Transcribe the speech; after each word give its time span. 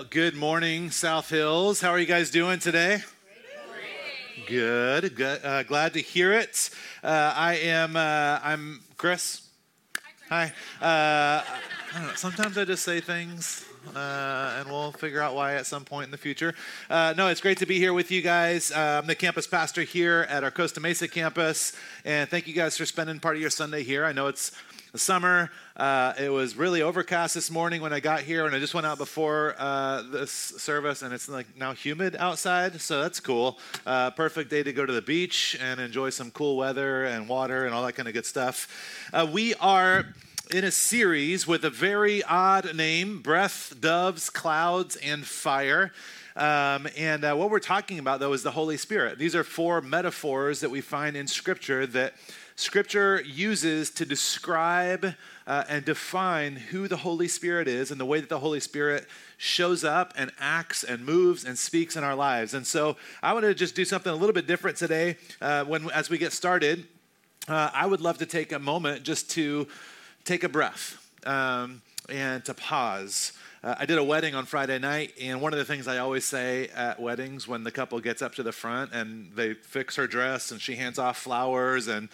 Well, 0.00 0.08
good 0.08 0.34
morning, 0.34 0.90
South 0.90 1.28
Hills. 1.28 1.82
How 1.82 1.90
are 1.90 1.98
you 1.98 2.06
guys 2.06 2.30
doing 2.30 2.58
today? 2.58 3.02
Good. 4.48 5.14
Good. 5.14 5.44
Uh, 5.44 5.62
glad 5.62 5.92
to 5.92 6.00
hear 6.00 6.32
it. 6.32 6.70
Uh, 7.04 7.34
I 7.36 7.56
am. 7.56 7.96
Uh, 7.96 8.40
I'm 8.42 8.80
Chris. 8.96 9.46
Hi. 10.30 10.54
Uh, 10.80 11.44
I 11.44 12.02
know. 12.02 12.14
Sometimes 12.14 12.56
I 12.56 12.64
just 12.64 12.82
say 12.82 13.02
things, 13.02 13.66
uh, 13.94 14.56
and 14.58 14.70
we'll 14.70 14.92
figure 14.92 15.20
out 15.20 15.34
why 15.34 15.56
at 15.56 15.66
some 15.66 15.84
point 15.84 16.06
in 16.06 16.10
the 16.12 16.16
future. 16.16 16.54
Uh, 16.88 17.12
no, 17.14 17.28
it's 17.28 17.42
great 17.42 17.58
to 17.58 17.66
be 17.66 17.76
here 17.76 17.92
with 17.92 18.10
you 18.10 18.22
guys. 18.22 18.72
I'm 18.72 19.06
the 19.06 19.14
campus 19.14 19.46
pastor 19.46 19.82
here 19.82 20.26
at 20.30 20.42
our 20.44 20.50
Costa 20.50 20.80
Mesa 20.80 21.08
campus, 21.08 21.76
and 22.06 22.26
thank 22.30 22.48
you 22.48 22.54
guys 22.54 22.74
for 22.74 22.86
spending 22.86 23.20
part 23.20 23.36
of 23.36 23.42
your 23.42 23.50
Sunday 23.50 23.82
here. 23.82 24.06
I 24.06 24.12
know 24.12 24.28
it's 24.28 24.52
the 24.92 24.98
summer. 24.98 25.50
Uh, 25.76 26.12
it 26.18 26.30
was 26.30 26.56
really 26.56 26.82
overcast 26.82 27.34
this 27.34 27.50
morning 27.50 27.80
when 27.80 27.92
I 27.92 28.00
got 28.00 28.22
here, 28.22 28.46
and 28.46 28.54
I 28.54 28.58
just 28.58 28.74
went 28.74 28.86
out 28.86 28.98
before 28.98 29.54
uh, 29.58 30.02
this 30.02 30.30
service, 30.30 31.02
and 31.02 31.14
it's 31.14 31.28
like 31.28 31.56
now 31.56 31.72
humid 31.72 32.16
outside, 32.16 32.80
so 32.80 33.00
that's 33.00 33.20
cool. 33.20 33.58
Uh, 33.86 34.10
perfect 34.10 34.50
day 34.50 34.62
to 34.62 34.72
go 34.72 34.84
to 34.84 34.92
the 34.92 35.02
beach 35.02 35.56
and 35.60 35.80
enjoy 35.80 36.10
some 36.10 36.30
cool 36.30 36.56
weather 36.56 37.04
and 37.04 37.28
water 37.28 37.66
and 37.66 37.74
all 37.74 37.84
that 37.84 37.92
kind 37.92 38.08
of 38.08 38.14
good 38.14 38.26
stuff. 38.26 39.08
Uh, 39.12 39.28
we 39.30 39.54
are 39.54 40.06
in 40.52 40.64
a 40.64 40.70
series 40.70 41.46
with 41.46 41.64
a 41.64 41.70
very 41.70 42.22
odd 42.24 42.74
name 42.74 43.22
Breath, 43.22 43.74
Doves, 43.80 44.30
Clouds, 44.30 44.96
and 44.96 45.24
Fire. 45.24 45.92
Um, 46.36 46.88
and 46.96 47.24
uh, 47.24 47.34
what 47.34 47.50
we're 47.50 47.58
talking 47.58 47.98
about, 47.98 48.20
though, 48.20 48.32
is 48.32 48.42
the 48.42 48.50
Holy 48.50 48.76
Spirit. 48.76 49.18
These 49.18 49.34
are 49.34 49.44
four 49.44 49.80
metaphors 49.80 50.60
that 50.60 50.70
we 50.70 50.80
find 50.80 51.16
in 51.16 51.26
Scripture 51.26 51.86
that 51.88 52.14
Scripture 52.60 53.22
uses 53.22 53.90
to 53.92 54.04
describe 54.04 55.14
uh, 55.46 55.64
and 55.68 55.84
define 55.84 56.56
who 56.56 56.88
the 56.88 56.98
Holy 56.98 57.26
Spirit 57.26 57.66
is 57.66 57.90
and 57.90 57.98
the 57.98 58.04
way 58.04 58.20
that 58.20 58.28
the 58.28 58.38
Holy 58.38 58.60
Spirit 58.60 59.06
shows 59.38 59.82
up 59.82 60.12
and 60.14 60.30
acts 60.38 60.84
and 60.84 61.04
moves 61.04 61.44
and 61.44 61.58
speaks 61.58 61.96
in 61.96 62.04
our 62.04 62.14
lives. 62.14 62.52
And 62.52 62.66
so 62.66 62.96
I 63.22 63.32
want 63.32 63.46
to 63.46 63.54
just 63.54 63.74
do 63.74 63.86
something 63.86 64.12
a 64.12 64.14
little 64.14 64.34
bit 64.34 64.46
different 64.46 64.76
today 64.76 65.16
uh, 65.40 65.64
when, 65.64 65.90
as 65.90 66.10
we 66.10 66.18
get 66.18 66.32
started. 66.32 66.86
Uh, 67.48 67.70
I 67.72 67.86
would 67.86 68.02
love 68.02 68.18
to 68.18 68.26
take 68.26 68.52
a 68.52 68.58
moment 68.58 69.02
just 69.04 69.30
to 69.30 69.66
take 70.24 70.44
a 70.44 70.48
breath 70.48 70.98
um, 71.26 71.80
and 72.10 72.44
to 72.44 72.52
pause. 72.52 73.32
Uh, 73.64 73.74
I 73.78 73.86
did 73.86 73.98
a 73.98 74.04
wedding 74.04 74.34
on 74.34 74.44
Friday 74.46 74.78
night, 74.78 75.14
and 75.20 75.40
one 75.40 75.52
of 75.52 75.58
the 75.58 75.64
things 75.64 75.88
I 75.88 75.98
always 75.98 76.24
say 76.24 76.68
at 76.68 77.00
weddings 77.00 77.48
when 77.48 77.64
the 77.64 77.70
couple 77.70 77.98
gets 78.00 78.22
up 78.22 78.34
to 78.36 78.42
the 78.42 78.52
front 78.52 78.92
and 78.92 79.32
they 79.34 79.54
fix 79.54 79.96
her 79.96 80.06
dress 80.06 80.50
and 80.50 80.60
she 80.60 80.76
hands 80.76 80.98
off 80.98 81.18
flowers 81.18 81.88
and 81.88 82.08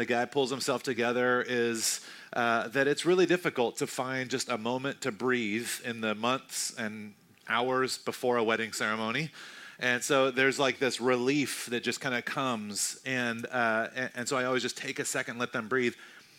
the 0.00 0.06
guy 0.06 0.24
pulls 0.24 0.50
himself 0.50 0.82
together 0.82 1.44
is 1.46 2.00
uh, 2.32 2.68
that 2.68 2.88
it's 2.88 3.04
really 3.04 3.26
difficult 3.26 3.76
to 3.76 3.86
find 3.86 4.30
just 4.30 4.48
a 4.48 4.56
moment 4.56 5.02
to 5.02 5.12
breathe 5.12 5.68
in 5.84 6.00
the 6.00 6.14
months 6.14 6.72
and 6.78 7.12
hours 7.50 7.98
before 7.98 8.38
a 8.38 8.42
wedding 8.42 8.72
ceremony. 8.72 9.30
And 9.78 10.02
so 10.02 10.30
there's 10.30 10.58
like 10.58 10.78
this 10.78 11.02
relief 11.02 11.66
that 11.66 11.82
just 11.82 12.00
kind 12.00 12.14
of 12.14 12.24
comes. 12.24 12.98
And, 13.04 13.46
uh, 13.50 13.88
and, 13.94 14.10
and, 14.14 14.28
so 14.28 14.38
I 14.38 14.44
always 14.44 14.62
just 14.62 14.78
take 14.78 14.98
a 14.98 15.04
second, 15.04 15.38
let 15.38 15.52
them 15.52 15.68
breathe. 15.68 15.94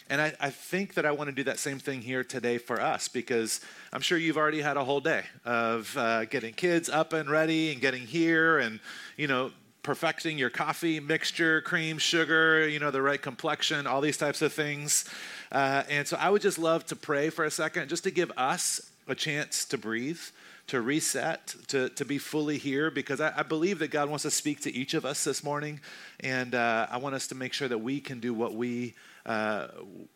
And 0.09 0.19
I, 0.19 0.33
I 0.39 0.49
think 0.49 0.95
that 0.95 1.05
I 1.05 1.11
want 1.11 1.29
to 1.29 1.35
do 1.35 1.43
that 1.43 1.59
same 1.59 1.78
thing 1.78 2.01
here 2.01 2.23
today 2.23 2.57
for 2.57 2.81
us 2.81 3.07
because 3.07 3.61
I'm 3.93 4.01
sure 4.01 4.17
you've 4.17 4.38
already 4.38 4.61
had 4.61 4.75
a 4.75 4.83
whole 4.83 5.01
day 5.01 5.23
of 5.45 5.95
uh, 5.95 6.25
getting 6.25 6.53
kids 6.55 6.89
up 6.89 7.13
and 7.13 7.29
ready 7.29 7.72
and 7.72 7.79
getting 7.79 8.07
here 8.07 8.57
and, 8.57 8.79
you 9.17 9.28
know, 9.28 9.51
perfecting 9.83 10.37
your 10.37 10.49
coffee 10.49 10.99
mixture, 10.99 11.61
cream, 11.61 11.97
sugar, 11.97 12.67
you 12.67 12.79
know, 12.79 12.91
the 12.91 13.01
right 13.01 13.21
complexion, 13.21 13.87
all 13.87 14.01
these 14.01 14.17
types 14.17 14.41
of 14.41 14.53
things. 14.53 15.05
Uh, 15.51 15.83
and 15.89 16.07
so 16.07 16.17
I 16.19 16.29
would 16.29 16.41
just 16.41 16.59
love 16.59 16.85
to 16.87 16.95
pray 16.95 17.29
for 17.29 17.45
a 17.45 17.51
second, 17.51 17.89
just 17.89 18.03
to 18.03 18.11
give 18.11 18.31
us 18.37 18.91
a 19.07 19.15
chance 19.15 19.65
to 19.65 19.77
breathe, 19.77 20.19
to 20.67 20.81
reset, 20.81 21.55
to, 21.67 21.89
to 21.89 22.05
be 22.05 22.17
fully 22.17 22.57
here, 22.57 22.91
because 22.91 23.19
I, 23.19 23.33
I 23.37 23.43
believe 23.43 23.79
that 23.79 23.89
God 23.89 24.09
wants 24.09 24.23
to 24.23 24.31
speak 24.31 24.61
to 24.61 24.73
each 24.73 24.93
of 24.93 25.05
us 25.05 25.23
this 25.23 25.43
morning. 25.43 25.79
And 26.19 26.53
uh, 26.53 26.87
I 26.89 26.97
want 26.97 27.15
us 27.15 27.27
to 27.27 27.35
make 27.35 27.53
sure 27.53 27.67
that 27.67 27.79
we 27.79 27.99
can 27.99 28.19
do 28.19 28.33
what 28.33 28.53
we 28.53 28.93
uh, 29.23 29.67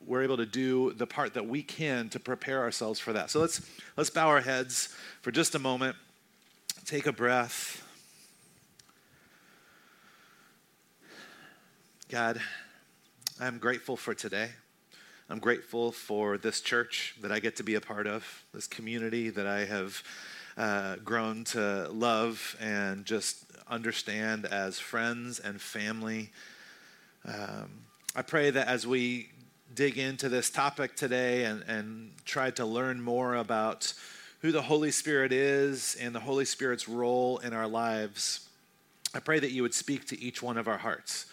we're 0.05 0.23
able 0.23 0.37
to 0.37 0.47
do 0.47 0.91
the 0.93 1.05
part 1.05 1.35
that 1.35 1.45
we 1.45 1.61
can 1.61 2.09
to 2.09 2.19
prepare 2.19 2.61
ourselves 2.61 2.99
for 2.99 3.13
that. 3.13 3.29
So 3.29 3.39
let's 3.39 3.61
let's 3.97 4.09
bow 4.09 4.27
our 4.27 4.41
heads 4.41 4.89
for 5.21 5.31
just 5.31 5.53
a 5.53 5.59
moment. 5.59 5.95
Take 6.85 7.05
a 7.05 7.11
breath. 7.11 7.84
God, 12.07 12.39
I'm 13.39 13.57
grateful 13.57 13.97
for 13.97 14.13
today. 14.13 14.49
I'm 15.27 15.39
grateful 15.39 15.91
for 15.91 16.38
this 16.38 16.61
church 16.61 17.16
that 17.21 17.31
I 17.31 17.39
get 17.39 17.55
to 17.55 17.63
be 17.63 17.73
a 17.73 17.81
part 17.81 18.05
of, 18.05 18.43
this 18.53 18.67
community 18.67 19.31
that 19.31 19.47
I 19.47 19.66
have 19.66 20.03
uh, 20.55 20.97
grown 20.97 21.45
to 21.45 21.89
love 21.89 22.55
and 22.61 23.05
just 23.05 23.45
understand 23.67 24.45
as 24.45 24.77
friends 24.77 25.39
and 25.39 25.59
family. 25.59 26.29
Um, 27.27 27.71
I 28.15 28.21
pray 28.21 28.51
that 28.51 28.67
as 28.67 28.85
we 28.85 29.29
dig 29.73 29.97
into 29.97 30.29
this 30.29 30.51
topic 30.51 30.95
today 30.95 31.45
and, 31.45 31.63
and 31.63 32.11
try 32.23 32.51
to 32.51 32.67
learn 32.67 33.01
more 33.01 33.33
about 33.33 33.91
who 34.41 34.51
the 34.51 34.61
Holy 34.61 34.91
Spirit 34.91 35.31
is 35.31 35.97
and 35.99 36.13
the 36.13 36.19
Holy 36.19 36.45
Spirit's 36.45 36.88
role 36.88 37.39
in 37.39 37.51
our 37.51 37.67
lives, 37.67 38.47
I 39.15 39.19
pray 39.19 39.39
that 39.39 39.49
you 39.49 39.63
would 39.63 39.73
speak 39.73 40.05
to 40.09 40.21
each 40.21 40.44
one 40.44 40.59
of 40.59 40.67
our 40.67 40.77
hearts 40.77 41.25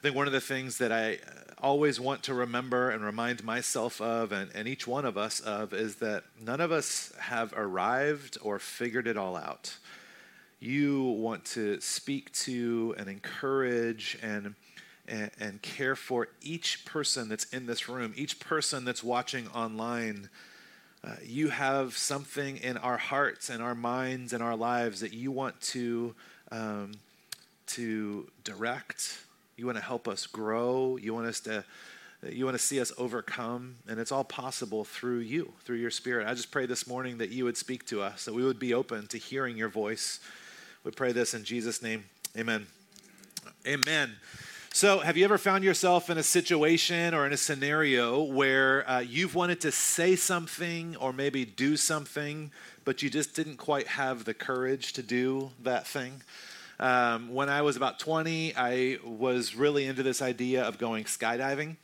I 0.00 0.02
think 0.02 0.16
one 0.16 0.26
of 0.26 0.32
the 0.32 0.40
things 0.40 0.78
that 0.78 0.92
I 0.92 1.16
uh, 1.16 1.18
always 1.58 2.00
want 2.00 2.22
to 2.22 2.32
remember 2.32 2.88
and 2.88 3.04
remind 3.04 3.44
myself 3.44 4.00
of, 4.00 4.32
and, 4.32 4.50
and 4.54 4.66
each 4.66 4.86
one 4.86 5.04
of 5.04 5.18
us 5.18 5.40
of, 5.40 5.74
is 5.74 5.96
that 5.96 6.24
none 6.40 6.62
of 6.62 6.72
us 6.72 7.12
have 7.18 7.52
arrived 7.54 8.38
or 8.40 8.58
figured 8.58 9.06
it 9.06 9.18
all 9.18 9.36
out. 9.36 9.76
You 10.58 11.02
want 11.02 11.44
to 11.46 11.82
speak 11.82 12.32
to 12.32 12.94
and 12.96 13.10
encourage 13.10 14.18
and, 14.22 14.54
and, 15.06 15.60
care 15.60 15.94
for 15.94 16.28
each 16.40 16.86
person 16.86 17.28
that's 17.28 17.44
in 17.52 17.66
this 17.66 17.86
room, 17.86 18.14
each 18.16 18.40
person 18.40 18.86
that's 18.86 19.04
watching 19.04 19.48
online. 19.48 20.30
Uh, 21.04 21.16
you 21.22 21.50
have 21.50 21.94
something 21.94 22.56
in 22.56 22.78
our 22.78 22.96
hearts 22.96 23.50
and 23.50 23.62
our 23.62 23.74
minds 23.74 24.32
and 24.32 24.42
our 24.42 24.56
lives 24.56 25.00
that 25.00 25.12
you 25.12 25.30
want 25.30 25.60
to, 25.60 26.14
um, 26.50 26.92
to 27.66 28.30
direct 28.44 29.18
you 29.60 29.66
want 29.66 29.76
to 29.76 29.84
help 29.84 30.08
us 30.08 30.26
grow. 30.26 30.96
You 30.96 31.12
want 31.12 31.26
us 31.26 31.40
to 31.40 31.64
you 32.28 32.44
want 32.44 32.54
to 32.54 32.62
see 32.62 32.80
us 32.80 32.92
overcome 32.98 33.76
and 33.88 33.98
it's 33.98 34.12
all 34.12 34.24
possible 34.24 34.84
through 34.84 35.18
you 35.18 35.52
through 35.64 35.76
your 35.76 35.90
spirit. 35.90 36.26
I 36.26 36.32
just 36.32 36.50
pray 36.50 36.64
this 36.64 36.86
morning 36.86 37.18
that 37.18 37.28
you 37.28 37.44
would 37.44 37.58
speak 37.58 37.86
to 37.86 38.00
us 38.00 38.24
that 38.24 38.32
we 38.32 38.42
would 38.42 38.58
be 38.58 38.72
open 38.72 39.06
to 39.08 39.18
hearing 39.18 39.58
your 39.58 39.68
voice. 39.68 40.20
We 40.82 40.92
pray 40.92 41.12
this 41.12 41.34
in 41.34 41.44
jesus 41.44 41.82
name. 41.82 42.04
Amen. 42.38 42.66
Amen. 43.66 44.12
So 44.72 45.00
have 45.00 45.18
you 45.18 45.24
ever 45.24 45.36
found 45.36 45.62
yourself 45.62 46.08
in 46.08 46.16
a 46.16 46.22
situation 46.22 47.12
or 47.12 47.26
in 47.26 47.32
a 47.34 47.38
scenario 47.38 48.22
where 48.22 48.88
uh, 48.88 49.00
you've 49.00 49.34
wanted 49.34 49.60
to 49.62 49.72
say 49.72 50.16
something 50.16 50.96
or 50.96 51.12
maybe 51.12 51.44
do 51.44 51.76
something 51.76 52.50
but 52.86 53.02
you 53.02 53.10
just 53.10 53.36
didn't 53.36 53.58
quite 53.58 53.88
have 53.88 54.24
the 54.24 54.32
courage 54.32 54.94
to 54.94 55.02
do 55.02 55.50
that 55.62 55.86
thing 55.86 56.22
um, 56.80 57.34
when 57.34 57.50
I 57.50 57.60
was 57.60 57.76
about 57.76 57.98
20, 57.98 58.54
I 58.56 58.98
was 59.04 59.54
really 59.54 59.84
into 59.84 60.02
this 60.02 60.22
idea 60.22 60.64
of 60.64 60.78
going 60.78 61.04
skydiving. 61.04 61.76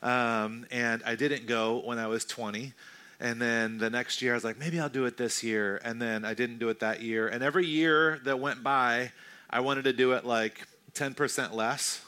Um, 0.00 0.66
and 0.70 1.02
I 1.04 1.16
didn't 1.16 1.46
go 1.46 1.82
when 1.84 1.98
I 1.98 2.06
was 2.06 2.24
20. 2.24 2.72
And 3.18 3.42
then 3.42 3.78
the 3.78 3.90
next 3.90 4.22
year, 4.22 4.32
I 4.32 4.36
was 4.36 4.44
like, 4.44 4.58
maybe 4.58 4.78
I'll 4.78 4.88
do 4.88 5.06
it 5.06 5.16
this 5.16 5.42
year. 5.42 5.80
And 5.82 6.00
then 6.00 6.24
I 6.24 6.34
didn't 6.34 6.58
do 6.58 6.68
it 6.68 6.80
that 6.80 7.02
year. 7.02 7.26
And 7.26 7.42
every 7.42 7.66
year 7.66 8.20
that 8.24 8.38
went 8.38 8.62
by, 8.62 9.10
I 9.50 9.58
wanted 9.58 9.84
to 9.84 9.92
do 9.92 10.12
it 10.12 10.24
like 10.24 10.66
10% 10.94 11.52
less. 11.52 12.04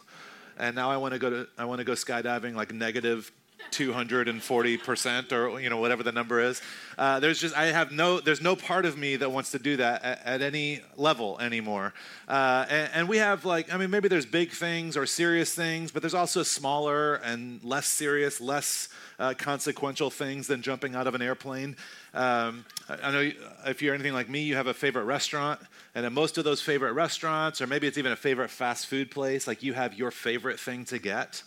And 0.56 0.76
now 0.76 0.90
I 0.90 0.98
want 0.98 1.14
to 1.14 1.18
go 1.18 1.30
to 1.30 1.48
I 1.58 1.64
want 1.64 1.80
to 1.80 1.84
go 1.84 1.92
skydiving 1.92 2.54
like 2.54 2.72
negative 2.72 3.30
240% 3.70 5.32
or 5.32 5.60
you 5.60 5.70
know 5.70 5.78
whatever 5.78 6.02
the 6.02 6.12
number 6.12 6.40
is. 6.40 6.60
Uh, 6.98 7.20
there's 7.20 7.38
just 7.38 7.54
i 7.54 7.66
have 7.66 7.92
no 7.92 8.20
there's 8.20 8.40
no 8.40 8.56
part 8.56 8.84
of 8.84 8.96
me 8.96 9.16
that 9.16 9.30
wants 9.30 9.50
to 9.50 9.58
do 9.58 9.76
that 9.76 10.02
at, 10.02 10.24
at 10.24 10.42
any 10.42 10.80
level 10.96 11.38
anymore. 11.40 11.92
Uh, 12.28 12.64
and, 12.68 12.90
and, 12.94 13.08
we 13.08 13.18
have 13.18 13.44
like 13.44 13.72
i 13.72 13.76
mean 13.76 13.90
maybe 13.90 14.08
there's 14.08 14.26
big 14.26 14.50
things 14.50 14.96
or 14.96 15.06
serious 15.06 15.54
things 15.54 15.90
but 15.90 16.02
there's 16.02 16.14
also 16.14 16.42
smaller 16.42 17.16
and 17.16 17.62
less 17.62 17.86
serious 17.86 18.40
less 18.40 18.88
uh, 19.18 19.34
consequential 19.36 20.10
things 20.10 20.46
than 20.46 20.60
jumping 20.60 20.94
out 20.94 21.06
of 21.06 21.14
an 21.14 21.22
airplane. 21.22 21.76
Um, 22.12 22.64
I, 22.88 22.98
I 23.02 23.10
know 23.10 23.30
if 23.66 23.80
you're 23.80 23.94
anything 23.94 24.12
like 24.12 24.28
me 24.28 24.42
you 24.42 24.56
have 24.56 24.66
a 24.66 24.74
favorite 24.74 25.04
restaurant 25.04 25.60
and 25.94 26.06
at 26.06 26.12
most 26.12 26.38
of 26.38 26.44
those 26.44 26.60
favorite 26.60 26.92
restaurants 26.92 27.60
or 27.60 27.66
maybe 27.66 27.86
it's 27.86 27.98
even 27.98 28.12
a 28.12 28.16
favorite 28.16 28.50
fast 28.50 28.86
food 28.86 29.10
place 29.10 29.46
like 29.46 29.62
you 29.62 29.72
have 29.74 29.94
your 29.94 30.10
favorite 30.10 30.58
thing 30.58 30.84
to 30.86 30.98
get 30.98 31.42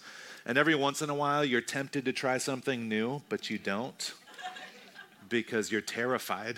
and 0.46 0.58
every 0.58 0.76
once 0.76 1.02
in 1.02 1.10
a 1.10 1.16
while, 1.16 1.44
you're 1.44 1.62
tempted 1.62 2.06
to 2.06 2.14
try 2.14 2.38
something 2.38 2.88
new, 2.88 3.22
but 3.30 3.50
you 3.50 3.58
don't 3.58 4.14
because 5.30 5.72
you're 5.72 5.82
terrified. 5.82 6.58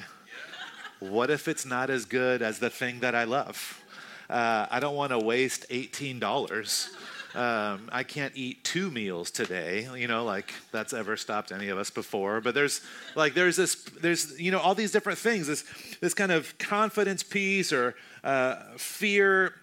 What 1.00 1.30
if 1.30 1.48
it's 1.48 1.66
not 1.66 1.89
as 1.89 2.06
good 2.06 2.42
as 2.42 2.60
the 2.60 2.69
thing 2.69 3.00
that 3.01 3.16
I 3.16 3.25
love? 3.25 3.81
Uh, 4.30 4.68
I 4.69 4.80
don't 4.80 4.95
want 4.95 5.12
to 5.12 5.19
waste 5.19 5.66
$18. 5.69 6.89
Um, 7.33 7.89
I 7.92 8.04
can't 8.04 8.33
eat 8.36 8.63
two 8.63 8.92
meals 8.92 9.31
today, 9.31 9.88
you 9.95 10.07
know, 10.07 10.25
like 10.25 10.54
that's 10.72 10.94
ever 10.94 11.16
stopped 11.16 11.51
any 11.51 11.69
of 11.69 11.77
us 11.77 11.89
before. 11.89 12.42
But 12.42 12.54
there's 12.56 12.81
like, 13.16 13.34
there's 13.34 13.56
this, 13.56 13.75
there's, 13.75 14.39
you 14.39 14.51
know, 14.51 14.60
all 14.60 14.75
these 14.75 14.92
different 14.92 15.18
things, 15.18 15.48
this, 15.48 15.63
this 16.01 16.13
kind 16.13 16.31
of 16.31 16.57
confidence 16.57 17.24
piece 17.24 17.72
or 17.72 17.95
uh, 18.24 18.57
fear 18.77 19.56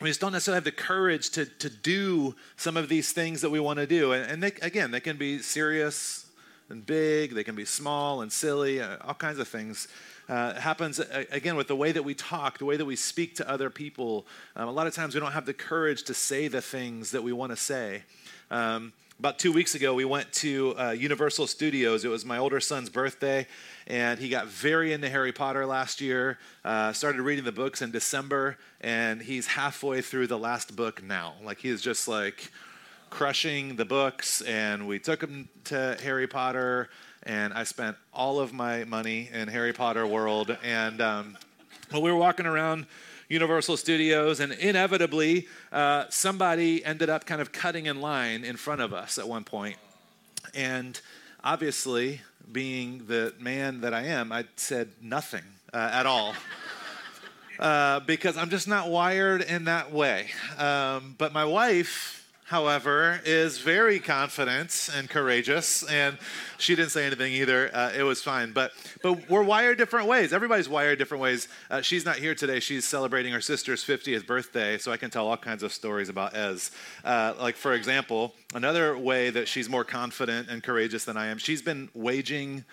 we 0.00 0.08
just 0.08 0.20
don't 0.20 0.32
necessarily 0.32 0.56
have 0.56 0.64
the 0.64 0.72
courage 0.72 1.30
to, 1.30 1.46
to 1.46 1.70
do 1.70 2.34
some 2.56 2.76
of 2.76 2.88
these 2.88 3.12
things 3.12 3.40
that 3.42 3.50
we 3.50 3.60
want 3.60 3.78
to 3.78 3.86
do. 3.86 4.12
And, 4.12 4.30
and 4.30 4.42
they, 4.42 4.52
again, 4.60 4.90
they 4.90 5.00
can 5.00 5.16
be 5.16 5.38
serious 5.38 6.26
and 6.68 6.84
big, 6.84 7.34
they 7.34 7.44
can 7.44 7.54
be 7.54 7.64
small 7.64 8.22
and 8.22 8.32
silly, 8.32 8.80
uh, 8.80 8.96
all 9.02 9.14
kinds 9.14 9.38
of 9.38 9.46
things. 9.46 9.88
Uh, 10.28 10.54
happens 10.54 10.98
uh, 10.98 11.24
again 11.30 11.54
with 11.54 11.68
the 11.68 11.76
way 11.76 11.92
that 11.92 12.02
we 12.02 12.14
talk, 12.14 12.58
the 12.58 12.64
way 12.64 12.76
that 12.76 12.84
we 12.84 12.96
speak 12.96 13.36
to 13.36 13.48
other 13.48 13.68
people. 13.68 14.26
Um, 14.56 14.68
a 14.68 14.72
lot 14.72 14.86
of 14.86 14.94
times 14.94 15.14
we 15.14 15.20
don't 15.20 15.32
have 15.32 15.46
the 15.46 15.54
courage 15.54 16.04
to 16.04 16.14
say 16.14 16.48
the 16.48 16.62
things 16.62 17.10
that 17.10 17.22
we 17.22 17.32
want 17.32 17.52
to 17.52 17.56
say. 17.56 18.02
Um, 18.50 18.94
about 19.18 19.38
two 19.38 19.52
weeks 19.52 19.74
ago, 19.74 19.94
we 19.94 20.04
went 20.04 20.32
to 20.32 20.74
uh, 20.78 20.90
Universal 20.90 21.46
Studios. 21.46 22.04
It 22.04 22.08
was 22.08 22.24
my 22.24 22.38
older 22.38 22.60
son's 22.60 22.90
birthday, 22.90 23.46
and 23.86 24.18
he 24.18 24.28
got 24.28 24.48
very 24.48 24.92
into 24.92 25.08
Harry 25.08 25.32
Potter 25.32 25.66
last 25.66 26.00
year. 26.00 26.38
Uh, 26.64 26.92
started 26.92 27.22
reading 27.22 27.44
the 27.44 27.52
books 27.52 27.80
in 27.80 27.90
December, 27.90 28.58
and 28.80 29.22
he's 29.22 29.46
halfway 29.46 30.00
through 30.00 30.26
the 30.26 30.38
last 30.38 30.74
book 30.74 31.02
now. 31.02 31.34
Like 31.42 31.58
he 31.58 31.68
is 31.68 31.80
just 31.80 32.08
like 32.08 32.50
crushing 33.10 33.76
the 33.76 33.84
books. 33.84 34.40
And 34.42 34.88
we 34.88 34.98
took 34.98 35.22
him 35.22 35.48
to 35.64 35.96
Harry 36.02 36.26
Potter, 36.26 36.90
and 37.22 37.54
I 37.54 37.64
spent 37.64 37.96
all 38.12 38.40
of 38.40 38.52
my 38.52 38.84
money 38.84 39.30
in 39.32 39.48
Harry 39.48 39.72
Potter 39.72 40.06
world. 40.06 40.56
And 40.64 41.00
um, 41.00 41.38
we 41.92 42.10
were 42.10 42.16
walking 42.16 42.46
around. 42.46 42.86
Universal 43.28 43.76
Studios, 43.78 44.40
and 44.40 44.52
inevitably, 44.52 45.48
uh, 45.72 46.04
somebody 46.10 46.84
ended 46.84 47.08
up 47.08 47.24
kind 47.24 47.40
of 47.40 47.52
cutting 47.52 47.86
in 47.86 48.00
line 48.00 48.44
in 48.44 48.56
front 48.56 48.80
of 48.80 48.92
us 48.92 49.18
at 49.18 49.28
one 49.28 49.44
point. 49.44 49.76
And 50.54 51.00
obviously, 51.42 52.20
being 52.50 53.06
the 53.06 53.34
man 53.38 53.80
that 53.80 53.94
I 53.94 54.02
am, 54.02 54.30
I 54.32 54.44
said 54.56 54.90
nothing 55.00 55.44
uh, 55.72 55.90
at 55.92 56.06
all. 56.06 56.34
Uh, 57.58 58.00
because 58.00 58.36
I'm 58.36 58.50
just 58.50 58.66
not 58.66 58.88
wired 58.88 59.40
in 59.40 59.66
that 59.66 59.92
way. 59.92 60.26
Um, 60.58 61.14
but 61.18 61.32
my 61.32 61.44
wife, 61.44 62.23
however, 62.44 63.20
is 63.24 63.58
very 63.58 63.98
confident 63.98 64.90
and 64.94 65.08
courageous, 65.08 65.82
and 65.84 66.18
she 66.58 66.76
didn't 66.76 66.90
say 66.90 67.06
anything 67.06 67.32
either. 67.32 67.74
Uh, 67.74 67.92
it 67.96 68.02
was 68.02 68.22
fine, 68.22 68.52
but 68.52 68.72
but 69.02 69.28
we're 69.30 69.42
wired 69.42 69.78
different 69.78 70.06
ways. 70.06 70.32
Everybody's 70.32 70.68
wired 70.68 70.98
different 70.98 71.22
ways. 71.22 71.48
Uh, 71.70 71.80
she's 71.80 72.04
not 72.04 72.16
here 72.16 72.34
today. 72.34 72.60
She's 72.60 72.84
celebrating 72.84 73.32
her 73.32 73.40
sister's 73.40 73.84
50th 73.84 74.26
birthday, 74.26 74.78
so 74.78 74.92
I 74.92 74.96
can 74.96 75.10
tell 75.10 75.26
all 75.26 75.36
kinds 75.36 75.62
of 75.62 75.72
stories 75.72 76.08
about 76.08 76.36
Ez. 76.36 76.70
Uh, 77.04 77.34
like 77.40 77.56
for 77.56 77.72
example, 77.72 78.34
another 78.54 78.96
way 78.96 79.30
that 79.30 79.48
she's 79.48 79.68
more 79.68 79.84
confident 79.84 80.48
and 80.48 80.62
courageous 80.62 81.04
than 81.04 81.16
I 81.16 81.26
am. 81.26 81.38
She's 81.38 81.62
been 81.62 81.88
waging 81.94 82.64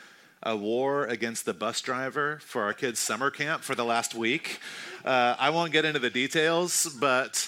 a 0.43 0.55
war 0.55 1.05
against 1.05 1.45
the 1.45 1.53
bus 1.53 1.81
driver 1.81 2.39
for 2.43 2.63
our 2.63 2.73
kids' 2.73 2.99
summer 2.99 3.29
camp 3.29 3.63
for 3.63 3.75
the 3.75 3.85
last 3.85 4.15
week. 4.15 4.59
Uh, 5.05 5.35
I 5.39 5.51
won't 5.51 5.71
get 5.71 5.85
into 5.85 5.99
the 5.99 6.09
details, 6.09 6.87
but 6.99 7.47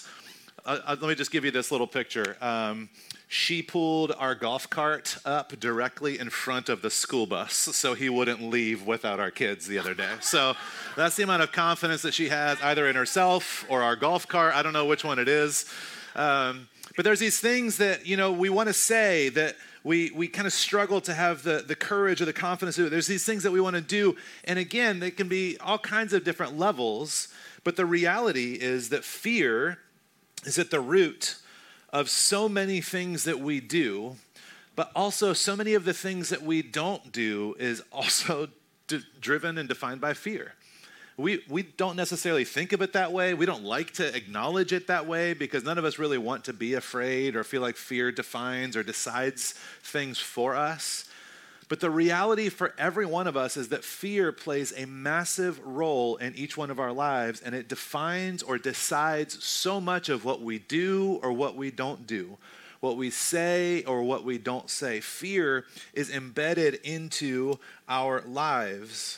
uh, 0.65 0.79
uh, 0.85 0.95
let 1.01 1.09
me 1.09 1.15
just 1.15 1.31
give 1.31 1.43
you 1.43 1.51
this 1.51 1.71
little 1.71 1.87
picture. 1.87 2.37
Um, 2.39 2.89
she 3.27 3.61
pulled 3.61 4.11
our 4.17 4.35
golf 4.35 4.69
cart 4.69 5.17
up 5.25 5.59
directly 5.59 6.19
in 6.19 6.29
front 6.29 6.69
of 6.69 6.81
the 6.81 6.89
school 6.89 7.25
bus 7.25 7.53
so 7.53 7.95
he 7.95 8.07
wouldn't 8.07 8.41
leave 8.41 8.85
without 8.85 9.19
our 9.19 9.31
kids 9.31 9.67
the 9.67 9.77
other 9.79 9.93
day. 9.93 10.09
So 10.21 10.53
that's 10.95 11.15
the 11.15 11.23
amount 11.23 11.41
of 11.41 11.51
confidence 11.51 12.03
that 12.03 12.13
she 12.13 12.29
has 12.29 12.61
either 12.61 12.87
in 12.87 12.95
herself 12.95 13.65
or 13.69 13.81
our 13.81 13.95
golf 13.95 14.27
cart. 14.27 14.55
I 14.55 14.61
don't 14.61 14.73
know 14.73 14.85
which 14.85 15.03
one 15.03 15.19
it 15.19 15.27
is. 15.27 15.65
Um, 16.15 16.69
but 16.95 17.03
there's 17.05 17.19
these 17.19 17.39
things 17.39 17.77
that, 17.77 18.05
you 18.05 18.15
know, 18.15 18.31
we 18.31 18.49
want 18.49 18.67
to 18.67 18.73
say 18.73 19.29
that 19.29 19.55
we, 19.83 20.11
we 20.11 20.27
kind 20.27 20.45
of 20.45 20.53
struggle 20.53 21.01
to 21.01 21.13
have 21.13 21.43
the, 21.43 21.63
the 21.67 21.75
courage 21.75 22.21
or 22.21 22.25
the 22.25 22.33
confidence 22.33 22.75
to 22.77 22.83
do. 22.83 22.89
There's 22.89 23.07
these 23.07 23.25
things 23.25 23.43
that 23.43 23.51
we 23.51 23.59
want 23.59 23.75
to 23.75 23.81
do. 23.81 24.15
And 24.45 24.59
again, 24.59 24.99
they 24.99 25.11
can 25.11 25.27
be 25.27 25.57
all 25.59 25.79
kinds 25.79 26.13
of 26.13 26.23
different 26.23 26.57
levels. 26.57 27.27
But 27.63 27.75
the 27.75 27.85
reality 27.85 28.53
is 28.53 28.89
that 28.89 29.03
fear 29.03 29.79
is 30.45 30.59
at 30.59 30.71
the 30.71 30.79
root 30.79 31.35
of 31.91 32.09
so 32.09 32.49
many 32.49 32.81
things 32.81 33.23
that 33.23 33.39
we 33.39 33.59
do, 33.59 34.15
but 34.75 34.91
also 34.95 35.33
so 35.33 35.55
many 35.55 35.73
of 35.75 35.85
the 35.85 35.93
things 35.93 36.29
that 36.29 36.41
we 36.41 36.61
don't 36.61 37.11
do 37.11 37.55
is 37.59 37.83
also 37.91 38.49
d- 38.87 39.01
driven 39.19 39.57
and 39.57 39.69
defined 39.69 40.01
by 40.01 40.13
fear. 40.13 40.53
We, 41.15 41.43
we 41.47 41.61
don't 41.61 41.95
necessarily 41.95 42.43
think 42.43 42.73
of 42.73 42.81
it 42.81 42.93
that 42.93 43.11
way. 43.11 43.35
We 43.35 43.45
don't 43.45 43.63
like 43.63 43.91
to 43.93 44.15
acknowledge 44.15 44.73
it 44.73 44.87
that 44.87 45.05
way 45.05 45.33
because 45.33 45.63
none 45.63 45.77
of 45.77 45.85
us 45.85 45.99
really 45.99 46.17
want 46.17 46.45
to 46.45 46.53
be 46.53 46.73
afraid 46.73 47.35
or 47.35 47.43
feel 47.43 47.61
like 47.61 47.75
fear 47.75 48.11
defines 48.11 48.75
or 48.75 48.81
decides 48.81 49.53
things 49.83 50.17
for 50.17 50.55
us. 50.55 51.05
But 51.73 51.79
the 51.79 51.89
reality 51.89 52.49
for 52.49 52.75
every 52.77 53.07
one 53.07 53.25
of 53.25 53.35
us 53.35 53.57
is 53.57 53.69
that 53.69 53.83
fear 53.83 54.31
plays 54.31 54.71
a 54.77 54.85
massive 54.85 55.59
role 55.65 56.17
in 56.17 56.35
each 56.35 56.55
one 56.55 56.69
of 56.69 56.79
our 56.79 56.93
lives, 56.93 57.41
and 57.41 57.55
it 57.55 57.67
defines 57.67 58.43
or 58.43 58.59
decides 58.59 59.43
so 59.43 59.81
much 59.81 60.07
of 60.07 60.23
what 60.23 60.39
we 60.39 60.59
do 60.59 61.19
or 61.23 61.33
what 61.33 61.55
we 61.55 61.71
don't 61.71 62.05
do, 62.05 62.37
what 62.79 62.95
we 62.95 63.09
say 63.09 63.83
or 63.85 64.03
what 64.03 64.23
we 64.23 64.37
don't 64.37 64.69
say. 64.69 64.99
Fear 64.99 65.65
is 65.95 66.11
embedded 66.11 66.75
into 66.83 67.57
our 67.89 68.21
lives. 68.21 69.17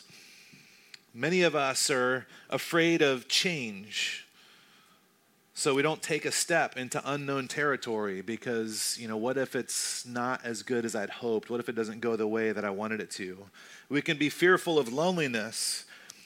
Many 1.13 1.41
of 1.41 1.55
us 1.57 1.89
are 1.89 2.25
afraid 2.49 3.01
of 3.01 3.27
change 3.27 4.24
so 5.57 5.73
we 5.73 5.81
don't 5.81 6.01
take 6.01 6.25
a 6.25 6.33
step 6.33 6.75
into 6.75 7.01
unknown 7.09 7.47
territory 7.47 8.21
because, 8.21 8.97
you 8.99 9.07
know, 9.07 9.15
what 9.15 9.37
if 9.37 9.55
it's 9.55 10.05
not 10.05 10.41
as 10.43 10.63
good 10.63 10.83
as 10.83 10.97
I'd 10.97 11.09
hoped? 11.09 11.49
What 11.49 11.61
if 11.61 11.69
it 11.69 11.75
doesn't 11.75 12.01
go 12.01 12.17
the 12.17 12.27
way 12.27 12.51
that 12.51 12.65
I 12.65 12.71
wanted 12.71 12.99
it 12.99 13.09
to? 13.11 13.37
We 13.87 14.01
can 14.01 14.17
be 14.17 14.29
fearful 14.29 14.77
of 14.77 14.91
loneliness, 14.91 15.85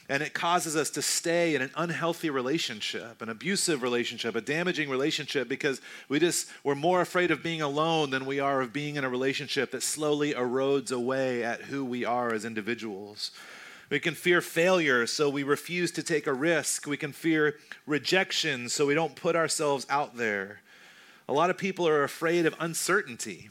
and 0.10 0.24
it 0.24 0.34
causes 0.34 0.76
us 0.76 0.90
to 0.90 1.04
stay 1.04 1.54
in 1.54 1.62
an 1.62 1.70
unhealthy 1.76 2.32
relationship, 2.32 3.22
an 3.22 3.30
abusive 3.30 3.84
relationship, 3.84 4.36
a 4.36 4.42
damaging 4.42 4.90
relationship 4.90 5.48
because 5.48 5.80
we 6.10 6.18
just 6.18 6.50
we're 6.64 6.74
more 6.74 7.00
afraid 7.00 7.30
of 7.30 7.44
being 7.44 7.62
alone 7.62 8.10
than 8.10 8.26
we 8.26 8.40
are 8.40 8.62
of 8.62 8.74
being 8.74 8.96
in 8.96 9.04
a 9.04 9.10
relationship 9.10 9.70
that 9.72 9.84
slowly 9.84 10.34
erodes 10.34 10.92
away 10.92 11.44
at 11.44 11.62
who 11.62 11.86
we 11.86 12.04
are 12.04 12.34
as 12.34 12.46
individuals. 12.46 13.30
We 13.90 14.00
can 14.00 14.14
fear 14.14 14.40
failure, 14.42 15.08
so 15.08 15.30
we 15.30 15.44
refuse 15.44 15.92
to 15.94 16.04
take 16.04 16.28
a 16.28 16.34
risk. 16.34 16.86
We 16.86 16.98
can 16.98 17.12
fear 17.12 17.58
rejection, 17.88 18.70
so 18.70 18.86
we 18.86 18.94
don't 18.94 19.16
put 19.16 19.36
ourselves 19.36 19.88
out 19.90 20.16
there. 20.16 20.62
A 21.28 21.34
lot 21.34 21.50
of 21.50 21.58
people 21.58 21.88
are 21.88 22.04
afraid 22.04 22.46
of 22.46 22.56
uncertainty, 22.60 23.50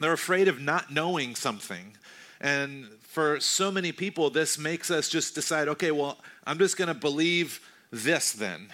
they're 0.00 0.12
afraid 0.12 0.48
of 0.48 0.60
not 0.60 0.92
knowing 0.92 1.34
something. 1.34 1.96
And 2.40 2.86
for 3.02 3.38
so 3.38 3.70
many 3.70 3.92
people, 3.92 4.30
this 4.30 4.58
makes 4.58 4.90
us 4.90 5.08
just 5.08 5.34
decide 5.34 5.68
okay, 5.68 5.90
well, 5.90 6.18
I'm 6.46 6.58
just 6.58 6.76
going 6.76 6.88
to 6.88 6.94
believe 6.94 7.60
this 7.90 8.32
then 8.32 8.68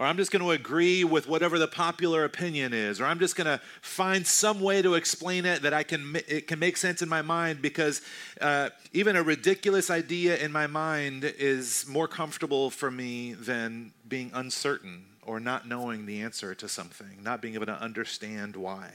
or 0.00 0.06
I'm 0.06 0.16
just 0.16 0.30
going 0.30 0.42
to 0.42 0.52
agree 0.52 1.04
with 1.04 1.28
whatever 1.28 1.58
the 1.58 1.68
popular 1.68 2.24
opinion 2.24 2.72
is, 2.72 3.02
or 3.02 3.04
I'm 3.04 3.18
just 3.18 3.36
going 3.36 3.46
to 3.46 3.60
find 3.82 4.26
some 4.26 4.58
way 4.62 4.80
to 4.80 4.94
explain 4.94 5.44
it 5.44 5.60
that 5.60 5.74
I 5.74 5.82
can 5.82 6.16
it 6.26 6.46
can 6.46 6.58
make 6.58 6.78
sense 6.78 7.02
in 7.02 7.08
my 7.08 7.20
mind 7.20 7.60
because 7.60 8.00
uh, 8.40 8.70
even 8.94 9.14
a 9.14 9.22
ridiculous 9.22 9.90
idea 9.90 10.38
in 10.38 10.52
my 10.52 10.66
mind 10.66 11.24
is 11.24 11.84
more 11.86 12.08
comfortable 12.08 12.70
for 12.70 12.90
me 12.90 13.34
than 13.34 13.92
being 14.08 14.30
uncertain 14.32 15.04
or 15.20 15.38
not 15.38 15.68
knowing 15.68 16.06
the 16.06 16.22
answer 16.22 16.54
to 16.54 16.66
something, 16.66 17.22
not 17.22 17.42
being 17.42 17.54
able 17.54 17.66
to 17.66 17.78
understand 17.78 18.56
why. 18.56 18.90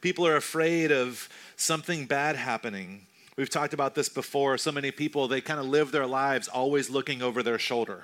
People 0.00 0.26
are 0.26 0.34
afraid 0.34 0.90
of 0.90 1.28
something 1.54 2.04
bad 2.04 2.34
happening. 2.34 3.06
We've 3.36 3.48
talked 3.48 3.74
about 3.74 3.94
this 3.94 4.08
before. 4.08 4.58
So 4.58 4.72
many 4.72 4.90
people, 4.90 5.28
they 5.28 5.40
kind 5.40 5.60
of 5.60 5.66
live 5.66 5.92
their 5.92 6.06
lives 6.06 6.48
always 6.48 6.90
looking 6.90 7.22
over 7.22 7.44
their 7.44 7.60
shoulder 7.60 8.02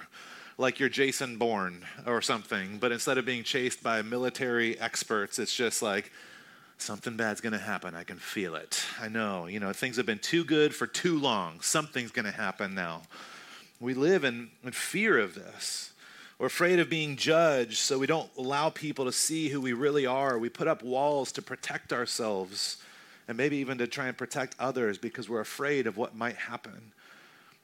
like 0.63 0.79
you're 0.79 0.89
Jason 0.89 1.39
Bourne 1.39 1.85
or 2.07 2.23
something, 2.23 2.79
but 2.79 2.93
instead 2.93 3.19
of 3.19 3.27
being 3.27 3.43
chased 3.43 3.83
by 3.83 4.01
military 4.01 4.79
experts, 4.79 5.41
it's 5.41 5.55
just 5.55 5.83
like 5.83 6.13
something 6.79 7.17
bad's 7.17 7.41
going 7.41 7.53
to 7.53 7.59
happen. 7.59 7.97
I 7.97 8.05
can 8.05 8.17
feel 8.17 8.55
it. 8.55 8.81
I 9.01 9.09
know, 9.09 9.47
you 9.47 9.59
know, 9.59 9.73
things 9.73 9.97
have 9.97 10.07
been 10.07 10.21
too 10.21 10.45
good 10.45 10.73
for 10.73 10.87
too 10.87 11.19
long. 11.19 11.61
Something's 11.61 12.13
going 12.13 12.27
to 12.27 12.31
happen 12.31 12.77
now. 12.77 13.03
We 13.81 13.95
live 13.95 14.23
in, 14.23 14.51
in 14.63 14.71
fear 14.71 15.19
of 15.19 15.35
this. 15.35 15.93
We're 16.39 16.47
afraid 16.47 16.79
of 16.79 16.89
being 16.89 17.17
judged, 17.17 17.79
so 17.79 17.99
we 17.99 18.07
don't 18.07 18.31
allow 18.39 18.71
people 18.71 19.05
to 19.07 19.13
see 19.13 19.49
who 19.49 19.61
we 19.61 19.73
really 19.73 20.07
are. 20.07 20.39
We 20.39 20.49
put 20.49 20.69
up 20.69 20.85
walls 20.85 21.33
to 21.33 21.43
protect 21.43 21.93
ourselves 21.93 22.77
and 23.27 23.37
maybe 23.37 23.57
even 23.57 23.79
to 23.79 23.89
try 23.89 24.07
and 24.07 24.17
protect 24.17 24.55
others 24.61 24.97
because 24.97 25.29
we're 25.29 25.41
afraid 25.41 25.89
of 25.89 25.97
what 25.97 26.15
might 26.15 26.37
happen. 26.37 26.93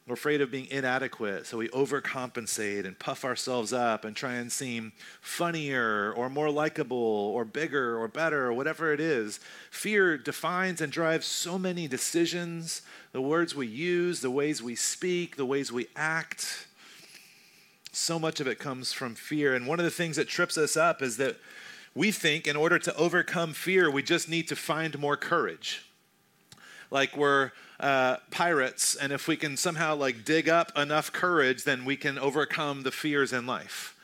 We're 0.08 0.14
afraid 0.14 0.40
of 0.40 0.50
being 0.50 0.68
inadequate, 0.70 1.46
so 1.46 1.58
we 1.58 1.68
overcompensate 1.68 2.86
and 2.86 2.98
puff 2.98 3.26
ourselves 3.26 3.74
up 3.74 4.06
and 4.06 4.16
try 4.16 4.36
and 4.36 4.50
seem 4.50 4.92
funnier 5.20 6.14
or 6.14 6.30
more 6.30 6.48
likable 6.50 6.96
or 6.96 7.44
bigger 7.44 7.98
or 7.98 8.08
better 8.08 8.46
or 8.46 8.54
whatever 8.54 8.90
it 8.94 9.00
is. 9.00 9.38
Fear 9.70 10.16
defines 10.16 10.80
and 10.80 10.90
drives 10.90 11.26
so 11.26 11.58
many 11.58 11.86
decisions 11.86 12.80
the 13.12 13.20
words 13.20 13.54
we 13.54 13.66
use, 13.66 14.22
the 14.22 14.30
ways 14.30 14.62
we 14.62 14.74
speak, 14.74 15.36
the 15.36 15.44
ways 15.44 15.70
we 15.70 15.88
act. 15.94 16.68
So 17.92 18.18
much 18.18 18.40
of 18.40 18.46
it 18.46 18.58
comes 18.58 18.94
from 18.94 19.14
fear. 19.14 19.54
And 19.54 19.66
one 19.66 19.78
of 19.78 19.84
the 19.84 19.90
things 19.90 20.16
that 20.16 20.26
trips 20.26 20.56
us 20.56 20.74
up 20.74 21.02
is 21.02 21.18
that 21.18 21.36
we 21.94 22.12
think 22.12 22.46
in 22.46 22.56
order 22.56 22.78
to 22.78 22.96
overcome 22.96 23.52
fear, 23.52 23.90
we 23.90 24.02
just 24.02 24.26
need 24.26 24.48
to 24.48 24.56
find 24.56 24.98
more 24.98 25.18
courage. 25.18 25.84
Like 26.90 27.14
we're 27.14 27.50
uh, 27.80 28.16
pirates, 28.30 28.96
and 28.96 29.12
if 29.12 29.28
we 29.28 29.36
can 29.36 29.56
somehow 29.56 29.94
like 29.94 30.24
dig 30.24 30.48
up 30.48 30.76
enough 30.76 31.12
courage, 31.12 31.64
then 31.64 31.84
we 31.84 31.96
can 31.96 32.18
overcome 32.18 32.82
the 32.82 32.90
fears 32.90 33.32
in 33.32 33.46
life. 33.46 33.94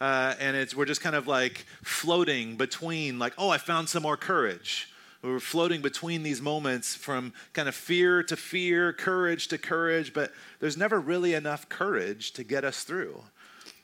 Uh, 0.00 0.34
and 0.40 0.56
it's 0.56 0.74
we're 0.74 0.84
just 0.84 1.00
kind 1.00 1.14
of 1.14 1.26
like 1.26 1.64
floating 1.82 2.56
between 2.56 3.18
like, 3.18 3.32
oh, 3.38 3.48
I 3.48 3.58
found 3.58 3.88
some 3.88 4.02
more 4.02 4.16
courage. 4.16 4.88
We're 5.22 5.38
floating 5.38 5.80
between 5.80 6.24
these 6.24 6.42
moments 6.42 6.96
from 6.96 7.32
kind 7.52 7.68
of 7.68 7.76
fear 7.76 8.24
to 8.24 8.36
fear, 8.36 8.92
courage 8.92 9.46
to 9.48 9.58
courage, 9.58 10.12
but 10.12 10.32
there's 10.58 10.76
never 10.76 10.98
really 10.98 11.34
enough 11.34 11.68
courage 11.68 12.32
to 12.32 12.42
get 12.42 12.64
us 12.64 12.82
through. 12.82 13.22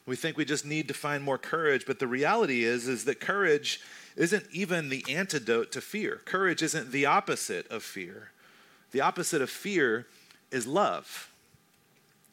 We 0.04 0.16
think 0.16 0.36
we 0.36 0.44
just 0.44 0.66
need 0.66 0.88
to 0.88 0.94
find 0.94 1.22
more 1.22 1.38
courage, 1.38 1.86
but 1.86 2.00
the 2.00 2.08
reality 2.08 2.64
is 2.64 2.88
is 2.88 3.04
that 3.04 3.20
courage 3.20 3.80
isn't 4.16 4.46
even 4.50 4.88
the 4.88 5.04
antidote 5.08 5.70
to 5.72 5.80
fear. 5.80 6.20
Courage 6.24 6.62
isn't 6.62 6.90
the 6.90 7.06
opposite 7.06 7.68
of 7.68 7.84
fear. 7.84 8.32
The 8.92 9.00
opposite 9.00 9.42
of 9.42 9.50
fear 9.50 10.07
is 10.50 10.66
love. 10.66 11.30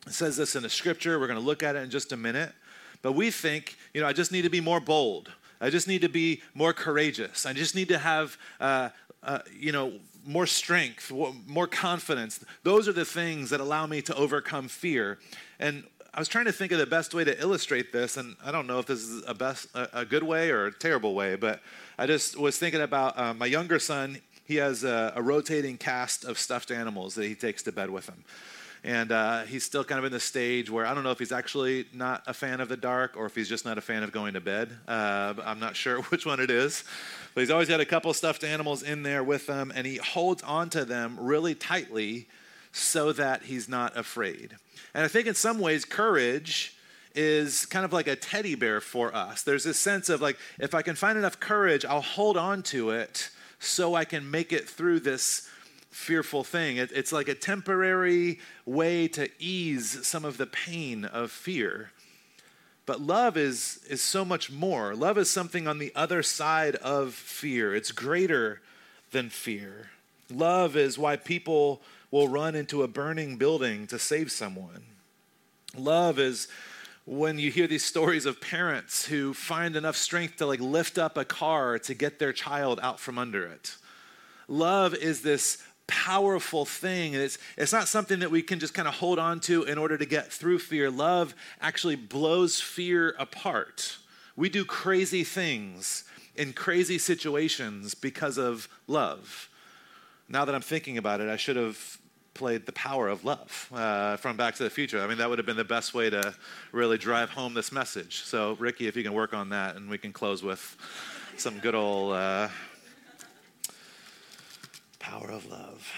It 0.08 0.14
says 0.14 0.38
this 0.38 0.56
in 0.56 0.64
the 0.64 0.70
scripture. 0.70 1.20
We're 1.20 1.28
going 1.28 1.40
to 1.40 1.46
look 1.46 1.64
at 1.64 1.76
it 1.76 1.80
in 1.80 1.90
just 1.90 2.12
a 2.12 2.18
minute. 2.18 2.54
But 3.02 3.14
we 3.14 3.32
think, 3.32 3.78
you 3.94 4.02
know, 4.02 4.08
I 4.08 4.14
just 4.14 4.32
need 4.32 4.44
to 4.44 4.50
be 4.50 4.62
more 4.62 4.80
bold. 4.80 5.32
I 5.60 5.70
just 5.70 5.88
need 5.88 6.02
to 6.02 6.10
be 6.10 6.42
more 6.54 6.74
courageous. 6.74 7.46
I 7.46 7.54
just 7.54 7.76
need 7.76 7.88
to 7.90 7.98
have, 7.98 8.38
uh, 8.60 8.90
uh, 9.24 9.40
you 9.58 9.72
know, 9.72 9.94
more 10.26 10.48
strength, 10.48 11.12
more 11.48 11.68
confidence. 11.68 12.44
Those 12.64 12.88
are 12.88 12.94
the 12.94 13.06
things 13.06 13.52
that 13.52 13.60
allow 13.60 13.86
me 13.86 14.02
to 14.04 14.16
overcome 14.16 14.68
fear. 14.68 15.20
And 15.60 15.84
I 16.14 16.20
was 16.20 16.28
trying 16.28 16.46
to 16.46 16.52
think 16.52 16.72
of 16.72 16.80
the 16.80 16.86
best 16.86 17.14
way 17.14 17.26
to 17.26 17.40
illustrate 17.42 17.92
this, 17.92 18.16
and 18.16 18.38
I 18.44 18.52
don't 18.52 18.68
know 18.68 18.80
if 18.80 18.86
this 18.86 19.02
is 19.02 19.24
a 19.28 19.34
best, 19.34 19.68
a, 19.76 20.06
good 20.06 20.24
way 20.24 20.50
or 20.50 20.68
a 20.68 20.72
terrible 20.72 21.14
way, 21.14 21.36
but 21.36 21.60
I 22.00 22.08
just 22.08 22.40
was 22.40 22.58
thinking 22.58 22.80
about 22.82 23.20
uh, 23.20 23.34
my 23.34 23.46
younger 23.46 23.80
son 23.80 24.20
he 24.46 24.56
has 24.58 24.84
a, 24.84 25.14
a, 25.16 25.22
rotating 25.22 25.78
cast 25.78 26.24
of 26.24 26.38
stuffed 26.38 26.72
animals 26.72 27.16
that 27.16 27.26
he 27.26 27.36
takes 27.36 27.64
to 27.64 27.72
bed 27.72 27.90
with 27.90 28.08
him. 28.08 28.24
And 28.84 29.12
uh, 29.12 29.42
he's 29.44 29.64
still 29.64 29.84
kind 29.84 29.98
of 29.98 30.06
in 30.06 30.12
the 30.12 30.20
stage 30.20 30.70
where 30.70 30.86
I 30.86 30.94
don't 30.94 31.04
know 31.04 31.10
if 31.10 31.18
he's 31.18 31.32
actually 31.32 31.88
not 31.92 32.22
a 32.28 32.34
fan 32.36 32.62
of 32.62 32.70
the 32.70 32.78
dark 32.78 33.18
or 33.18 33.26
if 33.26 33.34
he's 33.34 33.50
just 33.50 33.66
not 33.66 33.80
a 33.80 33.82
fan 33.82 34.04
of 34.04 34.12
going 34.12 34.36
to 34.36 34.42
bed. 34.42 34.70
Uh, 34.88 35.34
I'm 35.44 35.60
not 35.60 35.76
sure 35.76 36.02
which 36.12 36.26
one 36.26 36.40
it 36.40 36.52
is. 36.52 36.84
But 37.34 37.42
he's 37.42 37.50
always 37.50 37.68
got 37.68 37.80
a 37.80 37.86
couple 37.86 38.14
stuffed 38.14 38.44
animals 38.44 38.84
in 38.84 39.02
there 39.02 39.24
with 39.24 39.48
him, 39.48 39.74
and 39.76 39.88
he 39.88 39.98
holds 39.98 40.44
onto 40.44 40.86
them 40.86 41.18
really 41.20 41.56
tightly 41.56 42.28
so 42.72 43.12
that 43.14 43.44
he's 43.44 43.68
not 43.68 43.98
afraid. 43.98 44.56
And 44.94 45.04
I 45.04 45.08
think 45.08 45.26
in 45.26 45.34
some 45.34 45.58
ways, 45.60 45.84
courage 45.84 46.78
is 47.16 47.66
kind 47.66 47.86
of 47.86 47.94
like 47.94 48.08
a 48.08 48.16
teddy 48.16 48.54
bear 48.54 48.82
for 48.82 49.16
us. 49.16 49.42
There's 49.42 49.64
this 49.64 49.80
sense 49.80 50.10
of 50.10 50.22
like, 50.22 50.38
if 50.60 50.76
I 50.76 50.84
can 50.84 50.96
find 50.96 51.18
enough 51.18 51.40
courage, 51.40 51.86
I'll 51.86 52.02
hold 52.02 52.38
on 52.38 52.62
to 52.64 52.92
it 52.92 53.32
so 53.66 53.96
I 53.96 54.06
can 54.06 54.30
make 54.30 54.54
it 54.54 54.70
through 54.70 55.02
this 55.02 55.50
fearful 55.90 56.44
thing. 56.44 56.78
It, 56.78 56.92
it's 56.94 57.12
like 57.12 57.28
a 57.28 57.36
temporary 57.36 58.40
way 58.66 59.08
to 59.10 59.30
ease 59.40 60.06
some 60.06 60.26
of 60.26 60.38
the 60.38 60.46
pain 60.46 61.06
of 61.06 61.32
fear. 61.32 61.92
But 62.86 63.02
love 63.02 63.38
is, 63.38 63.80
is 63.90 64.02
so 64.02 64.26
much 64.26 64.52
more. 64.52 64.94
Love 64.94 65.18
is 65.18 65.32
something 65.32 65.68
on 65.68 65.80
the 65.80 65.92
other 65.96 66.22
side 66.22 66.76
of 66.76 67.14
fear, 67.14 67.74
it's 67.74 67.92
greater 67.92 68.62
than 69.12 69.30
fear. 69.30 69.90
Love 70.30 70.76
is 70.76 70.98
why 70.98 71.16
people 71.16 71.82
will 72.12 72.28
run 72.28 72.56
into 72.56 72.84
a 72.84 72.88
burning 72.88 73.38
building 73.38 73.88
to 73.88 74.00
save 74.00 74.32
someone. 74.32 74.84
Love 75.78 76.20
is 76.20 76.48
when 77.06 77.38
you 77.38 77.52
hear 77.52 77.68
these 77.68 77.86
stories 77.86 78.26
of 78.26 78.42
parents 78.42 79.06
who 79.06 79.34
find 79.34 79.76
enough 79.76 79.96
strength 79.96 80.38
to 80.38 80.46
like 80.46 80.60
lift 80.60 80.98
up 80.98 81.18
a 81.18 81.26
car 81.26 81.78
to 81.78 81.94
get 81.94 82.18
their 82.18 82.34
child 82.34 82.80
out 82.82 83.00
from 83.00 83.18
under 83.18 83.46
it. 83.46 83.76
Love 84.48 84.96
is 84.96 85.22
this 85.22 85.62
powerful 85.88 86.66
thing. 86.66 87.14
It's, 87.14 87.38
it's 87.58 87.74
not 87.74 87.88
something 87.88 88.20
that 88.20 88.32
we 88.32 88.42
can 88.42 88.60
just 88.60 88.74
kind 88.74 88.88
of 88.88 88.96
hold 88.96 89.20
on 89.20 89.40
to 89.42 89.64
in 89.64 89.78
order 89.78 89.98
to 89.98 90.06
get 90.06 90.32
through 90.32 90.60
fear. 90.60 90.90
Love 90.90 91.36
actually 91.62 91.96
blows 91.96 92.60
fear 92.60 93.16
apart. 93.20 93.98
We 94.36 94.50
do 94.50 94.66
crazy 94.66 95.24
things 95.24 96.06
in 96.36 96.54
crazy 96.54 96.98
situations 96.98 97.94
because 97.94 98.38
of 98.38 98.68
love. 98.88 99.48
Now 100.28 100.44
that 100.46 100.56
I'm 100.56 100.62
thinking 100.62 100.98
about 100.98 101.22
it, 101.22 101.30
I 101.30 101.38
should 101.38 101.56
have 101.56 102.00
played 102.36 102.66
The 102.66 102.74
Power 102.74 103.08
of 103.08 103.24
Love 103.24 103.70
uh, 103.74 104.18
from 104.18 104.38
Back 104.38 104.56
to 104.56 104.64
the 104.64 104.70
Future. 104.70 105.02
I 105.02 105.08
mean, 105.08 105.18
that 105.18 105.30
would 105.30 105.40
have 105.40 105.46
been 105.46 105.58
the 105.58 105.64
best 105.64 105.94
way 105.94 106.10
to 106.10 106.36
really 106.72 106.98
drive 106.98 107.32
home 107.32 107.56
this 107.56 107.72
message. 107.72 108.24
So, 108.24 108.54
Ricky, 108.60 108.88
if 108.88 108.96
you 108.96 109.04
can 109.04 109.14
work 109.14 109.34
on 109.34 109.50
that, 109.50 109.78
and 109.78 109.90
we 109.90 109.98
can 109.98 110.14
close 110.14 110.44
with 110.44 110.78
some 111.38 111.58
good 111.60 111.74
old 111.74 112.14
uh, 112.14 112.50
Power 115.00 115.32
of 115.32 115.50
Love. 115.50 115.92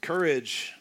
Courage 0.00 0.72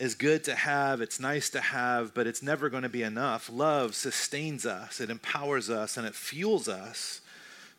is 0.00 0.14
good 0.14 0.42
to 0.44 0.54
have, 0.54 1.00
it's 1.00 1.20
nice 1.20 1.48
to 1.50 1.60
have, 1.60 2.12
but 2.12 2.26
it's 2.26 2.42
never 2.42 2.68
going 2.68 2.82
to 2.82 2.88
be 2.88 3.02
enough. 3.02 3.48
Love 3.48 3.94
sustains 3.94 4.66
us, 4.66 5.00
it 5.00 5.10
empowers 5.10 5.70
us, 5.70 5.96
and 5.96 6.06
it 6.06 6.14
fuels 6.14 6.68
us 6.68 7.20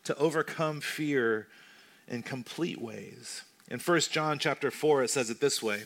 to 0.04 0.16
overcome 0.16 0.80
fear 0.80 1.48
in 2.08 2.22
complete 2.22 2.80
ways. 2.80 3.42
In 3.68 3.80
1 3.80 4.00
John 4.00 4.38
chapter 4.38 4.70
4, 4.70 5.04
it 5.04 5.10
says 5.10 5.30
it 5.30 5.40
this 5.40 5.62
way 5.62 5.84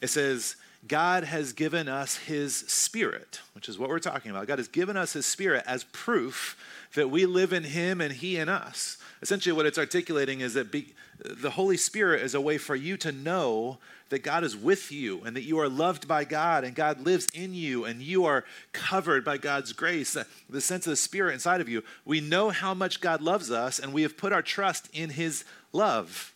it 0.00 0.08
says, 0.08 0.56
God 0.88 1.24
has 1.24 1.52
given 1.52 1.88
us 1.88 2.16
his 2.16 2.56
spirit, 2.56 3.40
which 3.54 3.68
is 3.68 3.78
what 3.78 3.90
we're 3.90 3.98
talking 3.98 4.30
about. 4.30 4.46
God 4.46 4.58
has 4.58 4.68
given 4.68 4.96
us 4.96 5.12
his 5.12 5.26
spirit 5.26 5.62
as 5.66 5.84
proof 5.84 6.56
that 6.94 7.10
we 7.10 7.26
live 7.26 7.52
in 7.52 7.64
him 7.64 8.00
and 8.00 8.12
he 8.12 8.38
in 8.38 8.48
us. 8.48 8.96
Essentially, 9.20 9.52
what 9.52 9.66
it's 9.66 9.78
articulating 9.78 10.40
is 10.40 10.54
that 10.54 10.72
be, 10.72 10.94
the 11.22 11.50
Holy 11.50 11.76
Spirit 11.76 12.22
is 12.22 12.34
a 12.34 12.40
way 12.40 12.56
for 12.56 12.74
you 12.74 12.96
to 12.96 13.12
know 13.12 13.78
that 14.08 14.22
God 14.22 14.42
is 14.42 14.56
with 14.56 14.90
you 14.90 15.20
and 15.24 15.36
that 15.36 15.42
you 15.42 15.58
are 15.58 15.68
loved 15.68 16.08
by 16.08 16.24
God 16.24 16.64
and 16.64 16.74
God 16.74 17.02
lives 17.02 17.26
in 17.34 17.52
you 17.52 17.84
and 17.84 18.00
you 18.00 18.24
are 18.24 18.44
covered 18.72 19.22
by 19.22 19.36
God's 19.36 19.74
grace. 19.74 20.16
The 20.48 20.60
sense 20.62 20.86
of 20.86 20.90
the 20.92 20.96
Spirit 20.96 21.34
inside 21.34 21.60
of 21.60 21.68
you. 21.68 21.84
We 22.06 22.22
know 22.22 22.48
how 22.48 22.72
much 22.72 23.02
God 23.02 23.20
loves 23.20 23.50
us 23.50 23.78
and 23.78 23.92
we 23.92 24.02
have 24.02 24.16
put 24.16 24.32
our 24.32 24.42
trust 24.42 24.88
in 24.94 25.10
his 25.10 25.44
love. 25.72 26.32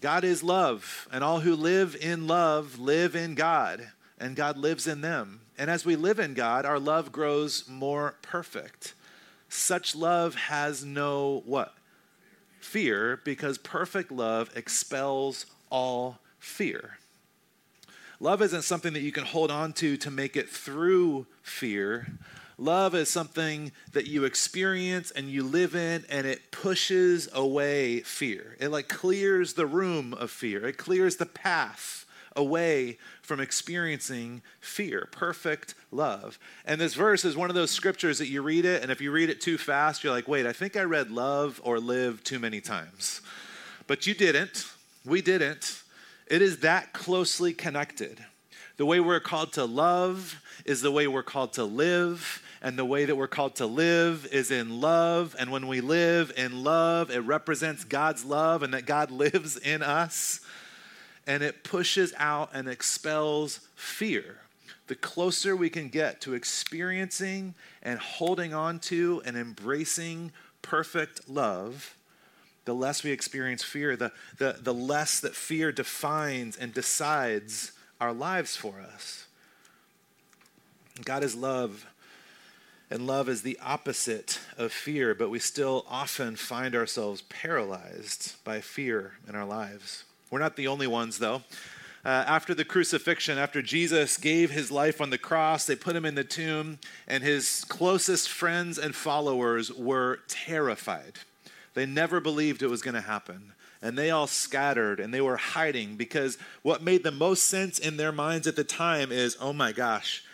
God 0.00 0.22
is 0.22 0.42
love, 0.42 1.08
and 1.12 1.24
all 1.24 1.40
who 1.40 1.54
live 1.54 1.96
in 2.00 2.26
love 2.26 2.78
live 2.78 3.16
in 3.16 3.34
God, 3.34 3.88
and 4.18 4.36
God 4.36 4.56
lives 4.56 4.86
in 4.86 5.00
them. 5.00 5.40
And 5.58 5.68
as 5.68 5.84
we 5.84 5.96
live 5.96 6.20
in 6.20 6.34
God, 6.34 6.64
our 6.64 6.78
love 6.78 7.10
grows 7.10 7.68
more 7.68 8.14
perfect. 8.22 8.94
Such 9.48 9.96
love 9.96 10.34
has 10.36 10.84
no 10.84 11.42
what? 11.46 11.74
Fear, 12.60 13.20
because 13.24 13.58
perfect 13.58 14.12
love 14.12 14.50
expels 14.54 15.46
all 15.70 16.18
fear. 16.38 16.98
Love 18.20 18.42
isn't 18.42 18.62
something 18.62 18.92
that 18.92 19.00
you 19.00 19.12
can 19.12 19.24
hold 19.24 19.50
on 19.50 19.72
to 19.74 19.96
to 19.96 20.10
make 20.10 20.36
it 20.36 20.48
through 20.48 21.26
fear. 21.42 22.08
Love 22.58 22.94
is 22.96 23.08
something 23.08 23.70
that 23.92 24.08
you 24.08 24.24
experience 24.24 25.12
and 25.12 25.30
you 25.30 25.44
live 25.44 25.76
in, 25.76 26.04
and 26.10 26.26
it 26.26 26.50
pushes 26.50 27.28
away 27.32 28.00
fear. 28.00 28.56
It 28.58 28.68
like 28.68 28.88
clears 28.88 29.54
the 29.54 29.66
room 29.66 30.12
of 30.12 30.30
fear, 30.30 30.66
it 30.66 30.76
clears 30.76 31.16
the 31.16 31.26
path 31.26 32.04
away 32.34 32.98
from 33.22 33.40
experiencing 33.40 34.42
fear. 34.60 35.08
Perfect 35.10 35.74
love. 35.90 36.38
And 36.64 36.80
this 36.80 36.94
verse 36.94 37.24
is 37.24 37.36
one 37.36 37.50
of 37.50 37.56
those 37.56 37.70
scriptures 37.70 38.18
that 38.18 38.28
you 38.28 38.42
read 38.42 38.64
it, 38.64 38.82
and 38.82 38.90
if 38.90 39.00
you 39.00 39.10
read 39.10 39.30
it 39.30 39.40
too 39.40 39.58
fast, 39.58 40.02
you're 40.02 40.12
like, 40.12 40.28
wait, 40.28 40.46
I 40.46 40.52
think 40.52 40.76
I 40.76 40.82
read 40.82 41.10
love 41.10 41.60
or 41.64 41.78
live 41.78 42.22
too 42.24 42.38
many 42.38 42.60
times. 42.60 43.20
But 43.86 44.06
you 44.06 44.14
didn't. 44.14 44.66
We 45.04 45.22
didn't. 45.22 45.82
It 46.26 46.42
is 46.42 46.58
that 46.60 46.92
closely 46.92 47.52
connected. 47.52 48.24
The 48.76 48.86
way 48.86 49.00
we're 49.00 49.20
called 49.20 49.54
to 49.54 49.64
love 49.64 50.40
is 50.64 50.82
the 50.82 50.92
way 50.92 51.08
we're 51.08 51.22
called 51.22 51.54
to 51.54 51.64
live, 51.64 52.42
and 52.60 52.78
the 52.78 52.84
way 52.84 53.04
that 53.04 53.16
we're 53.16 53.28
called 53.28 53.56
to 53.56 53.66
live 53.66 54.26
is 54.32 54.50
in 54.50 54.80
love. 54.80 55.36
And 55.38 55.50
when 55.50 55.68
we 55.68 55.80
live 55.80 56.32
in 56.36 56.64
love, 56.64 57.10
it 57.10 57.20
represents 57.20 57.84
God's 57.84 58.24
love 58.24 58.62
and 58.62 58.74
that 58.74 58.86
God 58.86 59.10
lives 59.12 59.56
in 59.56 59.82
us. 59.82 60.40
And 61.26 61.42
it 61.42 61.62
pushes 61.62 62.12
out 62.16 62.50
and 62.54 62.68
expels 62.68 63.60
fear. 63.74 64.38
The 64.88 64.94
closer 64.94 65.54
we 65.54 65.68
can 65.68 65.88
get 65.88 66.20
to 66.22 66.34
experiencing 66.34 67.54
and 67.82 67.98
holding 67.98 68.54
on 68.54 68.80
to 68.80 69.22
and 69.26 69.36
embracing 69.36 70.32
perfect 70.62 71.28
love, 71.28 71.94
the 72.64 72.74
less 72.74 73.04
we 73.04 73.12
experience 73.12 73.62
fear, 73.62 73.96
the, 73.96 74.12
the, 74.38 74.56
the 74.60 74.74
less 74.74 75.20
that 75.20 75.34
fear 75.34 75.70
defines 75.70 76.56
and 76.56 76.72
decides 76.72 77.72
our 78.00 78.12
lives 78.12 78.56
for 78.56 78.80
us. 78.80 79.26
God 81.04 81.22
is 81.22 81.34
love, 81.34 81.86
and 82.90 83.06
love 83.06 83.28
is 83.28 83.42
the 83.42 83.58
opposite 83.62 84.40
of 84.56 84.72
fear, 84.72 85.14
but 85.14 85.30
we 85.30 85.38
still 85.38 85.84
often 85.90 86.36
find 86.36 86.74
ourselves 86.74 87.22
paralyzed 87.22 88.42
by 88.44 88.60
fear 88.60 89.12
in 89.28 89.34
our 89.34 89.44
lives. 89.44 90.04
We're 90.30 90.38
not 90.38 90.56
the 90.56 90.68
only 90.68 90.86
ones, 90.86 91.18
though. 91.18 91.42
Uh, 92.04 92.24
after 92.26 92.54
the 92.54 92.64
crucifixion, 92.64 93.36
after 93.36 93.60
Jesus 93.60 94.16
gave 94.16 94.50
his 94.50 94.70
life 94.70 95.00
on 95.00 95.10
the 95.10 95.18
cross, 95.18 95.66
they 95.66 95.76
put 95.76 95.96
him 95.96 96.06
in 96.06 96.14
the 96.14 96.24
tomb, 96.24 96.78
and 97.06 97.22
his 97.22 97.64
closest 97.68 98.28
friends 98.28 98.78
and 98.78 98.94
followers 98.94 99.72
were 99.72 100.20
terrified. 100.28 101.18
They 101.74 101.86
never 101.86 102.20
believed 102.20 102.62
it 102.62 102.70
was 102.70 102.82
going 102.82 102.94
to 102.94 103.00
happen. 103.00 103.52
And 103.80 103.96
they 103.96 104.10
all 104.10 104.26
scattered 104.26 104.98
and 104.98 105.14
they 105.14 105.20
were 105.20 105.36
hiding 105.36 105.94
because 105.94 106.36
what 106.62 106.82
made 106.82 107.04
the 107.04 107.12
most 107.12 107.44
sense 107.44 107.78
in 107.78 107.96
their 107.96 108.10
minds 108.10 108.48
at 108.48 108.56
the 108.56 108.64
time 108.64 109.12
is 109.12 109.36
oh 109.40 109.52
my 109.52 109.70
gosh, 109.70 110.24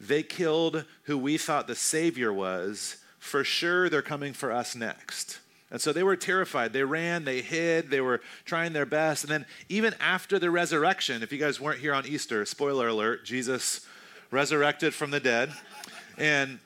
they 0.00 0.22
killed 0.22 0.84
who 1.04 1.18
we 1.18 1.38
thought 1.38 1.66
the 1.66 1.74
Savior 1.74 2.32
was. 2.32 2.96
For 3.18 3.44
sure, 3.44 3.88
they're 3.88 4.02
coming 4.02 4.32
for 4.32 4.52
us 4.52 4.74
next. 4.74 5.40
And 5.70 5.80
so 5.80 5.92
they 5.92 6.02
were 6.02 6.16
terrified. 6.16 6.72
They 6.72 6.84
ran, 6.84 7.24
they 7.24 7.42
hid, 7.42 7.90
they 7.90 8.00
were 8.00 8.20
trying 8.44 8.72
their 8.72 8.86
best. 8.86 9.24
And 9.24 9.30
then, 9.30 9.46
even 9.68 9.94
after 10.00 10.38
the 10.38 10.50
resurrection, 10.50 11.22
if 11.22 11.30
you 11.30 11.38
guys 11.38 11.60
weren't 11.60 11.80
here 11.80 11.92
on 11.92 12.06
Easter, 12.06 12.46
spoiler 12.46 12.88
alert, 12.88 13.24
Jesus 13.24 13.86
resurrected 14.30 14.94
from 14.94 15.10
the 15.10 15.20
dead. 15.20 15.52
And 16.16 16.58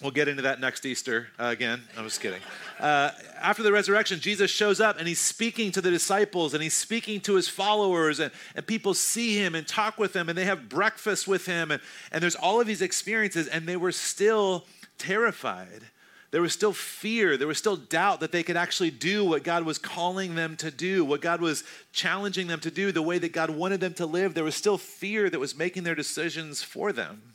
We'll 0.00 0.10
get 0.10 0.28
into 0.28 0.42
that 0.42 0.60
next 0.60 0.84
Easter 0.84 1.28
uh, 1.38 1.44
again. 1.46 1.80
I'm 1.96 2.04
just 2.04 2.20
kidding. 2.20 2.40
Uh, 2.80 3.10
after 3.40 3.62
the 3.62 3.72
resurrection, 3.72 4.18
Jesus 4.20 4.50
shows 4.50 4.80
up 4.80 4.98
and 4.98 5.06
he's 5.06 5.20
speaking 5.20 5.70
to 5.72 5.80
the 5.80 5.90
disciples 5.90 6.52
and 6.52 6.62
he's 6.62 6.76
speaking 6.76 7.20
to 7.20 7.34
his 7.34 7.48
followers, 7.48 8.18
and, 8.20 8.32
and 8.56 8.66
people 8.66 8.92
see 8.92 9.36
him 9.36 9.54
and 9.54 9.66
talk 9.66 9.96
with 9.96 10.14
him, 10.14 10.28
and 10.28 10.36
they 10.36 10.44
have 10.44 10.68
breakfast 10.68 11.28
with 11.28 11.46
him. 11.46 11.70
And, 11.70 11.80
and 12.12 12.22
there's 12.22 12.34
all 12.34 12.60
of 12.60 12.66
these 12.66 12.82
experiences, 12.82 13.46
and 13.46 13.66
they 13.66 13.76
were 13.76 13.92
still 13.92 14.66
terrified. 14.98 15.84
There 16.32 16.42
was 16.42 16.52
still 16.52 16.72
fear. 16.72 17.36
There 17.36 17.46
was 17.46 17.58
still 17.58 17.76
doubt 17.76 18.18
that 18.18 18.32
they 18.32 18.42
could 18.42 18.56
actually 18.56 18.90
do 18.90 19.24
what 19.24 19.44
God 19.44 19.62
was 19.62 19.78
calling 19.78 20.34
them 20.34 20.56
to 20.56 20.72
do, 20.72 21.04
what 21.04 21.20
God 21.20 21.40
was 21.40 21.62
challenging 21.92 22.48
them 22.48 22.58
to 22.60 22.72
do, 22.72 22.90
the 22.90 23.00
way 23.00 23.18
that 23.18 23.32
God 23.32 23.50
wanted 23.50 23.78
them 23.78 23.94
to 23.94 24.06
live. 24.06 24.34
There 24.34 24.42
was 24.42 24.56
still 24.56 24.76
fear 24.76 25.30
that 25.30 25.38
was 25.38 25.56
making 25.56 25.84
their 25.84 25.94
decisions 25.94 26.60
for 26.60 26.92
them. 26.92 27.33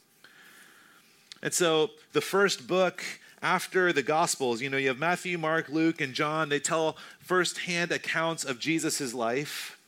And 1.41 1.53
so 1.53 1.91
the 2.13 2.21
first 2.21 2.67
book 2.67 3.03
after 3.41 3.93
the 3.93 4.03
Gospels, 4.03 4.61
you 4.61 4.69
know, 4.69 4.77
you 4.77 4.89
have 4.89 4.99
Matthew, 4.99 5.37
Mark, 5.37 5.69
Luke, 5.69 6.01
and 6.01 6.13
John. 6.13 6.49
They 6.49 6.59
tell 6.59 6.97
firsthand 7.19 7.91
accounts 7.91 8.43
of 8.43 8.59
Jesus' 8.59 9.13
life. 9.13 9.79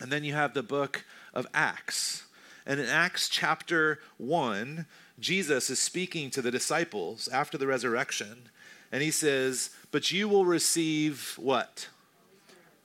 And 0.00 0.10
then 0.10 0.24
you 0.24 0.34
have 0.34 0.54
the 0.54 0.62
book 0.62 1.04
of 1.32 1.46
Acts. 1.54 2.24
And 2.66 2.80
in 2.80 2.86
Acts 2.86 3.28
chapter 3.28 4.00
1, 4.18 4.86
Jesus 5.18 5.70
is 5.70 5.78
speaking 5.78 6.30
to 6.30 6.42
the 6.42 6.50
disciples 6.50 7.28
after 7.28 7.56
the 7.56 7.66
resurrection. 7.66 8.48
And 8.92 9.02
he 9.02 9.10
says, 9.10 9.70
But 9.90 10.10
you 10.10 10.28
will 10.28 10.44
receive 10.44 11.34
what? 11.38 11.88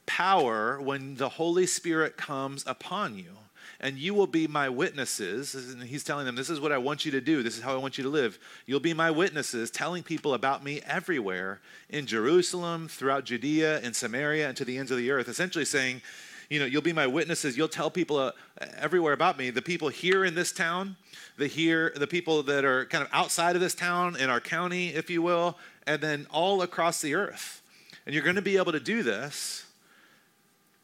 Power 0.06 0.82
when 0.82 1.16
the 1.16 1.30
Holy 1.30 1.68
Spirit 1.68 2.18
comes 2.18 2.64
upon 2.66 3.18
you 3.18 3.38
and 3.82 3.98
you 3.98 4.14
will 4.14 4.28
be 4.28 4.46
my 4.48 4.68
witnesses. 4.68 5.56
And 5.56 5.82
he's 5.82 6.04
telling 6.04 6.26
them, 6.26 6.36
This 6.36 6.50
is 6.50 6.60
what 6.60 6.72
I 6.72 6.78
want 6.78 7.06
you 7.06 7.12
to 7.12 7.22
do. 7.22 7.44
This 7.44 7.58
is 7.58 7.64
how 7.64 7.74
I 7.74 7.78
want 7.78 7.98
you 7.98 8.04
to 8.04 8.10
live. 8.10 8.38
You'll 8.66 8.80
be 8.80 8.94
my 8.94 9.10
witnesses, 9.12 9.72
telling 9.72 10.04
people 10.04 10.34
about 10.34 10.64
me 10.64 10.82
everywhere 10.86 11.62
in 11.90 12.06
Jerusalem, 12.06 12.88
throughout 12.88 13.24
Judea, 13.24 13.80
in 13.82 13.94
Samaria, 13.94 14.48
and 14.48 14.58
to 14.58 14.66
the 14.66 14.78
ends 14.78 14.92
of 14.92 14.98
the 14.98 15.12
earth. 15.12 15.30
Essentially 15.30 15.66
saying, 15.66 16.02
you 16.50 16.60
know, 16.60 16.66
you'll 16.66 16.82
be 16.82 16.94
my 16.94 17.08
witnesses. 17.08 17.56
You'll 17.56 17.68
tell 17.68 17.92
people 17.92 18.18
uh, 18.18 18.32
everywhere 18.78 19.14
about 19.14 19.38
me. 19.38 19.50
The 19.50 19.62
people 19.62 19.88
here 19.88 20.26
in 20.26 20.36
this 20.36 20.52
town, 20.52 20.98
the 21.38 21.48
here, 21.48 21.94
the 21.96 22.08
people 22.08 22.44
that 22.44 22.66
are 22.66 22.86
kind 22.88 23.04
of 23.04 23.10
outside 23.14 23.56
of 23.56 23.62
this 23.62 23.76
town 23.76 24.18
in 24.18 24.30
our 24.30 24.42
county, 24.42 24.90
if 24.90 25.10
you 25.10 25.22
will, 25.22 25.58
and 25.88 26.02
then 26.02 26.28
all 26.32 26.64
across 26.64 27.02
the 27.02 27.16
earth. 27.16 27.62
And 28.06 28.14
you're 28.16 28.24
going 28.24 28.36
to 28.36 28.42
be 28.42 28.58
able 28.58 28.72
to 28.72 28.80
do 28.80 29.04
this 29.04 29.66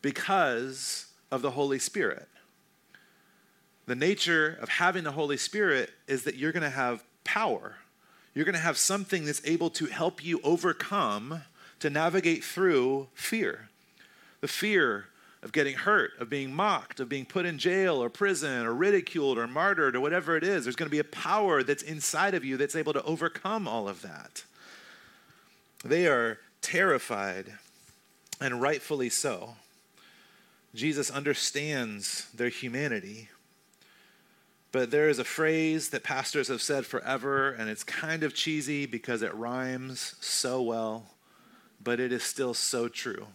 because 0.02 1.08
of 1.32 1.42
the 1.42 1.52
Holy 1.52 1.80
Spirit 1.80 2.28
the 3.86 3.96
nature 3.96 4.58
of 4.62 4.70
having 4.70 5.04
the 5.04 5.12
Holy 5.12 5.38
Spirit 5.38 5.92
is 6.08 6.24
that 6.24 6.36
you're 6.36 6.52
going 6.52 6.64
to 6.64 6.70
have 6.70 7.04
power. 7.24 7.76
You're 8.34 8.46
going 8.46 8.56
to 8.56 8.62
have 8.62 8.78
something 8.78 9.26
that's 9.26 9.42
able 9.46 9.70
to 9.72 9.86
help 9.86 10.24
you 10.24 10.40
overcome, 10.44 11.44
to 11.80 11.90
navigate 11.90 12.44
through 12.44 13.08
fear. 13.14 13.70
The 14.42 14.48
fear 14.48 15.06
of 15.44 15.52
getting 15.52 15.76
hurt, 15.76 16.12
of 16.20 16.30
being 16.30 16.54
mocked, 16.54 17.00
of 17.00 17.08
being 17.08 17.26
put 17.26 17.46
in 17.46 17.60
jail 17.60 18.02
or 18.02 18.10
prison 18.10 18.66
or 18.66 18.74
ridiculed 18.74 19.38
or 19.38 19.48
martyred 19.48 19.96
or 19.96 20.02
whatever 20.02 20.36
it 20.36 20.44
is. 20.44 20.66
There's 20.66 20.76
going 20.76 20.88
to 20.88 20.92
be 20.92 21.00
a 21.00 21.04
power 21.04 21.62
that's 21.62 21.84
inside 21.84 22.34
of 22.34 22.44
you 22.44 22.58
that's 22.58 22.76
able 22.76 22.94
to 22.94 23.04
overcome 23.04 23.68
all 23.68 23.88
of 23.88 24.02
that. 24.02 24.44
They 25.84 26.08
are 26.08 26.40
terrified, 26.64 27.54
and 28.42 28.60
rightfully 28.60 29.10
so. 29.10 29.56
Jesus 30.74 31.12
understands 31.12 32.28
their 32.32 32.50
humanity. 32.50 33.30
But 34.76 34.92
there 34.92 35.08
is 35.08 35.20
a 35.20 35.24
phrase 35.24 35.92
that 35.92 36.04
pastors 36.04 36.50
have 36.50 36.62
said 36.62 36.86
forever, 36.86 37.50
and 37.52 37.70
it's 37.70 37.86
kind 37.86 38.24
of 38.24 38.34
cheesy 38.34 38.86
because 38.86 39.22
it 39.22 39.34
rhymes 39.34 40.16
so 40.20 40.62
well, 40.62 41.06
but 41.82 42.02
it 42.02 42.12
is 42.12 42.24
still 42.24 42.54
so 42.54 42.90
true. 42.90 43.28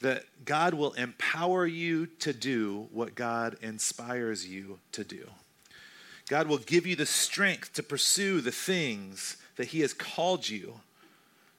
That 0.00 0.26
God 0.44 0.74
will 0.74 0.92
empower 0.92 1.64
you 1.64 2.04
to 2.18 2.34
do 2.34 2.88
what 2.92 3.14
God 3.14 3.56
inspires 3.62 4.46
you 4.46 4.80
to 4.92 5.04
do. 5.04 5.26
God 6.28 6.48
will 6.48 6.58
give 6.58 6.86
you 6.86 6.96
the 6.96 7.06
strength 7.06 7.72
to 7.72 7.82
pursue 7.82 8.42
the 8.42 8.52
things 8.52 9.38
that 9.56 9.68
He 9.68 9.80
has 9.80 9.94
called 9.94 10.46
you 10.46 10.80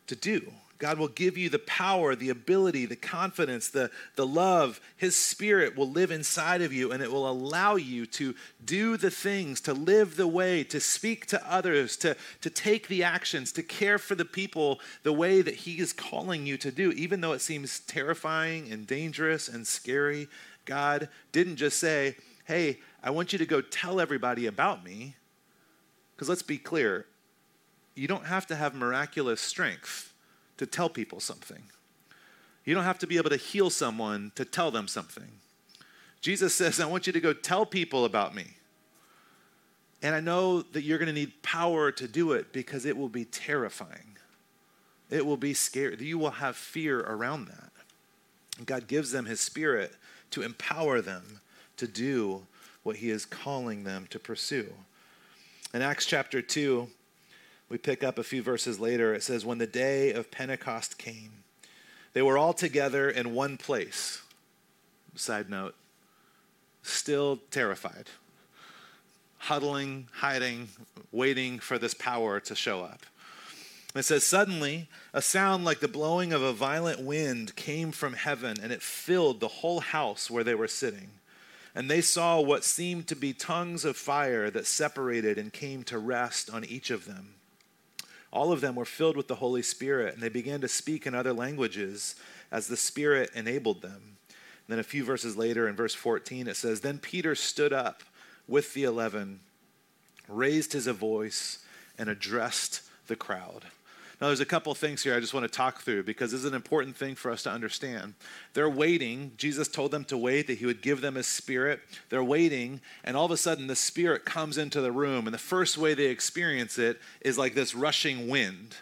to 0.06 0.16
do. 0.16 0.54
God 0.82 0.98
will 0.98 1.10
give 1.10 1.38
you 1.38 1.48
the 1.48 1.60
power, 1.60 2.16
the 2.16 2.32
ability, 2.32 2.88
the 2.88 2.96
confidence, 2.96 3.70
the, 3.70 3.92
the 4.16 4.26
love. 4.26 4.82
His 4.98 5.16
spirit 5.16 5.78
will 5.78 5.88
live 5.88 6.10
inside 6.10 6.64
of 6.64 6.74
you 6.74 6.92
and 6.92 7.04
it 7.04 7.12
will 7.12 7.30
allow 7.30 7.76
you 7.76 8.08
to 8.08 8.34
do 8.66 8.98
the 8.98 9.12
things, 9.12 9.62
to 9.62 9.76
live 9.76 10.16
the 10.16 10.26
way, 10.26 10.64
to 10.64 10.80
speak 10.80 11.28
to 11.28 11.52
others, 11.52 11.96
to, 11.98 12.18
to 12.42 12.50
take 12.50 12.88
the 12.88 13.04
actions, 13.04 13.52
to 13.52 13.62
care 13.62 14.00
for 14.00 14.16
the 14.16 14.26
people 14.26 14.80
the 15.04 15.14
way 15.14 15.44
that 15.44 15.54
He 15.54 15.78
is 15.78 15.94
calling 15.94 16.48
you 16.48 16.58
to 16.58 16.72
do. 16.72 16.90
Even 16.94 17.22
though 17.22 17.34
it 17.34 17.42
seems 17.42 17.82
terrifying 17.82 18.72
and 18.72 18.88
dangerous 18.88 19.48
and 19.48 19.68
scary, 19.68 20.28
God 20.66 21.10
didn't 21.32 21.58
just 21.58 21.78
say, 21.78 22.16
Hey, 22.46 22.80
I 23.04 23.12
want 23.12 23.34
you 23.34 23.38
to 23.38 23.46
go 23.46 23.62
tell 23.62 24.02
everybody 24.02 24.48
about 24.48 24.84
me. 24.84 25.16
Because 26.16 26.28
let's 26.28 26.42
be 26.42 26.58
clear, 26.58 27.06
you 27.94 28.08
don't 28.08 28.26
have 28.26 28.48
to 28.48 28.56
have 28.56 28.74
miraculous 28.74 29.42
strength 29.42 30.11
to 30.62 30.68
tell 30.68 30.90
people 30.90 31.20
something. 31.20 31.64
You 32.66 32.76
don't 32.76 32.84
have 32.84 33.00
to 33.00 33.08
be 33.08 33.18
able 33.18 33.32
to 33.32 33.36
heal 33.36 33.72
someone 33.72 34.32
to 34.36 34.46
tell 34.46 34.70
them 34.70 34.88
something. 34.88 35.28
Jesus 36.22 36.54
says, 36.54 36.80
I 36.80 36.86
want 36.86 37.08
you 37.08 37.14
to 37.14 37.20
go 37.20 37.34
tell 37.34 37.66
people 37.66 38.06
about 38.06 38.36
me. 38.36 38.46
And 40.04 40.14
I 40.14 40.20
know 40.20 40.62
that 40.62 40.84
you're 40.84 41.00
going 41.00 41.08
to 41.08 41.14
need 41.14 41.42
power 41.42 41.92
to 41.94 42.08
do 42.08 42.34
it 42.34 42.54
because 42.54 42.86
it 42.86 42.96
will 42.96 43.10
be 43.10 43.26
terrifying. 43.26 44.18
It 45.10 45.26
will 45.26 45.36
be 45.36 45.56
scary. 45.56 45.98
You 46.00 46.20
will 46.20 46.30
have 46.30 46.56
fear 46.56 47.00
around 47.00 47.48
that. 47.48 47.72
And 48.60 48.68
God 48.68 48.86
gives 48.86 49.10
them 49.10 49.26
His 49.26 49.42
Spirit 49.42 49.96
to 50.30 50.44
empower 50.44 51.02
them 51.02 51.42
to 51.78 51.88
do 51.88 52.44
what 52.84 52.98
He 52.98 53.10
is 53.10 53.26
calling 53.26 53.84
them 53.84 54.06
to 54.12 54.20
pursue. 54.20 54.72
In 55.74 55.82
Acts 55.82 56.06
chapter 56.06 56.40
2, 56.40 56.88
we 57.72 57.78
pick 57.78 58.04
up 58.04 58.20
a 58.20 58.24
few 58.24 58.44
verses 58.44 58.82
later. 58.82 59.14
It 59.14 59.24
says, 59.24 59.46
When 59.46 59.58
the 59.58 59.66
day 59.66 60.12
of 60.12 60.30
Pentecost 60.30 60.98
came, 60.98 61.46
they 62.12 62.22
were 62.22 62.38
all 62.38 62.54
together 62.54 63.10
in 63.10 63.34
one 63.34 63.56
place. 63.56 64.22
Side 65.16 65.50
note, 65.50 65.74
still 66.84 67.40
terrified, 67.50 68.08
huddling, 69.38 70.10
hiding, 70.16 70.68
waiting 71.14 71.60
for 71.60 71.78
this 71.78 71.94
power 71.94 72.42
to 72.42 72.56
show 72.56 72.82
up. 72.82 73.06
It 73.96 74.04
says, 74.04 74.26
Suddenly, 74.26 74.90
a 75.14 75.22
sound 75.22 75.64
like 75.64 75.80
the 75.80 75.88
blowing 75.88 76.34
of 76.34 76.42
a 76.42 76.52
violent 76.52 77.00
wind 77.00 77.56
came 77.56 77.94
from 77.94 78.14
heaven, 78.14 78.58
and 78.62 78.74
it 78.74 78.82
filled 78.82 79.40
the 79.40 79.48
whole 79.48 79.80
house 79.80 80.30
where 80.30 80.44
they 80.44 80.56
were 80.56 80.68
sitting. 80.68 81.10
and 81.74 81.90
they 81.90 82.02
saw 82.02 82.42
what 82.42 82.66
seemed 82.66 83.08
to 83.08 83.16
be 83.16 83.32
tongues 83.32 83.86
of 83.86 83.96
fire 83.96 84.50
that 84.50 84.68
separated 84.68 85.38
and 85.38 85.54
came 85.54 85.84
to 85.86 85.98
rest 85.98 86.50
on 86.50 86.66
each 86.66 86.92
of 86.92 87.06
them. 87.06 87.36
All 88.32 88.52
of 88.52 88.62
them 88.62 88.76
were 88.76 88.86
filled 88.86 89.18
with 89.18 89.28
the 89.28 89.36
Holy 89.36 89.62
Spirit, 89.62 90.14
and 90.14 90.24
they 90.24 90.30
began 90.30 90.62
to 90.62 90.68
speak 90.68 91.06
in 91.06 91.14
other 91.14 91.34
languages 91.34 92.16
as 92.50 92.68
the 92.68 92.78
Spirit 92.78 93.30
enabled 93.36 93.82
them. 93.82 94.18
And 94.28 94.70
then 94.70 94.80
a 94.80 94.84
few 94.84 95.04
verses 95.04 95.36
later, 95.36 95.68
in 95.68 95.76
verse 95.76 95.94
14, 95.94 96.48
it 96.48 96.56
says 96.56 96.80
Then 96.80 96.98
Peter 96.98 97.36
stood 97.36 97.74
up 97.74 98.04
with 98.48 98.74
the 98.74 98.86
eleven, 98.86 99.42
raised 100.28 100.74
his 100.74 100.88
voice, 100.88 101.66
and 101.98 102.10
addressed 102.10 102.82
the 103.08 103.16
crowd. 103.16 103.66
Now, 104.22 104.28
there's 104.28 104.40
a 104.40 104.46
couple 104.46 104.72
things 104.76 105.02
here 105.02 105.16
I 105.16 105.20
just 105.20 105.34
want 105.34 105.46
to 105.46 105.58
talk 105.58 105.82
through 105.82 106.04
because 106.04 106.32
this 106.32 106.42
is 106.42 106.46
an 106.46 106.54
important 106.54 106.96
thing 106.96 107.16
for 107.16 107.32
us 107.32 107.42
to 107.44 107.50
understand. 107.50 108.14
They're 108.54 108.70
waiting. 108.70 109.32
Jesus 109.36 109.68
told 109.68 109.90
them 109.90 110.06
to 110.06 110.18
wait, 110.18 110.46
that 110.46 110.60
he 110.60 110.68
would 110.68 110.84
give 110.84 111.02
them 111.02 111.16
his 111.16 111.26
spirit. 111.26 111.80
They're 112.10 112.24
waiting, 112.24 112.82
and 113.04 113.18
all 113.18 113.26
of 113.26 113.32
a 113.32 113.38
sudden, 113.38 113.66
the 113.66 113.76
spirit 113.76 114.24
comes 114.24 114.60
into 114.60 114.80
the 114.80 114.92
room, 114.92 115.26
and 115.26 115.34
the 115.34 115.40
first 115.40 115.76
way 115.76 115.96
they 115.96 116.06
experience 116.06 116.78
it 116.78 117.02
is 117.22 117.40
like 117.40 117.56
this 117.56 117.74
rushing 117.74 118.28
wind. 118.28 118.76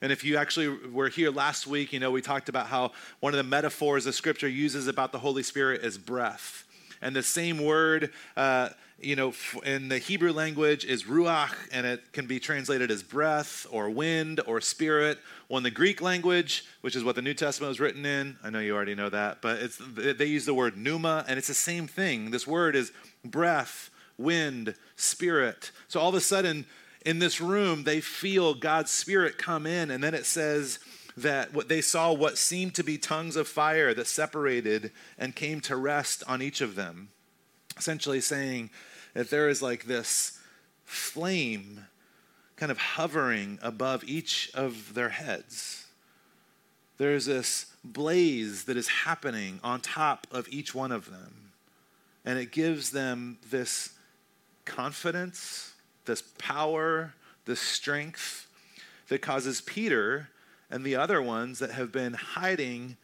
And 0.00 0.12
if 0.12 0.24
you 0.24 0.38
actually 0.38 0.68
were 0.68 1.08
here 1.08 1.30
last 1.30 1.66
week, 1.66 1.92
you 1.92 2.00
know, 2.00 2.10
we 2.10 2.22
talked 2.22 2.48
about 2.48 2.66
how 2.66 2.92
one 3.20 3.34
of 3.34 3.38
the 3.38 3.44
metaphors 3.44 4.04
the 4.04 4.14
scripture 4.14 4.48
uses 4.48 4.88
about 4.88 5.12
the 5.12 5.18
Holy 5.18 5.42
Spirit 5.42 5.84
is 5.84 5.98
breath. 5.98 6.65
And 7.02 7.14
the 7.14 7.22
same 7.22 7.62
word, 7.62 8.10
uh, 8.36 8.70
you 9.00 9.14
know, 9.14 9.34
in 9.64 9.88
the 9.88 9.98
Hebrew 9.98 10.32
language 10.32 10.84
is 10.84 11.04
ruach, 11.04 11.54
and 11.70 11.86
it 11.86 12.12
can 12.12 12.26
be 12.26 12.40
translated 12.40 12.90
as 12.90 13.02
breath 13.02 13.66
or 13.70 13.90
wind 13.90 14.40
or 14.46 14.60
spirit. 14.60 15.18
Well, 15.48 15.58
in 15.58 15.64
the 15.64 15.70
Greek 15.70 16.00
language, 16.00 16.64
which 16.80 16.96
is 16.96 17.04
what 17.04 17.14
the 17.14 17.22
New 17.22 17.34
Testament 17.34 17.68
was 17.68 17.80
written 17.80 18.06
in, 18.06 18.36
I 18.42 18.50
know 18.50 18.58
you 18.58 18.74
already 18.74 18.94
know 18.94 19.10
that, 19.10 19.42
but 19.42 19.58
it's, 19.58 19.78
they 19.94 20.26
use 20.26 20.46
the 20.46 20.54
word 20.54 20.76
pneuma, 20.76 21.24
and 21.28 21.38
it's 21.38 21.48
the 21.48 21.54
same 21.54 21.86
thing. 21.86 22.30
This 22.30 22.46
word 22.46 22.74
is 22.74 22.92
breath, 23.24 23.90
wind, 24.16 24.74
spirit. 24.96 25.72
So 25.88 26.00
all 26.00 26.08
of 26.08 26.14
a 26.14 26.20
sudden, 26.20 26.64
in 27.04 27.18
this 27.18 27.40
room, 27.40 27.84
they 27.84 28.00
feel 28.00 28.54
God's 28.54 28.90
spirit 28.90 29.38
come 29.38 29.66
in, 29.66 29.90
and 29.90 30.02
then 30.02 30.14
it 30.14 30.26
says, 30.26 30.78
that 31.16 31.54
what 31.54 31.68
they 31.68 31.80
saw 31.80 32.12
what 32.12 32.36
seemed 32.36 32.74
to 32.74 32.84
be 32.84 32.98
tongues 32.98 33.36
of 33.36 33.48
fire 33.48 33.94
that 33.94 34.06
separated 34.06 34.92
and 35.18 35.34
came 35.34 35.60
to 35.60 35.76
rest 35.76 36.22
on 36.28 36.42
each 36.42 36.60
of 36.60 36.74
them 36.74 37.08
essentially 37.76 38.20
saying 38.20 38.70
that 39.14 39.30
there 39.30 39.48
is 39.48 39.62
like 39.62 39.84
this 39.84 40.38
flame 40.84 41.86
kind 42.56 42.72
of 42.72 42.78
hovering 42.78 43.58
above 43.62 44.02
each 44.04 44.50
of 44.54 44.94
their 44.94 45.10
heads. 45.10 45.86
There's 46.98 47.26
this 47.26 47.66
blaze 47.84 48.64
that 48.64 48.76
is 48.76 48.88
happening 48.88 49.60
on 49.62 49.80
top 49.80 50.26
of 50.30 50.48
each 50.48 50.74
one 50.74 50.90
of 50.90 51.10
them. 51.10 51.52
And 52.24 52.38
it 52.38 52.50
gives 52.52 52.90
them 52.90 53.38
this 53.50 53.92
confidence, 54.64 55.74
this 56.06 56.22
power, 56.38 57.14
this 57.44 57.60
strength 57.60 58.48
that 59.08 59.20
causes 59.20 59.60
Peter 59.60 60.30
and 60.70 60.84
the 60.84 60.96
other 60.96 61.22
ones 61.22 61.58
that 61.58 61.70
have 61.70 61.92
been 61.92 62.14
hiding, 62.14 62.96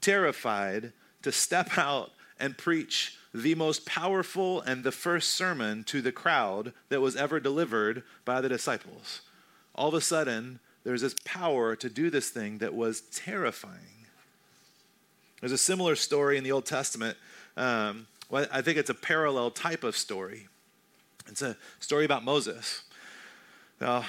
terrified, 0.00 0.92
to 1.22 1.32
step 1.32 1.76
out 1.76 2.12
and 2.38 2.56
preach 2.56 3.16
the 3.34 3.54
most 3.54 3.86
powerful 3.86 4.60
and 4.62 4.82
the 4.82 4.92
first 4.92 5.30
sermon 5.30 5.84
to 5.84 6.00
the 6.00 6.12
crowd 6.12 6.72
that 6.88 7.00
was 7.00 7.16
ever 7.16 7.38
delivered 7.38 8.02
by 8.24 8.40
the 8.40 8.48
disciples. 8.48 9.20
All 9.74 9.88
of 9.88 9.94
a 9.94 10.00
sudden, 10.00 10.58
there's 10.82 11.02
this 11.02 11.14
power 11.24 11.76
to 11.76 11.88
do 11.88 12.10
this 12.10 12.30
thing 12.30 12.58
that 12.58 12.74
was 12.74 13.02
terrifying. 13.02 14.06
There's 15.40 15.52
a 15.52 15.58
similar 15.58 15.96
story 15.96 16.38
in 16.38 16.44
the 16.44 16.52
Old 16.52 16.66
Testament. 16.66 17.16
Um, 17.56 18.06
well, 18.30 18.46
I 18.52 18.62
think 18.62 18.78
it's 18.78 18.90
a 18.90 18.94
parallel 18.94 19.50
type 19.50 19.84
of 19.84 19.96
story. 19.96 20.48
It's 21.28 21.42
a 21.42 21.56
story 21.78 22.04
about 22.04 22.24
Moses. 22.24 22.82
Now, 23.80 24.04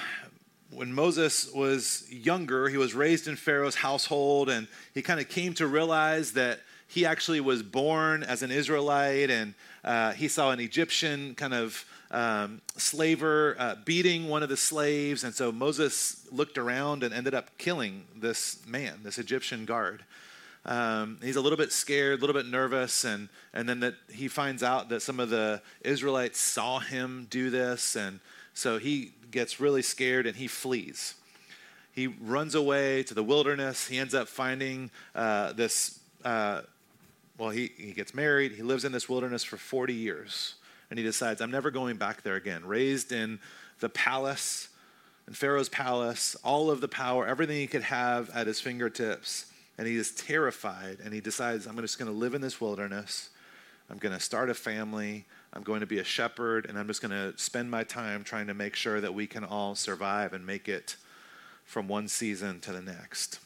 when 0.74 0.92
Moses 0.92 1.52
was 1.52 2.04
younger, 2.10 2.68
he 2.68 2.76
was 2.76 2.94
raised 2.94 3.28
in 3.28 3.36
Pharaoh's 3.36 3.74
household, 3.74 4.48
and 4.48 4.66
he 4.94 5.02
kind 5.02 5.20
of 5.20 5.28
came 5.28 5.54
to 5.54 5.66
realize 5.66 6.32
that 6.32 6.60
he 6.88 7.06
actually 7.06 7.40
was 7.40 7.62
born 7.62 8.22
as 8.22 8.42
an 8.42 8.50
Israelite, 8.50 9.30
and 9.30 9.54
uh, 9.84 10.12
he 10.12 10.28
saw 10.28 10.50
an 10.50 10.60
Egyptian 10.60 11.34
kind 11.34 11.54
of 11.54 11.84
um, 12.10 12.60
slaver 12.76 13.56
uh, 13.58 13.76
beating 13.84 14.28
one 14.28 14.42
of 14.42 14.48
the 14.48 14.56
slaves. 14.56 15.24
And 15.24 15.34
so 15.34 15.50
Moses 15.50 16.26
looked 16.30 16.58
around 16.58 17.02
and 17.02 17.14
ended 17.14 17.34
up 17.34 17.56
killing 17.58 18.04
this 18.14 18.64
man, 18.66 19.00
this 19.02 19.18
Egyptian 19.18 19.64
guard. 19.64 20.04
Um, 20.64 21.18
he's 21.22 21.36
a 21.36 21.40
little 21.40 21.56
bit 21.58 21.72
scared, 21.72 22.18
a 22.18 22.20
little 22.20 22.40
bit 22.40 22.46
nervous, 22.46 23.04
and, 23.04 23.28
and 23.52 23.68
then 23.68 23.80
that 23.80 23.94
he 24.10 24.28
finds 24.28 24.62
out 24.62 24.90
that 24.90 25.02
some 25.02 25.18
of 25.18 25.28
the 25.30 25.60
Israelites 25.80 26.38
saw 26.38 26.78
him 26.78 27.26
do 27.30 27.50
this, 27.50 27.96
and 27.96 28.20
so 28.54 28.78
he 28.78 29.12
gets 29.30 29.60
really 29.60 29.82
scared 29.82 30.26
and 30.26 30.36
he 30.36 30.46
flees. 30.46 31.14
He 31.92 32.06
runs 32.06 32.54
away 32.54 33.02
to 33.04 33.14
the 33.14 33.22
wilderness. 33.22 33.86
He 33.86 33.98
ends 33.98 34.14
up 34.14 34.28
finding 34.28 34.90
uh, 35.14 35.52
this 35.52 36.00
uh, 36.24 36.62
well, 37.38 37.50
he, 37.50 37.72
he 37.76 37.92
gets 37.92 38.14
married, 38.14 38.52
he 38.52 38.62
lives 38.62 38.84
in 38.84 38.92
this 38.92 39.08
wilderness 39.08 39.42
for 39.42 39.56
40 39.56 39.94
years, 39.94 40.54
and 40.90 40.98
he 40.98 41.04
decides, 41.04 41.40
I'm 41.40 41.50
never 41.50 41.70
going 41.70 41.96
back 41.96 42.22
there 42.22 42.36
again. 42.36 42.64
Raised 42.64 43.10
in 43.10 43.40
the 43.80 43.88
palace, 43.88 44.68
in 45.26 45.34
Pharaoh's 45.34 45.68
palace, 45.68 46.36
all 46.44 46.70
of 46.70 46.80
the 46.80 46.88
power, 46.88 47.26
everything 47.26 47.56
he 47.56 47.66
could 47.66 47.82
have 47.82 48.30
at 48.30 48.46
his 48.46 48.60
fingertips. 48.60 49.46
And 49.78 49.88
he 49.88 49.96
is 49.96 50.12
terrified, 50.12 50.98
and 51.02 51.14
he 51.14 51.20
decides, 51.20 51.66
I'm 51.66 51.76
just 51.78 51.98
going 51.98 52.10
to 52.10 52.16
live 52.16 52.34
in 52.34 52.42
this 52.42 52.60
wilderness. 52.60 53.30
I'm 53.90 53.98
going 53.98 54.14
to 54.14 54.20
start 54.20 54.50
a 54.50 54.54
family. 54.54 55.24
I'm 55.52 55.62
going 55.62 55.80
to 55.80 55.86
be 55.86 55.98
a 55.98 56.04
shepherd, 56.04 56.66
and 56.66 56.78
I'm 56.78 56.86
just 56.86 57.02
going 57.02 57.10
to 57.10 57.38
spend 57.38 57.70
my 57.70 57.84
time 57.84 58.24
trying 58.24 58.46
to 58.46 58.54
make 58.54 58.74
sure 58.74 59.00
that 59.00 59.14
we 59.14 59.26
can 59.26 59.44
all 59.44 59.74
survive 59.74 60.32
and 60.32 60.46
make 60.46 60.68
it 60.68 60.96
from 61.64 61.88
one 61.88 62.08
season 62.08 62.60
to 62.60 62.72
the 62.72 62.80
next 62.80 63.38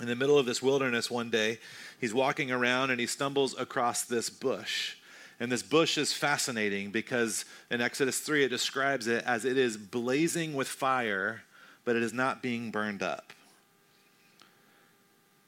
in 0.00 0.08
the 0.08 0.16
middle 0.16 0.38
of 0.38 0.46
this 0.46 0.62
wilderness 0.62 1.10
one 1.10 1.30
day, 1.30 1.58
he's 2.00 2.14
walking 2.14 2.50
around 2.50 2.90
and 2.90 2.98
he 2.98 3.06
stumbles 3.06 3.58
across 3.58 4.02
this 4.02 4.30
bush. 4.30 4.96
And 5.38 5.50
this 5.52 5.62
bush 5.62 5.98
is 5.98 6.12
fascinating 6.12 6.90
because 6.90 7.44
in 7.70 7.80
Exodus 7.80 8.18
3, 8.20 8.44
it 8.44 8.48
describes 8.48 9.06
it 9.06 9.24
as 9.24 9.44
it 9.44 9.56
is 9.56 9.76
blazing 9.76 10.54
with 10.54 10.68
fire, 10.68 11.42
but 11.84 11.96
it 11.96 12.02
is 12.02 12.12
not 12.12 12.42
being 12.42 12.70
burned 12.70 13.02
up. 13.02 13.32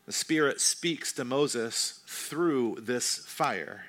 The 0.07 0.13
Spirit 0.13 0.61
speaks 0.61 1.13
to 1.15 1.25
Moses 1.25 2.01
through 2.07 2.79
this 2.81 3.19
fire. 3.19 3.87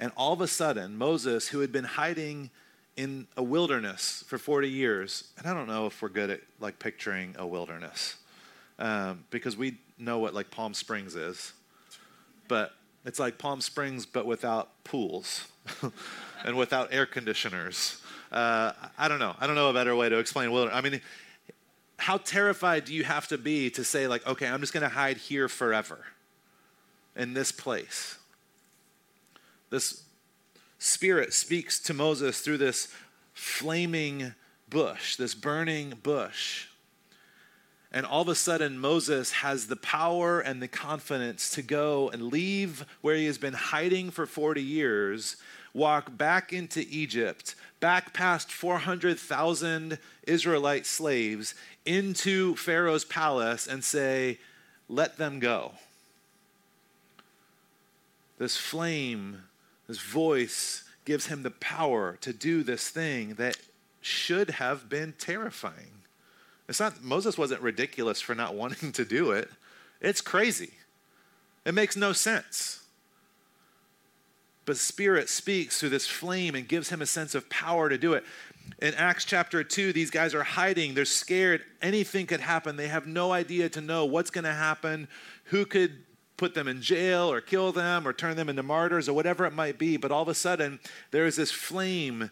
And 0.00 0.12
all 0.16 0.32
of 0.32 0.40
a 0.40 0.48
sudden, 0.48 0.96
Moses, 0.96 1.48
who 1.48 1.60
had 1.60 1.70
been 1.70 1.84
hiding 1.84 2.48
in 2.96 3.26
a 3.36 3.42
wilderness 3.42 4.24
for 4.26 4.38
40 4.38 4.68
years, 4.68 5.24
and 5.38 5.46
I 5.46 5.52
don't 5.52 5.68
know 5.68 5.86
if 5.86 6.00
we're 6.00 6.08
good 6.08 6.30
at 6.30 6.40
like 6.58 6.78
picturing 6.78 7.36
a 7.38 7.46
wilderness 7.46 8.16
um, 8.78 9.24
because 9.30 9.58
we 9.58 9.76
know 9.98 10.18
what 10.18 10.32
like 10.32 10.50
Palm 10.50 10.72
Springs 10.72 11.14
is, 11.14 11.52
but 12.48 12.72
it's 13.04 13.18
like 13.18 13.36
Palm 13.36 13.60
Springs 13.60 14.06
but 14.06 14.24
without 14.24 14.82
pools 14.84 15.46
and 16.44 16.56
without 16.56 16.88
air 16.92 17.04
conditioners. 17.04 18.00
Uh, 18.32 18.72
I 18.96 19.06
don't 19.06 19.18
know. 19.18 19.36
I 19.38 19.46
don't 19.46 19.54
know 19.54 19.68
a 19.68 19.74
better 19.74 19.94
way 19.94 20.08
to 20.08 20.18
explain 20.18 20.50
wilderness. 20.50 20.78
I 20.78 20.88
mean, 20.88 21.02
how 21.98 22.16
terrified 22.16 22.86
do 22.86 22.94
you 22.94 23.04
have 23.04 23.28
to 23.28 23.36
be 23.36 23.68
to 23.70 23.84
say 23.84 24.08
like, 24.08 24.26
okay, 24.26 24.48
I'm 24.48 24.60
just 24.60 24.72
going 24.72 24.82
to 24.82 24.88
hide 24.88 25.18
here 25.18 25.46
forever 25.46 26.06
in 27.14 27.34
this 27.34 27.52
place? 27.52 28.16
This 29.70 30.02
spirit 30.78 31.32
speaks 31.32 31.78
to 31.80 31.94
Moses 31.94 32.40
through 32.40 32.58
this 32.58 32.88
flaming 33.32 34.34
bush, 34.68 35.16
this 35.16 35.34
burning 35.34 35.94
bush. 36.02 36.66
And 37.92 38.06
all 38.06 38.22
of 38.22 38.28
a 38.28 38.34
sudden, 38.34 38.78
Moses 38.78 39.32
has 39.32 39.66
the 39.66 39.76
power 39.76 40.40
and 40.40 40.62
the 40.62 40.68
confidence 40.68 41.50
to 41.52 41.62
go 41.62 42.08
and 42.10 42.24
leave 42.24 42.84
where 43.00 43.16
he 43.16 43.26
has 43.26 43.38
been 43.38 43.54
hiding 43.54 44.10
for 44.10 44.26
40 44.26 44.62
years, 44.62 45.36
walk 45.74 46.16
back 46.16 46.52
into 46.52 46.86
Egypt, 46.88 47.56
back 47.80 48.12
past 48.12 48.52
400,000 48.52 49.98
Israelite 50.24 50.86
slaves, 50.86 51.54
into 51.84 52.54
Pharaoh's 52.54 53.04
palace, 53.04 53.66
and 53.66 53.82
say, 53.82 54.38
Let 54.88 55.16
them 55.16 55.40
go. 55.40 55.72
This 58.38 58.56
flame, 58.56 59.42
this 59.90 59.98
voice 59.98 60.84
gives 61.04 61.26
him 61.26 61.42
the 61.42 61.50
power 61.50 62.16
to 62.20 62.32
do 62.32 62.62
this 62.62 62.88
thing 62.90 63.34
that 63.34 63.56
should 64.00 64.50
have 64.50 64.88
been 64.88 65.12
terrifying. 65.18 66.04
It's 66.68 66.78
not, 66.78 67.02
Moses 67.02 67.36
wasn't 67.36 67.60
ridiculous 67.60 68.20
for 68.20 68.36
not 68.36 68.54
wanting 68.62 68.92
to 68.92 69.04
do 69.04 69.32
it. 69.32 69.50
It's 70.00 70.20
crazy. 70.20 70.70
It 71.64 71.74
makes 71.74 71.96
no 71.96 72.12
sense. 72.12 72.84
But 74.64 74.76
Spirit 74.76 75.28
speaks 75.28 75.80
through 75.80 75.88
this 75.88 76.06
flame 76.06 76.54
and 76.54 76.68
gives 76.68 76.90
him 76.90 77.02
a 77.02 77.06
sense 77.06 77.34
of 77.34 77.50
power 77.50 77.88
to 77.88 77.98
do 77.98 78.12
it. 78.12 78.22
In 78.80 78.94
Acts 78.94 79.24
chapter 79.24 79.64
2, 79.64 79.92
these 79.92 80.12
guys 80.12 80.36
are 80.36 80.44
hiding. 80.44 80.94
They're 80.94 81.04
scared. 81.04 81.64
Anything 81.82 82.28
could 82.28 82.38
happen. 82.38 82.76
They 82.76 82.86
have 82.86 83.08
no 83.08 83.32
idea 83.32 83.68
to 83.70 83.80
know 83.80 84.04
what's 84.04 84.30
going 84.30 84.44
to 84.44 84.52
happen, 84.52 85.08
who 85.46 85.66
could 85.66 86.04
put 86.40 86.54
them 86.54 86.66
in 86.66 86.80
jail 86.80 87.30
or 87.30 87.42
kill 87.42 87.70
them 87.70 88.08
or 88.08 88.14
turn 88.14 88.34
them 88.34 88.48
into 88.48 88.62
martyrs 88.62 89.10
or 89.10 89.12
whatever 89.12 89.44
it 89.44 89.52
might 89.52 89.76
be. 89.76 89.98
But 89.98 90.10
all 90.10 90.22
of 90.22 90.28
a 90.28 90.34
sudden, 90.34 90.80
there 91.10 91.26
is 91.26 91.36
this 91.36 91.50
flame 91.52 92.30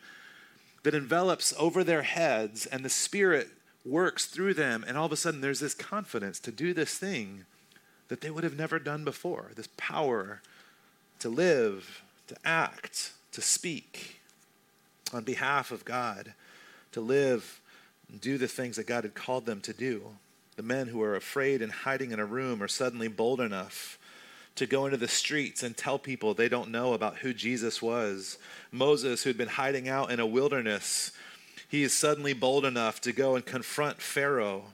that 0.83 0.95
envelops 0.95 1.53
over 1.59 1.85
their 1.85 2.01
heads, 2.01 2.65
and 2.65 2.83
the 2.83 2.89
Spirit 2.89 3.51
works 3.85 4.25
through 4.25 4.55
them. 4.55 4.83
And 4.89 4.97
all 4.97 5.05
of 5.05 5.13
a 5.13 5.17
sudden, 5.17 5.43
there's 5.43 5.61
this 5.61 5.75
confidence 5.75 6.41
to 6.41 6.51
do 6.51 6.73
this 6.73 6.97
thing 6.97 7.45
that 8.09 8.23
they 8.23 8.31
would 8.31 8.45
have 8.45 8.57
never 8.57 8.79
done 8.79 9.05
before 9.05 9.51
this 9.55 9.69
power 9.77 10.41
to 11.19 11.29
live, 11.29 12.03
to 12.29 12.37
act, 12.47 13.13
to 13.33 13.43
speak 13.43 14.21
on 15.13 15.23
behalf 15.23 15.71
of 15.71 15.85
God, 15.85 16.33
to 16.93 17.03
live 17.03 17.61
and 18.09 18.23
do 18.23 18.39
the 18.39 18.49
things 18.49 18.77
that 18.77 18.87
God 18.87 19.05
had 19.05 19.15
called 19.15 19.45
them 19.45 19.61
to 19.61 19.75
do. 19.75 20.15
The 20.59 20.65
men 20.65 20.89
who 20.89 21.01
are 21.03 21.15
afraid 21.15 21.63
and 21.63 21.71
hiding 21.71 22.11
in 22.11 22.19
a 22.19 22.27
room 22.27 22.61
are 22.65 22.67
suddenly 22.67 23.07
bold 23.07 23.41
enough 23.41 23.97
to 24.57 24.67
go 24.67 24.87
into 24.87 24.97
the 24.97 25.07
streets 25.07 25.63
and 25.63 25.77
tell 25.77 26.01
people 26.01 26.35
they 26.35 26.49
don't 26.49 26.73
know 26.73 26.95
about 26.95 27.19
who 27.19 27.33
Jesus 27.33 27.81
was. 27.81 28.39
Moses, 28.73 29.23
who'd 29.23 29.39
been 29.39 29.47
hiding 29.47 29.89
out 29.89 30.11
in 30.11 30.19
a 30.19 30.27
wilderness, 30.27 31.13
he 31.69 31.85
is 31.85 31.95
suddenly 31.95 32.33
bold 32.33 32.65
enough 32.65 33.01
to 33.03 33.13
go 33.13 33.37
and 33.37 33.47
confront 33.47 34.03
Pharaoh. 34.03 34.65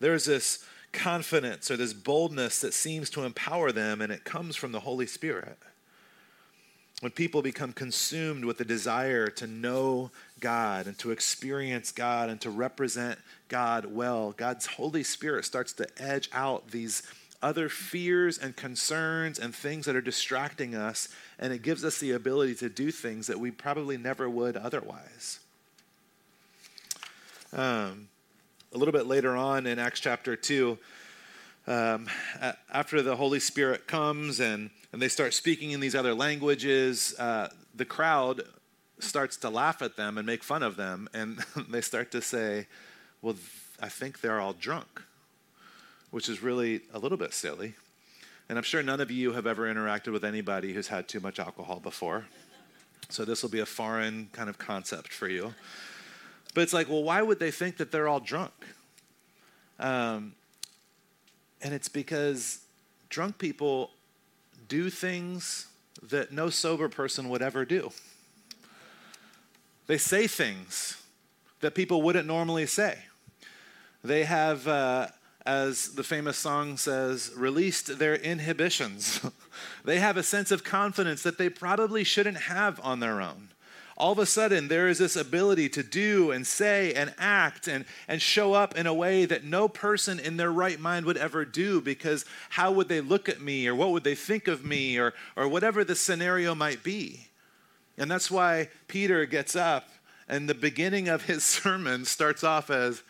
There's 0.00 0.26
this 0.26 0.66
confidence 0.92 1.70
or 1.70 1.78
this 1.78 1.94
boldness 1.94 2.60
that 2.60 2.74
seems 2.74 3.08
to 3.08 3.24
empower 3.24 3.72
them, 3.72 4.02
and 4.02 4.12
it 4.12 4.24
comes 4.24 4.54
from 4.54 4.72
the 4.72 4.80
Holy 4.80 5.06
Spirit. 5.06 5.56
When 7.02 7.10
people 7.10 7.42
become 7.42 7.72
consumed 7.72 8.44
with 8.44 8.58
the 8.58 8.64
desire 8.64 9.26
to 9.26 9.48
know 9.48 10.12
God 10.38 10.86
and 10.86 10.96
to 10.98 11.10
experience 11.10 11.90
God 11.90 12.30
and 12.30 12.40
to 12.42 12.48
represent 12.48 13.18
God 13.48 13.86
well, 13.86 14.30
God's 14.30 14.66
Holy 14.66 15.02
Spirit 15.02 15.44
starts 15.44 15.72
to 15.72 15.88
edge 16.00 16.30
out 16.32 16.70
these 16.70 17.02
other 17.42 17.68
fears 17.68 18.38
and 18.38 18.54
concerns 18.54 19.40
and 19.40 19.52
things 19.52 19.86
that 19.86 19.96
are 19.96 20.00
distracting 20.00 20.76
us, 20.76 21.08
and 21.40 21.52
it 21.52 21.62
gives 21.62 21.84
us 21.84 21.98
the 21.98 22.12
ability 22.12 22.54
to 22.54 22.68
do 22.68 22.92
things 22.92 23.26
that 23.26 23.40
we 23.40 23.50
probably 23.50 23.96
never 23.96 24.30
would 24.30 24.56
otherwise. 24.56 25.40
Um, 27.52 28.06
a 28.72 28.78
little 28.78 28.92
bit 28.92 29.08
later 29.08 29.36
on 29.36 29.66
in 29.66 29.80
Acts 29.80 29.98
chapter 29.98 30.36
2, 30.36 30.78
um, 31.66 32.08
after 32.72 33.02
the 33.02 33.16
Holy 33.16 33.40
Spirit 33.40 33.88
comes 33.88 34.38
and, 34.38 34.70
and 34.92 35.00
they 35.00 35.08
start 35.08 35.34
speaking 35.34 35.70
in 35.70 35.80
these 35.80 35.94
other 35.94 36.14
languages, 36.14 37.14
uh, 37.18 37.48
the 37.74 37.84
crowd 37.84 38.42
starts 38.98 39.36
to 39.38 39.50
laugh 39.50 39.82
at 39.82 39.96
them 39.96 40.18
and 40.18 40.26
make 40.26 40.42
fun 40.42 40.62
of 40.62 40.76
them. 40.76 41.08
And 41.14 41.38
they 41.70 41.80
start 41.80 42.10
to 42.12 42.20
say, 42.20 42.66
Well, 43.22 43.36
I 43.80 43.88
think 43.88 44.20
they're 44.20 44.40
all 44.40 44.52
drunk, 44.52 45.02
which 46.10 46.28
is 46.28 46.42
really 46.42 46.82
a 46.92 46.98
little 46.98 47.18
bit 47.18 47.32
silly. 47.32 47.74
And 48.48 48.58
I'm 48.58 48.64
sure 48.64 48.82
none 48.82 49.00
of 49.00 49.10
you 49.10 49.32
have 49.32 49.46
ever 49.46 49.72
interacted 49.72 50.12
with 50.12 50.24
anybody 50.24 50.74
who's 50.74 50.88
had 50.88 51.08
too 51.08 51.20
much 51.20 51.38
alcohol 51.38 51.80
before. 51.80 52.26
So 53.08 53.24
this 53.24 53.42
will 53.42 53.50
be 53.50 53.60
a 53.60 53.66
foreign 53.66 54.28
kind 54.32 54.48
of 54.48 54.58
concept 54.58 55.12
for 55.12 55.28
you. 55.28 55.54
But 56.54 56.62
it's 56.62 56.72
like, 56.72 56.88
well, 56.88 57.02
why 57.02 57.22
would 57.22 57.38
they 57.38 57.50
think 57.50 57.78
that 57.78 57.90
they're 57.90 58.08
all 58.08 58.20
drunk? 58.20 58.52
Um, 59.78 60.34
and 61.62 61.72
it's 61.72 61.88
because 61.88 62.58
drunk 63.08 63.38
people 63.38 63.90
do 64.72 64.88
things 64.88 65.66
that 66.02 66.32
no 66.32 66.48
sober 66.48 66.88
person 66.88 67.28
would 67.28 67.42
ever 67.42 67.66
do. 67.66 67.92
They 69.86 69.98
say 69.98 70.26
things 70.26 70.96
that 71.60 71.74
people 71.74 72.00
wouldn't 72.00 72.26
normally 72.26 72.64
say. 72.64 72.96
They 74.02 74.24
have, 74.24 74.66
uh, 74.66 75.08
as 75.44 75.94
the 75.94 76.02
famous 76.02 76.38
song 76.38 76.78
says, 76.78 77.32
released 77.36 77.98
their 77.98 78.14
inhibitions. 78.14 79.20
they 79.84 80.00
have 80.00 80.16
a 80.16 80.22
sense 80.22 80.50
of 80.50 80.64
confidence 80.64 81.22
that 81.22 81.36
they 81.36 81.50
probably 81.50 82.02
shouldn't 82.02 82.38
have 82.38 82.80
on 82.82 83.00
their 83.00 83.20
own 83.20 83.51
all 84.02 84.10
of 84.10 84.18
a 84.18 84.26
sudden 84.26 84.66
there 84.66 84.88
is 84.88 84.98
this 84.98 85.14
ability 85.14 85.68
to 85.68 85.80
do 85.80 86.32
and 86.32 86.44
say 86.44 86.92
and 86.92 87.14
act 87.18 87.68
and, 87.68 87.84
and 88.08 88.20
show 88.20 88.52
up 88.52 88.76
in 88.76 88.84
a 88.84 88.92
way 88.92 89.24
that 89.24 89.44
no 89.44 89.68
person 89.68 90.18
in 90.18 90.36
their 90.36 90.50
right 90.50 90.80
mind 90.80 91.06
would 91.06 91.16
ever 91.16 91.44
do 91.44 91.80
because 91.80 92.24
how 92.50 92.72
would 92.72 92.88
they 92.88 93.00
look 93.00 93.28
at 93.28 93.40
me 93.40 93.68
or 93.68 93.76
what 93.76 93.90
would 93.90 94.02
they 94.02 94.16
think 94.16 94.48
of 94.48 94.64
me 94.64 94.98
or, 94.98 95.14
or 95.36 95.46
whatever 95.46 95.84
the 95.84 95.94
scenario 95.94 96.52
might 96.52 96.82
be. 96.82 97.28
And 97.96 98.10
that's 98.10 98.28
why 98.28 98.70
Peter 98.88 99.24
gets 99.24 99.54
up 99.54 99.88
and 100.28 100.48
the 100.48 100.54
beginning 100.54 101.08
of 101.08 101.26
his 101.26 101.44
sermon 101.44 102.04
starts 102.04 102.42
off 102.42 102.70
as, 102.70 103.04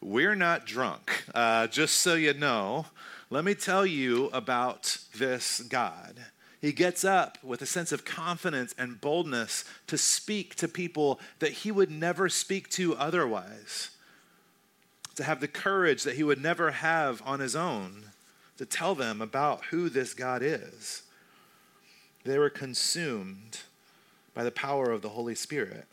We're 0.00 0.36
not 0.36 0.64
drunk. 0.64 1.24
Uh, 1.34 1.66
just 1.66 1.96
so 1.96 2.14
you 2.14 2.34
know, 2.34 2.86
let 3.30 3.44
me 3.44 3.56
tell 3.56 3.84
you 3.84 4.26
about 4.26 4.98
this 5.12 5.58
God. 5.58 6.26
He 6.60 6.72
gets 6.72 7.04
up 7.04 7.38
with 7.42 7.62
a 7.62 7.66
sense 7.66 7.92
of 7.92 8.04
confidence 8.04 8.74
and 8.78 9.00
boldness 9.00 9.64
to 9.86 9.98
speak 9.98 10.54
to 10.56 10.68
people 10.68 11.20
that 11.38 11.52
he 11.52 11.70
would 11.70 11.90
never 11.90 12.28
speak 12.28 12.68
to 12.70 12.96
otherwise, 12.96 13.90
to 15.16 15.24
have 15.24 15.40
the 15.40 15.48
courage 15.48 16.02
that 16.02 16.16
he 16.16 16.24
would 16.24 16.40
never 16.40 16.70
have 16.70 17.22
on 17.24 17.40
his 17.40 17.54
own, 17.54 18.10
to 18.58 18.66
tell 18.66 18.94
them 18.94 19.20
about 19.20 19.66
who 19.66 19.88
this 19.88 20.14
God 20.14 20.42
is. 20.42 21.02
They 22.24 22.38
were 22.38 22.50
consumed 22.50 23.60
by 24.34 24.42
the 24.42 24.50
power 24.50 24.90
of 24.90 25.02
the 25.02 25.10
Holy 25.10 25.34
Spirit. 25.34 25.84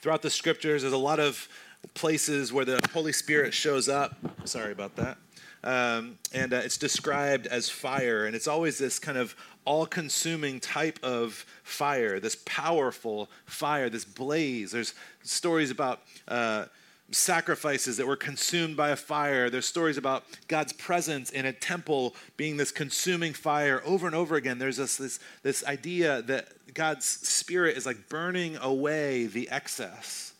Throughout 0.00 0.22
the 0.22 0.30
scriptures, 0.30 0.82
there's 0.82 0.92
a 0.92 0.98
lot 0.98 1.20
of 1.20 1.48
places 1.94 2.52
where 2.52 2.64
the 2.64 2.80
Holy 2.92 3.12
Spirit 3.12 3.54
shows 3.54 3.88
up. 3.88 4.16
Sorry 4.44 4.72
about 4.72 4.96
that. 4.96 5.18
Um, 5.64 6.18
and 6.32 6.52
uh, 6.52 6.58
it's 6.58 6.78
described 6.78 7.46
as 7.46 7.68
fire, 7.68 8.26
and 8.26 8.36
it's 8.36 8.46
always 8.46 8.78
this 8.78 8.98
kind 8.98 9.18
of 9.18 9.34
all 9.64 9.86
consuming 9.86 10.60
type 10.60 10.98
of 11.02 11.44
fire, 11.64 12.20
this 12.20 12.36
powerful 12.44 13.28
fire, 13.46 13.90
this 13.90 14.04
blaze. 14.04 14.72
There's 14.72 14.94
stories 15.22 15.70
about. 15.70 16.00
Uh, 16.28 16.66
sacrifices 17.10 17.96
that 17.96 18.06
were 18.06 18.16
consumed 18.16 18.76
by 18.76 18.90
a 18.90 18.96
fire. 18.96 19.48
There's 19.48 19.66
stories 19.66 19.96
about 19.96 20.24
God's 20.48 20.72
presence 20.72 21.30
in 21.30 21.46
a 21.46 21.52
temple 21.52 22.14
being 22.36 22.56
this 22.56 22.72
consuming 22.72 23.32
fire 23.32 23.80
over 23.84 24.06
and 24.06 24.16
over 24.16 24.34
again. 24.34 24.58
There's 24.58 24.76
this, 24.76 24.96
this, 24.96 25.20
this 25.42 25.64
idea 25.64 26.22
that 26.22 26.48
God's 26.74 27.06
spirit 27.06 27.76
is 27.76 27.86
like 27.86 28.08
burning 28.08 28.56
away 28.56 29.26
the 29.26 29.48
excess. 29.50 30.32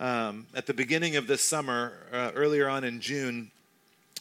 Um, 0.00 0.46
at 0.54 0.66
the 0.66 0.74
beginning 0.74 1.16
of 1.16 1.26
this 1.26 1.42
summer, 1.42 1.92
uh, 2.12 2.30
earlier 2.34 2.68
on 2.68 2.84
in 2.84 3.00
June, 3.00 3.50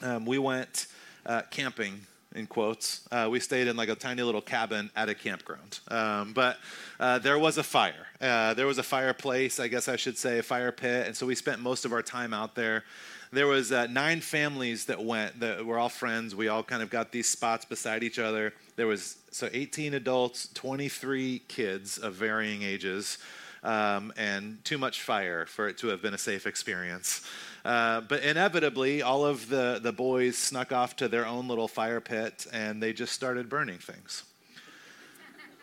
um, 0.01 0.25
we 0.25 0.37
went 0.37 0.87
uh, 1.25 1.41
camping 1.49 2.01
in 2.35 2.47
quotes. 2.47 3.07
Uh, 3.11 3.27
we 3.29 3.39
stayed 3.39 3.67
in 3.67 3.75
like 3.75 3.89
a 3.89 3.95
tiny 3.95 4.21
little 4.21 4.41
cabin 4.41 4.89
at 4.95 5.09
a 5.09 5.15
campground. 5.15 5.79
Um, 5.87 6.33
but 6.33 6.57
uh, 6.99 7.19
there 7.19 7.39
was 7.39 7.57
a 7.57 7.63
fire. 7.63 8.07
Uh, 8.21 8.53
there 8.53 8.67
was 8.67 8.77
a 8.77 8.83
fireplace, 8.83 9.59
I 9.59 9.67
guess 9.67 9.87
I 9.87 9.95
should 9.95 10.17
say, 10.17 10.39
a 10.39 10.43
fire 10.43 10.71
pit. 10.71 11.07
And 11.07 11.15
so 11.15 11.25
we 11.25 11.35
spent 11.35 11.59
most 11.59 11.85
of 11.85 11.93
our 11.93 12.01
time 12.01 12.33
out 12.33 12.55
there. 12.55 12.83
There 13.31 13.47
was 13.47 13.71
uh, 13.71 13.87
nine 13.87 14.21
families 14.21 14.85
that 14.85 15.03
went 15.03 15.39
that 15.41 15.65
were 15.65 15.77
all 15.77 15.89
friends. 15.89 16.33
We 16.33 16.47
all 16.47 16.63
kind 16.63 16.81
of 16.81 16.89
got 16.89 17.11
these 17.11 17.27
spots 17.27 17.65
beside 17.65 18.03
each 18.03 18.19
other. 18.19 18.53
There 18.77 18.87
was 18.87 19.17
so 19.31 19.49
18 19.51 19.93
adults, 19.95 20.49
23 20.53 21.41
kids 21.47 21.97
of 21.97 22.13
varying 22.13 22.63
ages, 22.63 23.17
um, 23.63 24.13
and 24.17 24.63
too 24.63 24.77
much 24.77 25.01
fire 25.01 25.45
for 25.45 25.67
it 25.67 25.77
to 25.79 25.87
have 25.87 26.01
been 26.01 26.13
a 26.13 26.17
safe 26.17 26.45
experience. 26.47 27.21
Uh, 27.65 28.01
but 28.01 28.23
inevitably, 28.23 29.01
all 29.01 29.25
of 29.25 29.49
the, 29.49 29.79
the 29.81 29.91
boys 29.91 30.37
snuck 30.37 30.71
off 30.71 30.95
to 30.95 31.07
their 31.07 31.25
own 31.25 31.47
little 31.47 31.67
fire 31.67 31.99
pit 31.99 32.47
and 32.53 32.81
they 32.81 32.93
just 32.93 33.13
started 33.13 33.49
burning 33.49 33.77
things, 33.77 34.23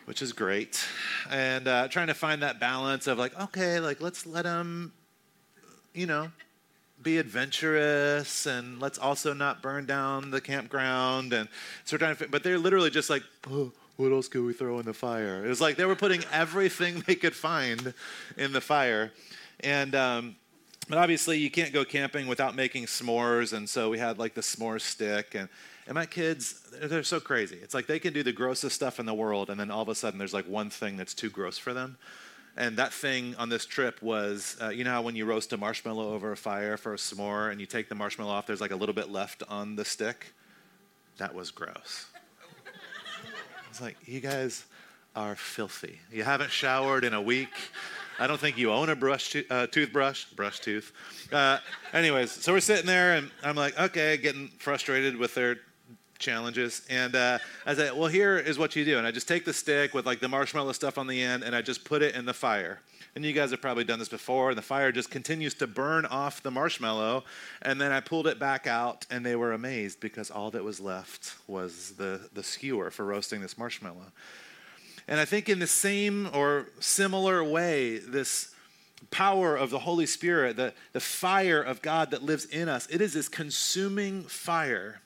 which 0.04 0.20
is 0.20 0.32
great. 0.32 0.84
And 1.30 1.66
uh, 1.66 1.88
trying 1.88 2.08
to 2.08 2.14
find 2.14 2.42
that 2.42 2.60
balance 2.60 3.06
of 3.06 3.18
like, 3.18 3.38
okay, 3.40 3.80
like 3.80 4.00
let's 4.00 4.26
let 4.26 4.42
them, 4.42 4.92
you 5.94 6.06
know, 6.06 6.28
be 7.02 7.18
adventurous 7.18 8.46
and 8.46 8.80
let's 8.80 8.98
also 8.98 9.32
not 9.32 9.62
burn 9.62 9.86
down 9.86 10.30
the 10.30 10.40
campground. 10.40 11.32
And 11.32 11.48
so 11.84 11.94
we're 11.94 11.98
trying 11.98 12.16
to, 12.16 12.28
but 12.28 12.42
they're 12.42 12.58
literally 12.58 12.90
just 12.90 13.08
like, 13.08 13.22
oh, 13.50 13.72
what 13.96 14.12
else 14.12 14.28
could 14.28 14.44
we 14.44 14.52
throw 14.52 14.78
in 14.78 14.86
the 14.86 14.94
fire? 14.94 15.44
It 15.44 15.48
was 15.48 15.60
like 15.60 15.76
they 15.76 15.84
were 15.84 15.94
putting 15.96 16.24
everything 16.32 17.00
they 17.06 17.14
could 17.14 17.34
find 17.34 17.94
in 18.36 18.52
the 18.52 18.60
fire. 18.60 19.12
And, 19.60 19.94
um, 19.94 20.36
but 20.88 20.98
obviously, 20.98 21.38
you 21.38 21.50
can't 21.50 21.72
go 21.72 21.84
camping 21.84 22.26
without 22.26 22.54
making 22.54 22.86
s'mores, 22.86 23.54
and 23.54 23.66
so 23.68 23.88
we 23.88 23.98
had 23.98 24.18
like 24.18 24.34
the 24.34 24.42
s'more 24.42 24.80
stick. 24.80 25.34
And, 25.34 25.48
and 25.86 25.94
my 25.94 26.04
kids, 26.04 26.60
they're, 26.82 27.02
so 27.02 27.20
crazy. 27.20 27.58
It's 27.62 27.72
like 27.72 27.86
they 27.86 27.98
can 27.98 28.12
do 28.12 28.22
the 28.22 28.32
grossest 28.32 28.76
stuff 28.76 29.00
in 29.00 29.06
the 29.06 29.14
world, 29.14 29.48
and 29.48 29.58
then 29.58 29.70
all 29.70 29.82
of 29.82 29.88
a 29.88 29.94
sudden, 29.94 30.18
there's 30.18 30.34
like 30.34 30.46
one 30.46 30.68
thing 30.68 30.96
that's 30.96 31.14
too 31.14 31.30
gross 31.30 31.56
for 31.56 31.72
them. 31.72 31.96
And 32.56 32.76
that 32.76 32.92
thing 32.92 33.34
on 33.36 33.48
this 33.48 33.64
trip 33.64 34.00
was, 34.02 34.56
uh, 34.62 34.68
you 34.68 34.84
know 34.84 34.90
how 34.90 35.02
when 35.02 35.16
you 35.16 35.24
roast 35.24 35.52
a 35.52 35.56
marshmallow 35.56 36.12
over 36.12 36.32
a 36.32 36.36
fire 36.36 36.76
for 36.76 36.92
a 36.92 36.96
s'more, 36.96 37.50
and 37.50 37.60
you 37.60 37.66
take 37.66 37.88
the 37.88 37.94
marshmallow 37.94 38.32
off, 38.32 38.46
there's 38.46 38.60
like 38.60 38.70
a 38.70 38.76
little 38.76 38.94
bit 38.94 39.08
left 39.08 39.42
on 39.48 39.76
the 39.76 39.84
stick? 39.84 40.34
That 41.16 41.34
was 41.34 41.50
gross. 41.50 42.06
It's 43.74 43.80
like, 43.80 43.96
you 44.06 44.20
guys 44.20 44.66
are 45.16 45.34
filthy. 45.34 45.98
You 46.12 46.22
haven't 46.22 46.52
showered 46.52 47.02
in 47.02 47.12
a 47.12 47.20
week. 47.20 47.48
I 48.20 48.28
don't 48.28 48.38
think 48.38 48.56
you 48.56 48.70
own 48.70 48.88
a 48.88 48.94
brush 48.94 49.30
to- 49.30 49.44
uh, 49.50 49.66
toothbrush, 49.66 50.26
brush 50.26 50.60
tooth. 50.60 50.92
Uh, 51.32 51.58
anyways, 51.92 52.30
so 52.30 52.52
we're 52.52 52.60
sitting 52.60 52.86
there, 52.86 53.14
and 53.14 53.32
I'm 53.42 53.56
like, 53.56 53.76
okay, 53.76 54.16
getting 54.16 54.46
frustrated 54.60 55.16
with 55.16 55.34
their 55.34 55.56
challenges. 56.20 56.82
And 56.88 57.16
uh, 57.16 57.40
I 57.66 57.74
said, 57.74 57.96
well, 57.96 58.06
here 58.06 58.38
is 58.38 58.58
what 58.58 58.76
you 58.76 58.84
do. 58.84 58.96
And 58.98 59.08
I 59.08 59.10
just 59.10 59.26
take 59.26 59.44
the 59.44 59.52
stick 59.52 59.92
with 59.92 60.06
like 60.06 60.20
the 60.20 60.28
marshmallow 60.28 60.70
stuff 60.70 60.96
on 60.96 61.08
the 61.08 61.20
end 61.20 61.42
and 61.42 61.52
I 61.52 61.60
just 61.60 61.84
put 61.84 62.00
it 62.00 62.14
in 62.14 62.26
the 62.26 62.32
fire. 62.32 62.78
And 63.14 63.24
you 63.24 63.32
guys 63.32 63.52
have 63.52 63.60
probably 63.60 63.84
done 63.84 63.98
this 63.98 64.08
before. 64.08 64.50
And 64.50 64.58
the 64.58 64.62
fire 64.62 64.90
just 64.90 65.10
continues 65.10 65.54
to 65.54 65.66
burn 65.66 66.04
off 66.06 66.42
the 66.42 66.50
marshmallow. 66.50 67.24
And 67.62 67.80
then 67.80 67.92
I 67.92 68.00
pulled 68.00 68.26
it 68.26 68.38
back 68.38 68.66
out 68.66 69.06
and 69.10 69.24
they 69.24 69.36
were 69.36 69.52
amazed 69.52 70.00
because 70.00 70.30
all 70.30 70.50
that 70.50 70.64
was 70.64 70.80
left 70.80 71.34
was 71.46 71.92
the, 71.92 72.28
the 72.32 72.42
skewer 72.42 72.90
for 72.90 73.04
roasting 73.04 73.40
this 73.40 73.56
marshmallow. 73.56 74.12
And 75.06 75.20
I 75.20 75.24
think 75.24 75.48
in 75.48 75.58
the 75.58 75.66
same 75.66 76.28
or 76.32 76.68
similar 76.80 77.44
way, 77.44 77.98
this 77.98 78.54
power 79.10 79.54
of 79.56 79.70
the 79.70 79.80
Holy 79.80 80.06
Spirit, 80.06 80.56
the, 80.56 80.72
the 80.92 81.00
fire 81.00 81.62
of 81.62 81.82
God 81.82 82.10
that 82.10 82.22
lives 82.22 82.46
in 82.46 82.68
us, 82.68 82.88
it 82.90 83.00
is 83.00 83.12
this 83.12 83.28
consuming 83.28 84.22
fire 84.22 85.00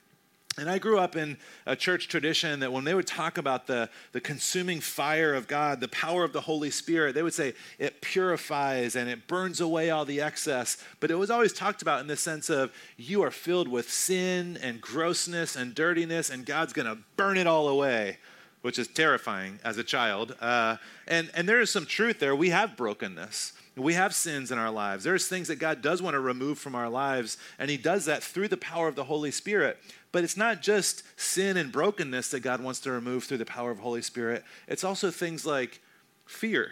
and 0.57 0.69
I 0.69 0.77
grew 0.77 0.99
up 0.99 1.15
in 1.15 1.37
a 1.65 1.75
church 1.75 2.07
tradition 2.07 2.59
that 2.59 2.73
when 2.73 2.83
they 2.83 2.93
would 2.93 3.07
talk 3.07 3.37
about 3.37 3.67
the, 3.67 3.89
the 4.11 4.19
consuming 4.19 4.81
fire 4.81 5.33
of 5.33 5.47
God, 5.47 5.79
the 5.79 5.87
power 5.87 6.23
of 6.23 6.33
the 6.33 6.41
Holy 6.41 6.69
Spirit, 6.69 7.15
they 7.15 7.23
would 7.23 7.33
say 7.33 7.53
it 7.77 8.01
purifies 8.01 8.95
and 8.95 9.09
it 9.09 9.27
burns 9.27 9.61
away 9.61 9.89
all 9.89 10.05
the 10.05 10.19
excess. 10.19 10.77
But 10.99 11.11
it 11.11 11.15
was 11.15 11.29
always 11.29 11.53
talked 11.53 11.81
about 11.81 12.01
in 12.01 12.07
the 12.07 12.17
sense 12.17 12.49
of 12.49 12.73
you 12.97 13.21
are 13.21 13.31
filled 13.31 13.67
with 13.67 13.89
sin 13.89 14.57
and 14.61 14.81
grossness 14.81 15.55
and 15.55 15.73
dirtiness, 15.73 16.29
and 16.29 16.45
God's 16.45 16.73
going 16.73 16.87
to 16.87 16.97
burn 17.15 17.37
it 17.37 17.47
all 17.47 17.69
away, 17.69 18.17
which 18.61 18.79
is 18.79 18.87
terrifying 18.87 19.59
as 19.63 19.77
a 19.77 19.83
child. 19.83 20.35
Uh, 20.41 20.77
and, 21.07 21.29
and 21.35 21.47
there 21.47 21.61
is 21.61 21.69
some 21.69 21.85
truth 21.85 22.19
there. 22.19 22.35
We 22.35 22.49
have 22.49 22.75
brokenness. 22.75 23.53
We 23.75 23.93
have 23.93 24.13
sins 24.13 24.51
in 24.51 24.57
our 24.57 24.71
lives. 24.71 25.03
There's 25.03 25.27
things 25.27 25.47
that 25.47 25.55
God 25.55 25.81
does 25.81 26.01
want 26.01 26.15
to 26.15 26.19
remove 26.19 26.59
from 26.59 26.75
our 26.75 26.89
lives, 26.89 27.37
and 27.57 27.69
He 27.69 27.77
does 27.77 28.05
that 28.05 28.23
through 28.23 28.49
the 28.49 28.57
power 28.57 28.87
of 28.87 28.95
the 28.95 29.05
Holy 29.05 29.31
Spirit. 29.31 29.77
But 30.11 30.23
it's 30.23 30.35
not 30.35 30.61
just 30.61 31.03
sin 31.19 31.55
and 31.55 31.71
brokenness 31.71 32.29
that 32.31 32.41
God 32.41 32.61
wants 32.61 32.79
to 32.81 32.91
remove 32.91 33.23
through 33.23 33.37
the 33.37 33.45
power 33.45 33.71
of 33.71 33.79
Holy 33.79 34.01
Spirit. 34.01 34.43
It's 34.67 34.83
also 34.83 35.11
things 35.11 35.45
like 35.45 35.81
fear. 36.25 36.71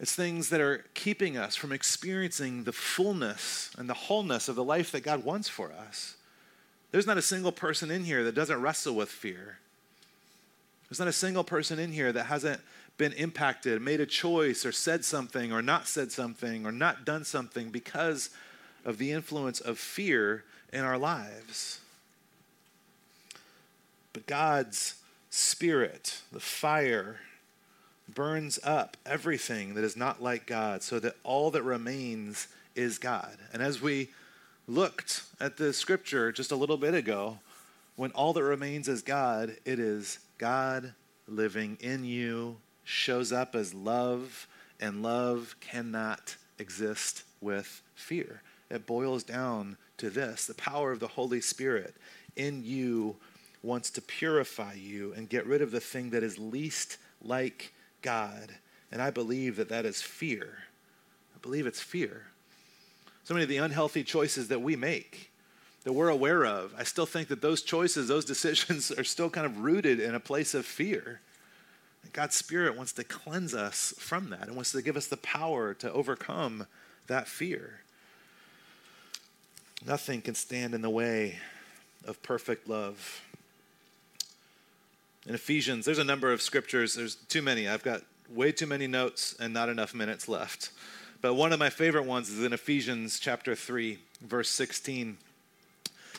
It's 0.00 0.14
things 0.14 0.48
that 0.50 0.60
are 0.60 0.84
keeping 0.94 1.36
us 1.36 1.56
from 1.56 1.72
experiencing 1.72 2.64
the 2.64 2.72
fullness 2.72 3.72
and 3.76 3.88
the 3.88 3.94
wholeness 3.94 4.48
of 4.48 4.54
the 4.54 4.64
life 4.64 4.92
that 4.92 5.02
God 5.02 5.24
wants 5.24 5.48
for 5.48 5.72
us. 5.72 6.16
There's 6.92 7.06
not 7.06 7.18
a 7.18 7.22
single 7.22 7.52
person 7.52 7.90
in 7.90 8.04
here 8.04 8.24
that 8.24 8.34
doesn't 8.34 8.62
wrestle 8.62 8.94
with 8.94 9.08
fear. 9.08 9.58
There's 10.88 11.00
not 11.00 11.08
a 11.08 11.12
single 11.12 11.44
person 11.44 11.78
in 11.78 11.92
here 11.92 12.12
that 12.12 12.24
hasn't 12.24 12.60
been 12.98 13.12
impacted, 13.12 13.80
made 13.80 14.00
a 14.00 14.06
choice, 14.06 14.66
or 14.66 14.72
said 14.72 15.04
something, 15.04 15.52
or 15.52 15.62
not 15.62 15.86
said 15.86 16.12
something, 16.12 16.66
or 16.66 16.72
not 16.72 17.04
done 17.04 17.24
something 17.24 17.70
because 17.70 18.30
of 18.84 18.98
the 18.98 19.12
influence 19.12 19.60
of 19.60 19.78
fear 19.78 20.44
in 20.72 20.84
our 20.84 20.98
lives. 20.98 21.80
But 24.12 24.26
God's 24.26 24.96
Spirit, 25.30 26.22
the 26.32 26.40
fire, 26.40 27.20
burns 28.08 28.58
up 28.64 28.96
everything 29.06 29.74
that 29.74 29.84
is 29.84 29.96
not 29.96 30.22
like 30.22 30.46
God 30.46 30.82
so 30.82 30.98
that 30.98 31.16
all 31.22 31.50
that 31.50 31.62
remains 31.62 32.48
is 32.74 32.98
God. 32.98 33.36
And 33.52 33.62
as 33.62 33.80
we 33.80 34.08
looked 34.66 35.22
at 35.40 35.56
the 35.56 35.72
scripture 35.72 36.32
just 36.32 36.50
a 36.50 36.56
little 36.56 36.78
bit 36.78 36.94
ago, 36.94 37.38
when 37.96 38.10
all 38.12 38.32
that 38.32 38.42
remains 38.42 38.88
is 38.88 39.02
God, 39.02 39.56
it 39.64 39.78
is 39.78 40.18
God 40.38 40.94
living 41.26 41.76
in 41.80 42.04
you, 42.04 42.56
shows 42.88 43.32
up 43.32 43.54
as 43.54 43.74
love, 43.74 44.48
and 44.80 45.02
love 45.02 45.54
cannot 45.60 46.36
exist 46.58 47.22
with 47.40 47.82
fear. 47.94 48.42
It 48.70 48.86
boils 48.86 49.22
down 49.22 49.76
to 49.98 50.08
this 50.08 50.46
the 50.46 50.54
power 50.54 50.90
of 50.90 50.98
the 50.98 51.08
Holy 51.08 51.42
Spirit 51.42 51.94
in 52.34 52.64
you 52.64 53.16
wants 53.62 53.90
to 53.90 54.00
purify 54.00 54.72
you 54.72 55.12
and 55.12 55.28
get 55.28 55.46
rid 55.46 55.60
of 55.60 55.70
the 55.70 55.80
thing 55.80 56.10
that 56.10 56.22
is 56.22 56.38
least 56.38 56.96
like 57.20 57.74
God. 58.00 58.54
And 58.90 59.02
I 59.02 59.10
believe 59.10 59.56
that 59.56 59.68
that 59.68 59.84
is 59.84 60.00
fear. 60.00 60.58
I 61.34 61.38
believe 61.42 61.66
it's 61.66 61.80
fear. 61.80 62.26
So 63.24 63.34
many 63.34 63.42
of 63.42 63.50
the 63.50 63.58
unhealthy 63.58 64.02
choices 64.02 64.48
that 64.48 64.62
we 64.62 64.76
make, 64.76 65.30
that 65.84 65.92
we're 65.92 66.08
aware 66.08 66.46
of, 66.46 66.72
I 66.78 66.84
still 66.84 67.06
think 67.06 67.28
that 67.28 67.42
those 67.42 67.60
choices, 67.60 68.08
those 68.08 68.24
decisions 68.34 68.90
are 68.90 69.04
still 69.04 69.28
kind 69.28 69.44
of 69.44 69.58
rooted 69.58 70.00
in 70.00 70.14
a 70.14 70.20
place 70.20 70.54
of 70.54 70.64
fear. 70.64 71.20
God's 72.12 72.34
Spirit 72.34 72.76
wants 72.76 72.92
to 72.92 73.04
cleanse 73.04 73.54
us 73.54 73.94
from 73.98 74.30
that 74.30 74.48
and 74.48 74.56
wants 74.56 74.72
to 74.72 74.82
give 74.82 74.96
us 74.96 75.06
the 75.06 75.16
power 75.16 75.74
to 75.74 75.92
overcome 75.92 76.66
that 77.06 77.28
fear. 77.28 77.80
Nothing 79.86 80.20
can 80.20 80.34
stand 80.34 80.74
in 80.74 80.82
the 80.82 80.90
way 80.90 81.38
of 82.04 82.22
perfect 82.22 82.68
love. 82.68 83.22
In 85.26 85.34
Ephesians, 85.34 85.84
there's 85.84 85.98
a 85.98 86.04
number 86.04 86.32
of 86.32 86.42
scriptures. 86.42 86.94
There's 86.94 87.14
too 87.14 87.42
many. 87.42 87.68
I've 87.68 87.82
got 87.82 88.02
way 88.30 88.52
too 88.52 88.66
many 88.66 88.86
notes 88.86 89.36
and 89.38 89.52
not 89.52 89.68
enough 89.68 89.94
minutes 89.94 90.28
left. 90.28 90.70
But 91.20 91.34
one 91.34 91.52
of 91.52 91.58
my 91.58 91.70
favorite 91.70 92.04
ones 92.04 92.30
is 92.30 92.42
in 92.42 92.52
Ephesians 92.52 93.18
chapter 93.18 93.54
3, 93.54 93.98
verse 94.22 94.48
16. 94.48 95.18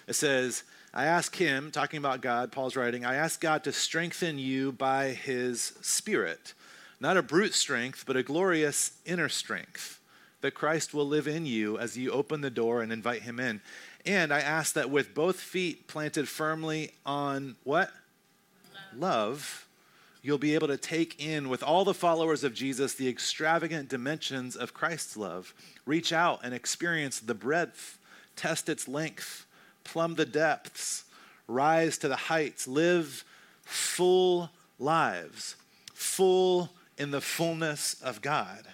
It 0.07 0.13
says, 0.13 0.63
I 0.99 1.05
ask 1.05 1.33
him, 1.33 1.71
talking 1.71 1.97
about 1.97 2.19
God, 2.19 2.51
Paul's 2.51 2.75
writing, 2.75 3.05
I 3.05 3.15
ask 3.15 3.39
God 3.39 3.63
to 3.63 3.71
strengthen 3.71 4.37
you 4.37 4.73
by 4.73 5.11
his 5.11 5.71
spirit, 5.79 6.53
not 6.99 7.15
a 7.15 7.23
brute 7.23 7.53
strength, 7.53 8.03
but 8.05 8.17
a 8.17 8.21
glorious 8.21 8.91
inner 9.05 9.29
strength 9.29 10.01
that 10.41 10.55
Christ 10.55 10.93
will 10.93 11.07
live 11.07 11.25
in 11.25 11.45
you 11.45 11.77
as 11.77 11.97
you 11.97 12.11
open 12.11 12.41
the 12.41 12.49
door 12.49 12.81
and 12.81 12.91
invite 12.91 13.21
him 13.21 13.39
in. 13.39 13.61
And 14.05 14.33
I 14.33 14.41
ask 14.41 14.73
that 14.73 14.89
with 14.89 15.13
both 15.13 15.39
feet 15.39 15.87
planted 15.87 16.27
firmly 16.27 16.91
on 17.05 17.55
what? 17.63 17.93
Love. 18.93 18.99
Love. 18.99 19.67
You'll 20.21 20.37
be 20.37 20.53
able 20.53 20.67
to 20.67 20.75
take 20.75 21.25
in, 21.25 21.47
with 21.47 21.63
all 21.63 21.85
the 21.85 21.93
followers 21.93 22.43
of 22.43 22.53
Jesus, 22.53 22.93
the 22.93 23.07
extravagant 23.07 23.87
dimensions 23.87 24.57
of 24.57 24.73
Christ's 24.73 25.15
love. 25.15 25.53
Reach 25.85 26.11
out 26.11 26.41
and 26.43 26.53
experience 26.53 27.21
the 27.21 27.33
breadth, 27.33 27.97
test 28.35 28.67
its 28.67 28.85
length, 28.85 29.45
plumb 29.83 30.15
the 30.15 30.25
depths, 30.25 31.03
rise 31.47 31.97
to 31.99 32.07
the 32.07 32.15
heights, 32.15 32.67
live 32.67 33.23
full 33.63 34.49
lives, 34.77 35.55
full 35.93 36.69
in 36.97 37.11
the 37.11 37.21
fullness 37.21 37.95
of 38.01 38.21
God 38.21 38.65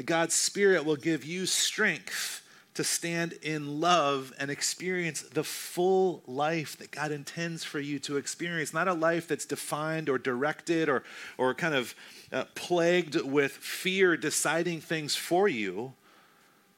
that 0.00 0.06
God's 0.06 0.34
Spirit 0.34 0.86
will 0.86 0.96
give 0.96 1.26
you 1.26 1.44
strength 1.44 2.42
to 2.72 2.82
stand 2.82 3.34
in 3.42 3.82
love 3.82 4.32
and 4.38 4.50
experience 4.50 5.20
the 5.20 5.44
full 5.44 6.22
life 6.26 6.78
that 6.78 6.90
God 6.90 7.12
intends 7.12 7.64
for 7.64 7.80
you 7.80 7.98
to 7.98 8.16
experience. 8.16 8.72
Not 8.72 8.88
a 8.88 8.94
life 8.94 9.28
that's 9.28 9.44
defined 9.44 10.08
or 10.08 10.16
directed 10.16 10.88
or, 10.88 11.02
or 11.36 11.52
kind 11.52 11.74
of 11.74 11.94
uh, 12.32 12.44
plagued 12.54 13.20
with 13.20 13.52
fear 13.52 14.16
deciding 14.16 14.80
things 14.80 15.14
for 15.14 15.48
you, 15.48 15.92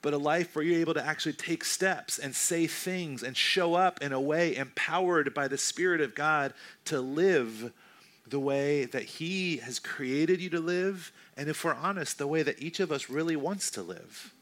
but 0.03 0.13
a 0.13 0.19
life 0.19 0.55
where 0.55 0.65
you're 0.65 0.81
able 0.81 0.95
to 0.95 1.07
actually 1.07 1.33
take 1.33 1.65
steps 1.65 2.19
and 2.19 2.35
say 2.35 2.67
things 2.67 3.23
and 3.23 3.37
show 3.37 3.75
up 3.75 4.03
in 4.03 4.13
a 4.13 4.21
way 4.21 4.55
empowered 4.57 5.33
by 5.33 5.49
the 5.49 5.57
Spirit 5.57 6.01
of 6.01 6.15
God 6.15 6.53
to 6.87 7.01
live 7.01 7.73
the 8.27 8.41
way 8.41 8.85
that 8.87 9.05
He 9.05 9.59
has 9.59 9.79
created 9.79 10.41
you 10.41 10.51
to 10.51 10.61
live, 10.61 11.13
and 11.37 11.49
if 11.49 11.65
we're 11.65 11.75
honest, 11.75 12.19
the 12.19 12.27
way 12.27 12.43
that 12.43 12.61
each 12.61 12.81
of 12.81 12.91
us 12.91 13.09
really 13.09 13.37
wants 13.37 13.71
to 13.73 13.83
live. 13.83 14.35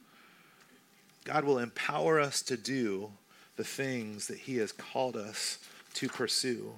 God 1.24 1.44
will 1.44 1.58
empower 1.58 2.18
us 2.18 2.40
to 2.42 2.56
do 2.56 3.10
the 3.56 3.64
things 3.64 4.26
that 4.28 4.38
He 4.38 4.56
has 4.56 4.72
called 4.72 5.16
us 5.16 5.58
to 5.94 6.08
pursue. 6.08 6.72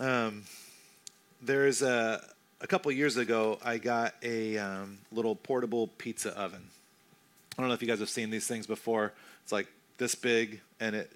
Um, 0.00 0.44
there's 1.40 1.82
a, 1.82 2.22
a 2.60 2.66
couple 2.66 2.90
years 2.92 3.16
ago, 3.16 3.58
I 3.64 3.78
got 3.78 4.14
a 4.22 4.58
um, 4.58 4.98
little 5.12 5.36
portable 5.36 5.88
pizza 5.98 6.36
oven. 6.38 6.62
I 7.56 7.62
don't 7.62 7.68
know 7.68 7.74
if 7.74 7.82
you 7.82 7.88
guys 7.88 8.00
have 8.00 8.08
seen 8.08 8.30
these 8.30 8.46
things 8.46 8.66
before. 8.66 9.12
It's 9.42 9.52
like 9.52 9.68
this 9.98 10.14
big, 10.14 10.60
and 10.80 10.94
it 10.94 11.12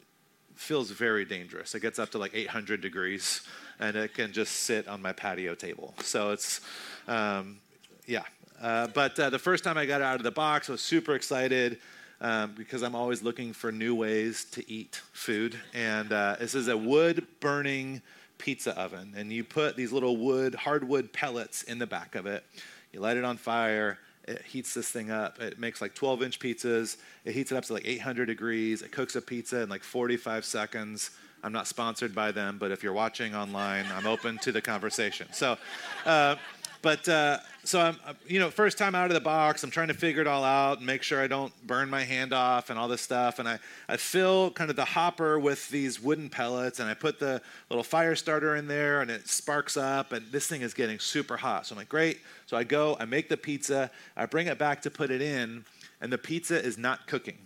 feels 0.55 0.91
very 0.91 1.25
dangerous. 1.25 1.75
It 1.75 1.81
gets 1.81 1.99
up 1.99 2.11
to 2.11 2.19
like 2.19 2.33
800 2.35 2.81
degrees, 2.81 3.43
and 3.81 3.97
it 3.97 4.15
can 4.15 4.33
just 4.33 4.53
sit 4.53 4.87
on 4.89 5.03
my 5.03 5.13
patio 5.13 5.55
table. 5.55 5.95
So 6.01 6.31
it's, 6.31 6.61
um, 7.09 7.59
yeah. 8.07 8.23
Uh, 8.61 8.87
but 8.89 9.19
uh, 9.19 9.31
the 9.31 9.39
first 9.39 9.65
time 9.65 9.77
I 9.77 9.87
got 9.87 10.01
it 10.01 10.05
out 10.05 10.17
of 10.17 10.23
the 10.23 10.31
box, 10.31 10.69
I 10.69 10.73
was 10.73 10.81
super 10.81 11.15
excited. 11.15 11.79
Um, 12.21 12.55
because 12.57 12.85
I'm 12.85 12.95
always 12.95 13.21
looking 13.25 13.53
for 13.53 13.73
new 13.73 13.97
ways 13.97 14.45
to 14.53 14.71
eat 14.71 15.01
food. 15.11 15.59
And 15.75 16.13
uh, 16.13 16.37
this 16.39 16.55
is 16.55 16.69
a 16.69 16.77
wood 16.77 17.27
burning 17.41 18.01
pizza 18.43 18.77
oven. 18.77 19.15
And 19.17 19.33
you 19.33 19.45
put 19.45 19.77
these 19.77 19.93
little 19.93 20.17
wood, 20.17 20.57
hardwood 20.57 21.13
pellets 21.13 21.63
in 21.63 21.79
the 21.79 21.87
back 21.87 22.17
of 22.17 22.27
it. 22.27 22.45
You 22.93 22.99
light 22.99 23.17
it 23.17 23.25
on 23.25 23.37
fire, 23.37 23.99
it 24.27 24.43
heats 24.43 24.75
this 24.75 24.89
thing 24.89 25.13
up. 25.13 25.41
It 25.41 25.61
makes 25.61 25.81
like 25.81 25.95
12 25.95 26.25
inch 26.25 26.39
pizzas. 26.41 26.97
It 27.25 27.35
heats 27.35 27.53
it 27.53 27.57
up 27.57 27.65
to 27.67 27.73
like 27.73 27.87
800 27.87 28.27
degrees. 28.27 28.83
It 28.83 28.91
cooks 28.91 29.15
a 29.15 29.23
pizza 29.23 29.63
in 29.63 29.69
like 29.69 29.85
45 29.85 30.45
seconds. 30.45 31.11
I'm 31.45 31.53
not 31.53 31.69
sponsored 31.69 32.15
by 32.15 32.33
them, 32.33 32.59
but 32.59 32.73
if 32.73 32.83
you're 32.83 32.93
watching 32.93 33.35
online, 33.35 33.87
I'm 33.95 34.07
open 34.07 34.39
to 34.39 34.53
the 34.53 34.61
conversation. 34.61 35.29
So, 35.33 35.57
uh, 36.05 36.37
But 36.83 37.09
uh, 37.09 37.39
so 37.63 37.81
I'm, 37.81 37.97
you 38.27 38.41
know, 38.41 38.51
first 38.51 38.77
time 38.77 38.97
out 38.97 39.07
of 39.07 39.15
the 39.15 39.21
box, 39.21 39.63
I'm 39.63 39.71
trying 39.71 39.87
to 39.89 39.95
figure 39.95 40.21
it 40.21 40.27
all 40.27 40.43
out 40.43 40.79
and 40.79 40.87
make 40.87 41.05
sure 41.05 41.23
I 41.23 41.29
don't 41.29 41.53
burn 41.65 41.89
my 41.89 42.03
hand 42.03 42.33
off 42.33 42.71
and 42.71 42.79
all 42.79 42.89
this 42.89 43.01
stuff. 43.01 43.39
And 43.39 43.49
I, 43.49 43.61
I 43.89 43.97
fill 43.97 44.51
kind 44.51 44.69
of 44.69 44.75
the 44.75 44.85
hopper 44.85 45.39
with 45.39 45.69
these 45.69 46.01
wooden 46.01 46.29
pellets 46.29 46.81
and 46.81 46.91
I 46.91 46.95
put 46.95 47.21
the 47.21 47.41
little 47.71 47.85
fire 47.85 48.17
starter 48.17 48.57
in 48.57 48.67
there 48.67 49.01
and 49.01 49.13
it 49.13 49.29
sparks 49.29 49.77
up 49.77 50.13
and 50.13 50.27
this 50.33 50.49
thing 50.49 50.63
is 50.63 50.75
getting 50.75 50.99
super 50.99 51.37
hot. 51.37 51.67
So 51.67 51.75
I'm 51.75 51.79
like, 51.79 51.89
great. 51.89 52.19
So 52.47 52.57
I 52.57 52.65
go, 52.65 52.97
I 52.99 53.05
make 53.05 53.29
the 53.29 53.37
pizza, 53.37 53.89
I 54.17 54.27
bring 54.27 54.49
it 54.49 54.59
back 54.59 54.83
to 54.83 54.91
put 54.91 55.13
it 55.13 55.23
in, 55.23 55.65
and 56.01 56.13
the 56.13 56.19
pizza 56.19 56.61
is 56.61 56.77
not 56.77 57.07
cooking 57.07 57.39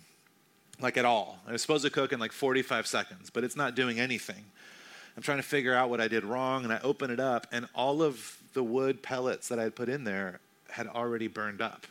like 0.81 0.97
at 0.97 1.05
all. 1.05 1.39
It 1.47 1.51
was 1.51 1.61
supposed 1.61 1.85
to 1.85 1.91
cook 1.91 2.11
in 2.11 2.19
like 2.19 2.31
45 2.31 2.87
seconds, 2.87 3.29
but 3.29 3.43
it's 3.43 3.55
not 3.55 3.75
doing 3.75 3.99
anything. 3.99 4.43
I'm 5.15 5.23
trying 5.23 5.37
to 5.37 5.43
figure 5.43 5.73
out 5.73 5.89
what 5.89 5.99
I 5.99 6.07
did 6.07 6.23
wrong, 6.23 6.63
and 6.63 6.71
I 6.71 6.79
open 6.83 7.09
it 7.09 7.19
up, 7.19 7.47
and 7.51 7.67
all 7.73 8.03
of 8.03 8.36
the 8.57 8.63
wood 8.63 9.03
pellets 9.03 9.49
that 9.49 9.59
I 9.59 9.63
had 9.63 9.75
put 9.75 9.87
in 9.87 10.03
there 10.03 10.39
had 10.71 10.87
already 10.87 11.27
burned 11.27 11.61
up. 11.61 11.85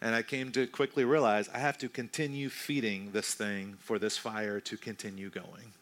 And 0.00 0.14
I 0.14 0.22
came 0.22 0.50
to 0.52 0.66
quickly 0.66 1.04
realize 1.04 1.50
I 1.52 1.58
have 1.58 1.76
to 1.76 1.90
continue 1.90 2.48
feeding 2.48 3.10
this 3.12 3.34
thing 3.34 3.76
for 3.80 3.98
this 3.98 4.16
fire 4.16 4.60
to 4.60 4.78
continue 4.78 5.28
going. 5.28 5.74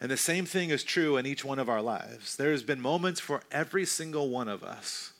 And 0.00 0.10
the 0.10 0.16
same 0.16 0.46
thing 0.46 0.70
is 0.70 0.82
true 0.82 1.18
in 1.18 1.26
each 1.26 1.44
one 1.44 1.58
of 1.58 1.68
our 1.68 1.82
lives. 1.82 2.36
There's 2.36 2.62
been 2.62 2.80
moments 2.80 3.20
for 3.20 3.42
every 3.52 3.84
single 3.84 4.30
one 4.30 4.48
of 4.48 4.64
us, 4.64 5.12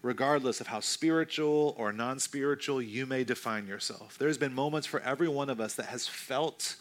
regardless 0.00 0.62
of 0.62 0.68
how 0.68 0.80
spiritual 0.80 1.74
or 1.76 1.92
non 1.92 2.18
spiritual 2.18 2.80
you 2.80 3.04
may 3.04 3.22
define 3.22 3.66
yourself. 3.66 4.16
There's 4.18 4.38
been 4.38 4.54
moments 4.54 4.86
for 4.86 5.00
every 5.00 5.28
one 5.28 5.50
of 5.50 5.60
us 5.60 5.74
that 5.74 5.86
has 5.86 6.08
felt 6.08 6.76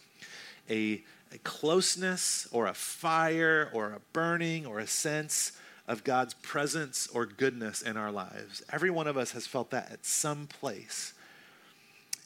a 0.70 1.04
a 1.34 1.38
closeness 1.40 2.48
or 2.54 2.68
a 2.68 2.74
fire 2.74 3.70
or 3.74 3.88
a 3.88 4.00
burning 4.14 4.66
or 4.66 4.80
a 4.80 4.88
sense 4.88 5.52
of 5.88 6.04
God's 6.04 6.34
presence 6.34 7.08
or 7.14 7.26
goodness 7.26 7.82
in 7.82 7.98
our 7.98 8.12
lives. 8.12 8.64
Every 8.72 8.90
one 8.90 9.08
of 9.08 9.18
us 9.18 9.32
has 9.32 9.46
felt 9.46 9.70
that 9.72 9.92
at 9.92 10.06
some 10.06 10.48
place. 10.48 11.14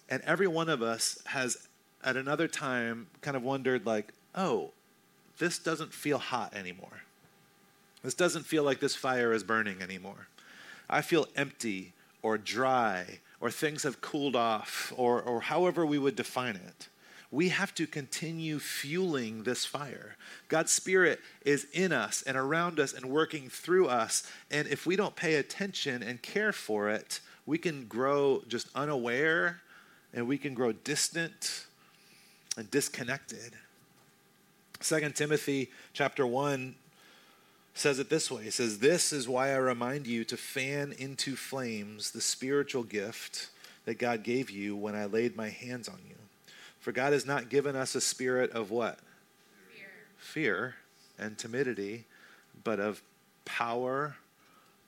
And 0.09 0.21
every 0.23 0.47
one 0.47 0.69
of 0.69 0.81
us 0.81 1.19
has, 1.25 1.67
at 2.03 2.15
another 2.17 2.47
time, 2.47 3.07
kind 3.21 3.35
of 3.35 3.43
wondered, 3.43 3.85
like, 3.85 4.13
oh, 4.33 4.71
this 5.37 5.59
doesn't 5.59 5.93
feel 5.93 6.17
hot 6.17 6.53
anymore. 6.53 7.03
This 8.03 8.13
doesn't 8.13 8.45
feel 8.45 8.63
like 8.63 8.79
this 8.79 8.95
fire 8.95 9.33
is 9.33 9.43
burning 9.43 9.81
anymore. 9.81 10.27
I 10.89 11.01
feel 11.01 11.27
empty 11.35 11.93
or 12.21 12.37
dry 12.37 13.19
or 13.41 13.51
things 13.51 13.83
have 13.83 14.01
cooled 14.01 14.35
off 14.35 14.93
or, 14.95 15.21
or 15.21 15.41
however 15.41 15.85
we 15.85 15.97
would 15.97 16.15
define 16.15 16.55
it 16.55 16.87
we 17.31 17.49
have 17.49 17.75
to 17.75 17.85
continue 17.85 18.57
fueling 18.59 19.43
this 19.43 19.65
fire. 19.65 20.15
God's 20.47 20.71
Spirit 20.71 21.19
is 21.45 21.67
in 21.73 21.91
us 21.91 22.23
and 22.23 22.35
around 22.35 22.79
us 22.79 22.93
and 22.93 23.05
working 23.05 23.49
through 23.49 23.87
us. 23.87 24.23
And 24.49 24.67
if 24.67 24.85
we 24.85 24.95
don't 24.95 25.15
pay 25.15 25.35
attention 25.35 26.01
and 26.01 26.21
care 26.21 26.51
for 26.51 26.89
it, 26.89 27.19
we 27.45 27.57
can 27.57 27.85
grow 27.85 28.43
just 28.47 28.67
unaware 28.73 29.61
and 30.13 30.27
we 30.27 30.39
can 30.39 30.55
grow 30.55 30.71
distant 30.71 31.65
and 32.57 32.69
disconnected. 32.71 33.53
2 34.81 35.09
Timothy 35.11 35.69
chapter 35.93 36.25
1 36.25 36.73
says 37.75 37.99
it 37.99 38.09
this 38.09 38.31
way. 38.31 38.45
It 38.45 38.53
says, 38.53 38.79
This 38.79 39.13
is 39.13 39.27
why 39.27 39.51
I 39.51 39.57
remind 39.57 40.07
you 40.07 40.23
to 40.25 40.37
fan 40.37 40.93
into 40.97 41.35
flames 41.35 42.11
the 42.11 42.21
spiritual 42.21 42.83
gift 42.83 43.49
that 43.85 43.99
God 43.99 44.23
gave 44.23 44.49
you 44.49 44.75
when 44.75 44.95
I 44.95 45.05
laid 45.05 45.35
my 45.35 45.49
hands 45.49 45.87
on 45.87 45.99
you. 46.07 46.15
For 46.79 46.91
God 46.91 47.13
has 47.13 47.25
not 47.25 47.49
given 47.49 47.75
us 47.75 47.95
a 47.95 48.01
spirit 48.01 48.51
of 48.51 48.71
what? 48.71 48.99
Fear. 49.69 49.87
Fear 50.17 50.75
and 51.17 51.37
timidity, 51.37 52.05
but 52.63 52.79
of 52.79 53.01
power, 53.45 54.15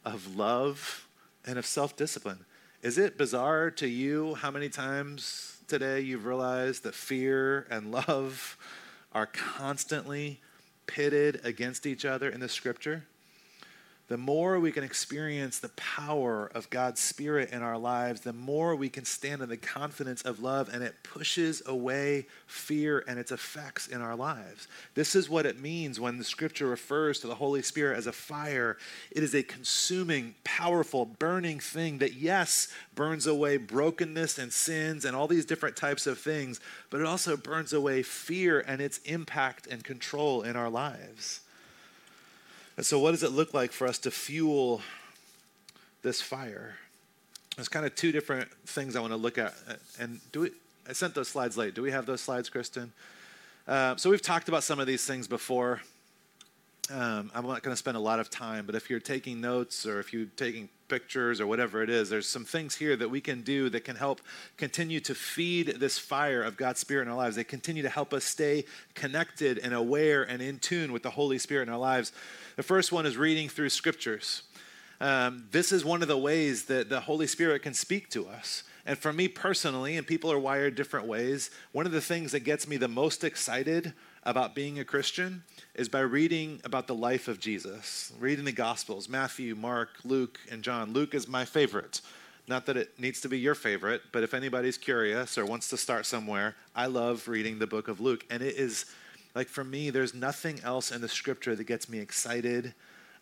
of 0.05 0.35
love, 0.35 1.07
and 1.45 1.59
of 1.59 1.65
self 1.65 1.95
discipline. 1.95 2.45
Is 2.81 2.97
it 2.97 3.17
bizarre 3.17 3.69
to 3.71 3.87
you 3.87 4.35
how 4.35 4.49
many 4.49 4.69
times 4.69 5.57
today 5.67 5.99
you've 5.99 6.25
realized 6.25 6.83
that 6.83 6.95
fear 6.95 7.67
and 7.69 7.91
love 7.91 8.57
are 9.13 9.27
constantly 9.27 10.39
pitted 10.87 11.41
against 11.43 11.85
each 11.85 12.05
other 12.05 12.29
in 12.29 12.39
the 12.39 12.49
scripture? 12.49 13.03
The 14.11 14.17
more 14.17 14.59
we 14.59 14.73
can 14.73 14.83
experience 14.83 15.59
the 15.59 15.69
power 15.69 16.51
of 16.53 16.69
God's 16.69 16.99
Spirit 16.99 17.51
in 17.51 17.61
our 17.61 17.77
lives, 17.77 18.19
the 18.19 18.33
more 18.33 18.75
we 18.75 18.89
can 18.89 19.05
stand 19.05 19.41
in 19.41 19.47
the 19.47 19.55
confidence 19.55 20.21
of 20.23 20.41
love, 20.43 20.67
and 20.67 20.83
it 20.83 21.01
pushes 21.01 21.61
away 21.65 22.27
fear 22.45 23.05
and 23.07 23.17
its 23.17 23.31
effects 23.31 23.87
in 23.87 24.01
our 24.01 24.17
lives. 24.17 24.67
This 24.95 25.15
is 25.15 25.29
what 25.29 25.45
it 25.45 25.61
means 25.61 25.97
when 25.97 26.17
the 26.17 26.25
scripture 26.25 26.67
refers 26.67 27.21
to 27.21 27.27
the 27.27 27.35
Holy 27.35 27.61
Spirit 27.61 27.97
as 27.97 28.05
a 28.05 28.11
fire. 28.11 28.75
It 29.11 29.23
is 29.23 29.33
a 29.33 29.43
consuming, 29.43 30.35
powerful, 30.43 31.05
burning 31.05 31.61
thing 31.61 31.99
that, 31.99 32.15
yes, 32.15 32.67
burns 32.93 33.27
away 33.27 33.55
brokenness 33.55 34.37
and 34.37 34.51
sins 34.51 35.05
and 35.05 35.15
all 35.15 35.29
these 35.29 35.45
different 35.45 35.77
types 35.77 36.05
of 36.05 36.19
things, 36.19 36.59
but 36.89 36.99
it 36.99 37.07
also 37.07 37.37
burns 37.37 37.71
away 37.71 38.03
fear 38.03 38.59
and 38.59 38.81
its 38.81 38.97
impact 39.05 39.67
and 39.67 39.85
control 39.85 40.41
in 40.41 40.57
our 40.57 40.69
lives. 40.69 41.39
And 42.77 42.85
so, 42.85 42.99
what 42.99 43.11
does 43.11 43.23
it 43.23 43.31
look 43.31 43.53
like 43.53 43.71
for 43.71 43.87
us 43.87 43.99
to 43.99 44.11
fuel 44.11 44.81
this 46.01 46.21
fire? 46.21 46.75
There's 47.55 47.69
kind 47.69 47.85
of 47.85 47.95
two 47.95 48.11
different 48.11 48.51
things 48.65 48.95
I 48.95 49.01
want 49.01 49.11
to 49.11 49.17
look 49.17 49.37
at. 49.37 49.53
And 49.99 50.19
do 50.31 50.41
we, 50.41 50.51
I 50.87 50.93
sent 50.93 51.13
those 51.13 51.27
slides 51.27 51.57
late. 51.57 51.75
Do 51.75 51.81
we 51.81 51.91
have 51.91 52.05
those 52.05 52.21
slides, 52.21 52.49
Kristen? 52.49 52.91
Uh, 53.67 53.95
so, 53.97 54.09
we've 54.09 54.21
talked 54.21 54.47
about 54.49 54.63
some 54.63 54.79
of 54.79 54.87
these 54.87 55.05
things 55.05 55.27
before. 55.27 55.81
Um, 56.89 57.31
I'm 57.33 57.45
not 57.47 57.63
going 57.63 57.73
to 57.73 57.77
spend 57.77 57.95
a 57.95 58.01
lot 58.01 58.19
of 58.19 58.29
time, 58.29 58.65
but 58.65 58.75
if 58.75 58.89
you're 58.89 58.99
taking 58.99 59.39
notes 59.39 59.85
or 59.85 59.99
if 59.99 60.11
you're 60.11 60.25
taking 60.35 60.67
pictures 60.89 61.39
or 61.39 61.47
whatever 61.47 61.81
it 61.81 61.89
is, 61.89 62.09
there's 62.09 62.27
some 62.27 62.43
things 62.43 62.75
here 62.75 62.97
that 62.97 63.09
we 63.09 63.21
can 63.21 63.43
do 63.43 63.69
that 63.69 63.85
can 63.85 63.95
help 63.95 64.19
continue 64.57 64.99
to 64.99 65.15
feed 65.15 65.67
this 65.79 65.97
fire 65.97 66.43
of 66.43 66.57
God's 66.57 66.81
Spirit 66.81 67.03
in 67.03 67.07
our 67.07 67.15
lives. 67.15 67.37
They 67.37 67.45
continue 67.45 67.81
to 67.83 67.89
help 67.89 68.13
us 68.13 68.25
stay 68.25 68.65
connected 68.93 69.57
and 69.59 69.73
aware 69.73 70.23
and 70.23 70.41
in 70.41 70.59
tune 70.59 70.91
with 70.91 71.03
the 71.03 71.11
Holy 71.11 71.37
Spirit 71.37 71.69
in 71.69 71.73
our 71.73 71.79
lives. 71.79 72.11
The 72.55 72.63
first 72.63 72.91
one 72.91 73.05
is 73.05 73.17
reading 73.17 73.49
through 73.49 73.69
scriptures. 73.69 74.43
Um, 74.99 75.45
this 75.51 75.71
is 75.71 75.83
one 75.83 76.01
of 76.01 76.07
the 76.07 76.17
ways 76.17 76.65
that 76.65 76.89
the 76.89 77.01
Holy 77.01 77.27
Spirit 77.27 77.63
can 77.63 77.73
speak 77.73 78.09
to 78.11 78.27
us. 78.27 78.63
And 78.85 78.97
for 78.97 79.13
me 79.13 79.27
personally, 79.27 79.97
and 79.97 80.05
people 80.05 80.31
are 80.31 80.39
wired 80.39 80.75
different 80.75 81.07
ways, 81.07 81.51
one 81.71 81.85
of 81.85 81.91
the 81.91 82.01
things 82.01 82.31
that 82.31 82.41
gets 82.41 82.67
me 82.67 82.77
the 82.77 82.87
most 82.87 83.23
excited 83.23 83.93
about 84.23 84.53
being 84.55 84.79
a 84.79 84.85
Christian 84.85 85.43
is 85.75 85.89
by 85.89 86.01
reading 86.01 86.61
about 86.63 86.87
the 86.87 86.95
life 86.95 87.27
of 87.27 87.39
Jesus, 87.39 88.11
reading 88.19 88.45
the 88.45 88.51
Gospels 88.51 89.09
Matthew, 89.09 89.55
Mark, 89.55 89.89
Luke, 90.03 90.39
and 90.51 90.63
John. 90.63 90.93
Luke 90.93 91.13
is 91.13 91.27
my 91.27 91.45
favorite. 91.45 92.01
Not 92.47 92.65
that 92.65 92.77
it 92.77 92.99
needs 92.99 93.21
to 93.21 93.29
be 93.29 93.39
your 93.39 93.55
favorite, 93.55 94.01
but 94.11 94.23
if 94.23 94.33
anybody's 94.33 94.77
curious 94.77 95.37
or 95.37 95.45
wants 95.45 95.69
to 95.69 95.77
start 95.77 96.05
somewhere, 96.05 96.55
I 96.75 96.87
love 96.87 97.27
reading 97.27 97.59
the 97.59 97.67
book 97.67 97.87
of 97.87 97.99
Luke. 97.99 98.25
And 98.29 98.41
it 98.41 98.55
is 98.55 98.85
like 99.35 99.47
for 99.47 99.63
me, 99.63 99.89
there's 99.89 100.13
nothing 100.13 100.59
else 100.63 100.91
in 100.91 101.01
the 101.01 101.09
scripture 101.09 101.55
that 101.55 101.63
gets 101.65 101.87
me 101.87 101.99
excited 101.99 102.73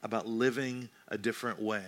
about 0.01 0.27
living 0.27 0.89
a 1.09 1.17
different 1.17 1.61
way 1.61 1.83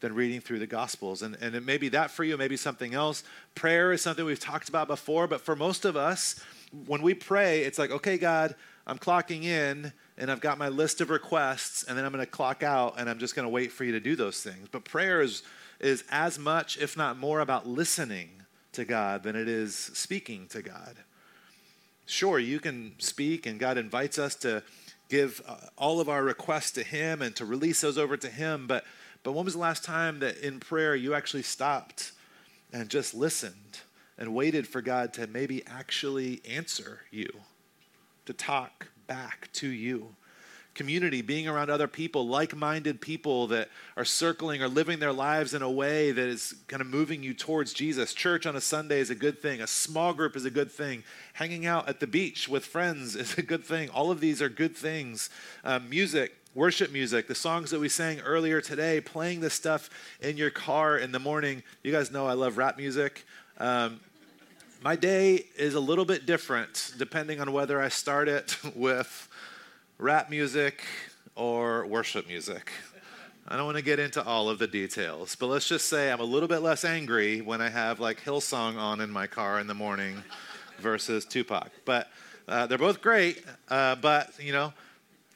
than 0.00 0.14
reading 0.14 0.40
through 0.40 0.58
the 0.58 0.66
Gospels. 0.66 1.22
And, 1.22 1.36
and 1.40 1.54
it 1.54 1.64
may 1.64 1.78
be 1.78 1.88
that 1.90 2.10
for 2.10 2.24
you, 2.24 2.36
maybe 2.36 2.56
something 2.56 2.92
else. 2.92 3.22
Prayer 3.54 3.92
is 3.92 4.02
something 4.02 4.24
we've 4.24 4.40
talked 4.40 4.68
about 4.68 4.88
before, 4.88 5.26
but 5.26 5.40
for 5.40 5.54
most 5.54 5.84
of 5.84 5.96
us, 5.96 6.42
when 6.86 7.02
we 7.02 7.14
pray, 7.14 7.60
it's 7.60 7.78
like, 7.78 7.90
okay, 7.90 8.18
God, 8.18 8.56
I'm 8.86 8.98
clocking 8.98 9.44
in 9.44 9.92
and 10.18 10.30
I've 10.30 10.40
got 10.40 10.58
my 10.58 10.68
list 10.68 11.00
of 11.00 11.10
requests, 11.10 11.84
and 11.84 11.96
then 11.96 12.04
I'm 12.04 12.12
going 12.12 12.24
to 12.24 12.30
clock 12.30 12.62
out 12.62 12.94
and 12.98 13.08
I'm 13.08 13.18
just 13.18 13.34
going 13.34 13.46
to 13.46 13.50
wait 13.50 13.72
for 13.72 13.84
you 13.84 13.92
to 13.92 14.00
do 14.00 14.16
those 14.16 14.42
things. 14.42 14.68
But 14.70 14.84
prayer 14.84 15.22
is, 15.22 15.42
is 15.80 16.04
as 16.10 16.38
much, 16.38 16.78
if 16.78 16.96
not 16.96 17.18
more, 17.18 17.40
about 17.40 17.66
listening 17.66 18.28
to 18.72 18.84
God 18.84 19.22
than 19.22 19.36
it 19.36 19.48
is 19.48 19.74
speaking 19.74 20.46
to 20.48 20.62
God. 20.62 20.96
Sure, 22.06 22.38
you 22.38 22.60
can 22.60 22.94
speak, 22.98 23.46
and 23.46 23.58
God 23.58 23.78
invites 23.78 24.18
us 24.18 24.34
to 24.36 24.62
give 25.08 25.42
uh, 25.46 25.56
all 25.76 26.00
of 26.00 26.08
our 26.08 26.22
requests 26.22 26.72
to 26.72 26.82
Him 26.82 27.22
and 27.22 27.34
to 27.36 27.44
release 27.44 27.80
those 27.80 27.98
over 27.98 28.16
to 28.16 28.28
Him. 28.28 28.66
But, 28.66 28.84
but 29.22 29.32
when 29.32 29.44
was 29.44 29.54
the 29.54 29.60
last 29.60 29.84
time 29.84 30.20
that 30.20 30.38
in 30.38 30.58
prayer 30.58 30.94
you 30.94 31.14
actually 31.14 31.42
stopped 31.42 32.12
and 32.72 32.88
just 32.88 33.14
listened 33.14 33.80
and 34.18 34.34
waited 34.34 34.66
for 34.66 34.80
God 34.80 35.12
to 35.14 35.26
maybe 35.26 35.62
actually 35.66 36.40
answer 36.48 37.00
you, 37.10 37.30
to 38.26 38.32
talk 38.32 38.88
back 39.06 39.48
to 39.54 39.68
you? 39.68 40.14
Community, 40.74 41.22
being 41.22 41.46
around 41.46 41.70
other 41.70 41.86
people, 41.86 42.26
like 42.26 42.56
minded 42.56 43.00
people 43.00 43.46
that 43.48 43.68
are 43.96 44.04
circling 44.04 44.62
or 44.62 44.68
living 44.68 44.98
their 44.98 45.12
lives 45.12 45.54
in 45.54 45.62
a 45.62 45.70
way 45.70 46.12
that 46.12 46.26
is 46.26 46.54
kind 46.66 46.80
of 46.80 46.86
moving 46.86 47.22
you 47.22 47.34
towards 47.34 47.72
Jesus. 47.72 48.14
Church 48.14 48.46
on 48.46 48.56
a 48.56 48.60
Sunday 48.60 49.00
is 49.00 49.10
a 49.10 49.14
good 49.14 49.40
thing, 49.40 49.60
a 49.60 49.66
small 49.66 50.14
group 50.14 50.36
is 50.36 50.44
a 50.44 50.50
good 50.50 50.70
thing, 50.70 51.02
hanging 51.34 51.66
out 51.66 51.88
at 51.88 52.00
the 52.00 52.06
beach 52.06 52.48
with 52.48 52.64
friends 52.64 53.14
is 53.16 53.36
a 53.36 53.42
good 53.42 53.64
thing. 53.64 53.88
All 53.90 54.10
of 54.10 54.20
these 54.20 54.40
are 54.40 54.48
good 54.48 54.76
things. 54.76 55.30
Uh, 55.64 55.78
music, 55.78 56.36
worship 56.54 56.90
music, 56.90 57.28
the 57.28 57.34
songs 57.34 57.70
that 57.70 57.80
we 57.80 57.88
sang 57.88 58.20
earlier 58.20 58.60
today, 58.60 59.00
playing 59.00 59.40
this 59.40 59.54
stuff 59.54 59.90
in 60.20 60.36
your 60.36 60.50
car 60.50 60.98
in 60.98 61.12
the 61.12 61.18
morning. 61.18 61.62
You 61.82 61.92
guys 61.92 62.10
know 62.10 62.26
I 62.26 62.34
love 62.34 62.58
rap 62.58 62.76
music. 62.76 63.24
Um, 63.58 64.00
my 64.82 64.96
day 64.96 65.46
is 65.56 65.74
a 65.74 65.80
little 65.80 66.04
bit 66.04 66.26
different 66.26 66.92
depending 66.98 67.40
on 67.40 67.52
whether 67.52 67.80
I 67.80 67.88
start 67.88 68.28
it 68.28 68.56
with 68.74 69.28
rap 70.02 70.28
music 70.28 70.82
or 71.36 71.86
worship 71.86 72.26
music. 72.26 72.72
I 73.46 73.56
don't 73.56 73.66
want 73.66 73.76
to 73.76 73.84
get 73.84 74.00
into 74.00 74.20
all 74.20 74.48
of 74.48 74.58
the 74.58 74.66
details, 74.66 75.36
but 75.36 75.46
let's 75.46 75.68
just 75.68 75.88
say 75.88 76.10
I'm 76.10 76.18
a 76.18 76.24
little 76.24 76.48
bit 76.48 76.58
less 76.58 76.84
angry 76.84 77.40
when 77.40 77.60
I 77.60 77.68
have 77.68 78.00
like 78.00 78.20
Hillsong 78.20 78.76
on 78.76 79.00
in 79.00 79.10
my 79.10 79.28
car 79.28 79.60
in 79.60 79.68
the 79.68 79.74
morning 79.74 80.24
versus 80.80 81.24
Tupac. 81.24 81.70
But 81.84 82.10
uh, 82.48 82.66
they're 82.66 82.78
both 82.78 83.00
great, 83.00 83.44
uh, 83.68 83.94
but 83.94 84.32
you 84.40 84.52
know, 84.52 84.72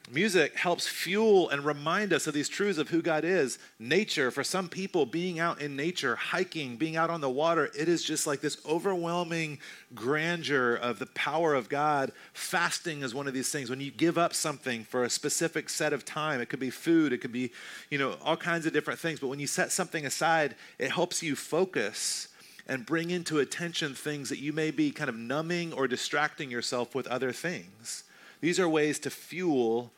Music 0.09 0.55
helps 0.55 0.87
fuel 0.87 1.49
and 1.49 1.65
remind 1.65 2.13
us 2.13 2.27
of 2.27 2.33
these 2.33 2.47
truths 2.47 2.79
of 2.79 2.87
who 2.87 3.01
God 3.01 3.25
is. 3.25 3.59
Nature, 3.77 4.31
for 4.31 4.41
some 4.41 4.69
people, 4.69 5.05
being 5.05 5.37
out 5.37 5.59
in 5.59 5.75
nature, 5.75 6.15
hiking, 6.15 6.77
being 6.77 6.95
out 6.95 7.09
on 7.09 7.19
the 7.19 7.29
water, 7.29 7.69
it 7.77 7.89
is 7.89 8.03
just 8.03 8.25
like 8.25 8.39
this 8.39 8.57
overwhelming 8.65 9.59
grandeur 9.93 10.75
of 10.75 10.99
the 10.99 11.07
power 11.07 11.53
of 11.53 11.67
God. 11.67 12.13
Fasting 12.31 13.01
is 13.01 13.13
one 13.13 13.27
of 13.27 13.33
these 13.33 13.51
things. 13.51 13.69
When 13.69 13.81
you 13.81 13.91
give 13.91 14.17
up 14.17 14.33
something 14.33 14.85
for 14.85 15.03
a 15.03 15.09
specific 15.09 15.67
set 15.67 15.91
of 15.91 16.05
time, 16.05 16.39
it 16.39 16.47
could 16.47 16.61
be 16.61 16.69
food, 16.69 17.11
it 17.11 17.17
could 17.17 17.33
be, 17.33 17.51
you 17.89 17.97
know, 17.97 18.15
all 18.23 18.37
kinds 18.37 18.65
of 18.65 18.71
different 18.71 19.01
things. 19.01 19.19
But 19.19 19.27
when 19.27 19.41
you 19.41 19.47
set 19.47 19.73
something 19.73 20.05
aside, 20.05 20.55
it 20.79 20.89
helps 20.89 21.21
you 21.21 21.35
focus 21.35 22.29
and 22.65 22.85
bring 22.85 23.09
into 23.09 23.39
attention 23.39 23.93
things 23.93 24.29
that 24.29 24.39
you 24.39 24.53
may 24.53 24.71
be 24.71 24.89
kind 24.89 25.09
of 25.09 25.17
numbing 25.17 25.73
or 25.73 25.85
distracting 25.85 26.49
yourself 26.49 26.95
with 26.95 27.07
other 27.07 27.33
things. 27.33 28.05
These 28.39 28.59
are 28.59 28.69
ways 28.69 28.99
to 28.99 29.09
fuel 29.09 29.91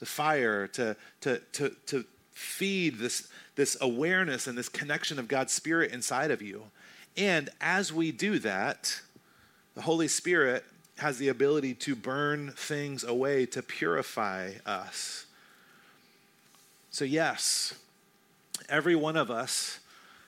the 0.00 0.06
fire, 0.06 0.66
to, 0.68 0.96
to, 1.22 1.40
to, 1.52 1.70
to 1.86 2.04
feed 2.32 2.98
this, 2.98 3.28
this 3.56 3.76
awareness 3.80 4.46
and 4.46 4.56
this 4.56 4.68
connection 4.68 5.18
of 5.18 5.28
God's 5.28 5.52
Spirit 5.52 5.92
inside 5.92 6.30
of 6.30 6.40
you. 6.40 6.64
And 7.16 7.50
as 7.60 7.92
we 7.92 8.12
do 8.12 8.38
that, 8.38 9.00
the 9.74 9.82
Holy 9.82 10.08
Spirit 10.08 10.64
has 10.98 11.18
the 11.18 11.28
ability 11.28 11.74
to 11.74 11.94
burn 11.94 12.52
things 12.56 13.04
away, 13.04 13.46
to 13.46 13.62
purify 13.62 14.52
us. 14.66 15.26
So, 16.90 17.04
yes, 17.04 17.74
every 18.68 18.96
one 18.96 19.16
of 19.16 19.30
us 19.30 19.80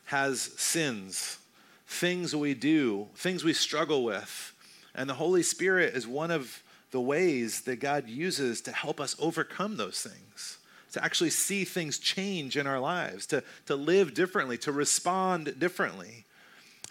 has 0.07 0.41
sins, 0.41 1.39
things 1.87 2.35
we 2.35 2.55
do, 2.55 3.09
things 3.17 3.45
we 3.45 3.53
struggle 3.53 4.05
with. 4.05 4.53
And 4.95 5.09
the 5.09 5.15
Holy 5.15 5.43
Spirit 5.43 5.95
is 5.95 6.07
one 6.07 6.31
of 6.31 6.63
the 6.91 7.01
ways 7.01 7.63
that 7.63 7.77
God 7.77 8.09
uses 8.09 8.61
to 8.63 8.73
help 8.73 9.01
us 9.01 9.17
overcome 9.21 9.77
those 9.77 10.03
things, 10.03 10.59
to 10.93 11.05
actually 11.05 11.31
see 11.31 11.65
things 11.65 11.99
change 11.99 12.57
in 12.57 12.67
our 12.67 12.81
lives, 12.81 13.27
to, 13.27 13.43
to 13.67 13.77
live 13.77 14.15
differently, 14.15 14.59
to 14.59 14.73
respond 14.73 15.59
differently. 15.59 16.25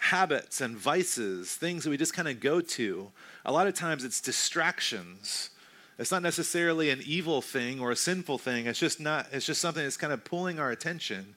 Habits 0.00 0.62
and 0.62 0.76
vices, 0.76 1.54
things 1.54 1.84
that 1.84 1.90
we 1.90 1.98
just 1.98 2.14
kind 2.14 2.28
of 2.28 2.40
go 2.40 2.62
to. 2.62 3.10
A 3.44 3.52
lot 3.52 3.66
of 3.66 3.74
times 3.74 4.02
it's 4.02 4.20
distractions. 4.20 5.50
It's 5.98 6.10
not 6.10 6.22
necessarily 6.22 6.88
an 6.88 7.02
evil 7.04 7.42
thing 7.42 7.80
or 7.80 7.90
a 7.90 7.96
sinful 7.96 8.38
thing. 8.38 8.66
It's 8.66 8.78
just 8.78 9.00
not, 9.00 9.26
it's 9.32 9.44
just 9.44 9.60
something 9.60 9.82
that's 9.82 9.98
kind 9.98 10.14
of 10.14 10.24
pulling 10.24 10.58
our 10.58 10.70
attention. 10.70 11.34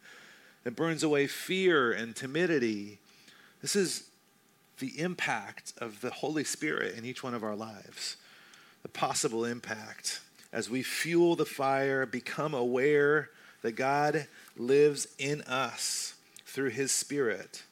It 0.64 0.78
burns 0.78 1.04
away 1.04 1.28
fear 1.28 1.92
and 1.92 2.16
timidity. 2.16 3.00
This 3.62 3.76
is 3.76 4.08
the 4.80 4.98
impact 4.98 5.74
of 5.80 6.00
the 6.00 6.12
Holy 6.12 6.46
Spirit 6.46 6.98
in 6.98 7.04
each 7.04 7.22
one 7.22 7.34
of 7.34 7.44
our 7.44 7.56
lives 7.56 8.16
the 8.84 8.90
possible 8.90 9.46
impact 9.46 10.22
as 10.52 10.70
we 10.70 10.84
fuel 10.84 11.36
the 11.36 11.46
fire, 11.46 12.06
become 12.06 12.54
aware 12.54 13.32
that 13.64 13.72
God 13.72 14.28
lives 14.56 15.08
in 15.18 15.42
us 15.42 16.14
through 16.46 16.70
his 16.70 16.92
spirit. 16.92 17.64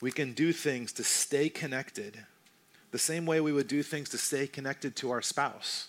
We 0.00 0.12
can 0.12 0.32
do 0.32 0.52
things 0.52 0.92
to 0.92 1.04
stay 1.04 1.48
connected 1.48 2.24
the 2.90 2.98
same 2.98 3.26
way 3.26 3.40
we 3.40 3.52
would 3.52 3.68
do 3.68 3.82
things 3.82 4.08
to 4.10 4.18
stay 4.18 4.46
connected 4.46 4.96
to 4.96 5.10
our 5.10 5.22
spouse. 5.22 5.88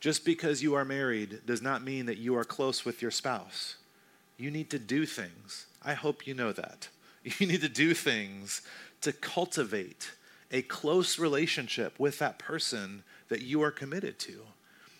Just 0.00 0.24
because 0.24 0.62
you 0.62 0.74
are 0.74 0.84
married 0.84 1.40
does 1.46 1.62
not 1.62 1.84
mean 1.84 2.06
that 2.06 2.18
you 2.18 2.36
are 2.36 2.44
close 2.44 2.84
with 2.84 3.02
your 3.02 3.10
spouse. 3.10 3.76
You 4.36 4.50
need 4.50 4.70
to 4.70 4.78
do 4.78 5.06
things. 5.06 5.66
I 5.82 5.94
hope 5.94 6.26
you 6.26 6.34
know 6.34 6.52
that. 6.52 6.88
You 7.38 7.46
need 7.46 7.60
to 7.60 7.68
do 7.68 7.94
things 7.94 8.62
to 9.00 9.12
cultivate 9.12 10.10
a 10.52 10.62
close 10.62 11.18
relationship 11.18 11.98
with 11.98 12.18
that 12.18 12.38
person 12.38 13.02
that 13.28 13.42
you 13.42 13.62
are 13.62 13.70
committed 13.70 14.18
to. 14.20 14.42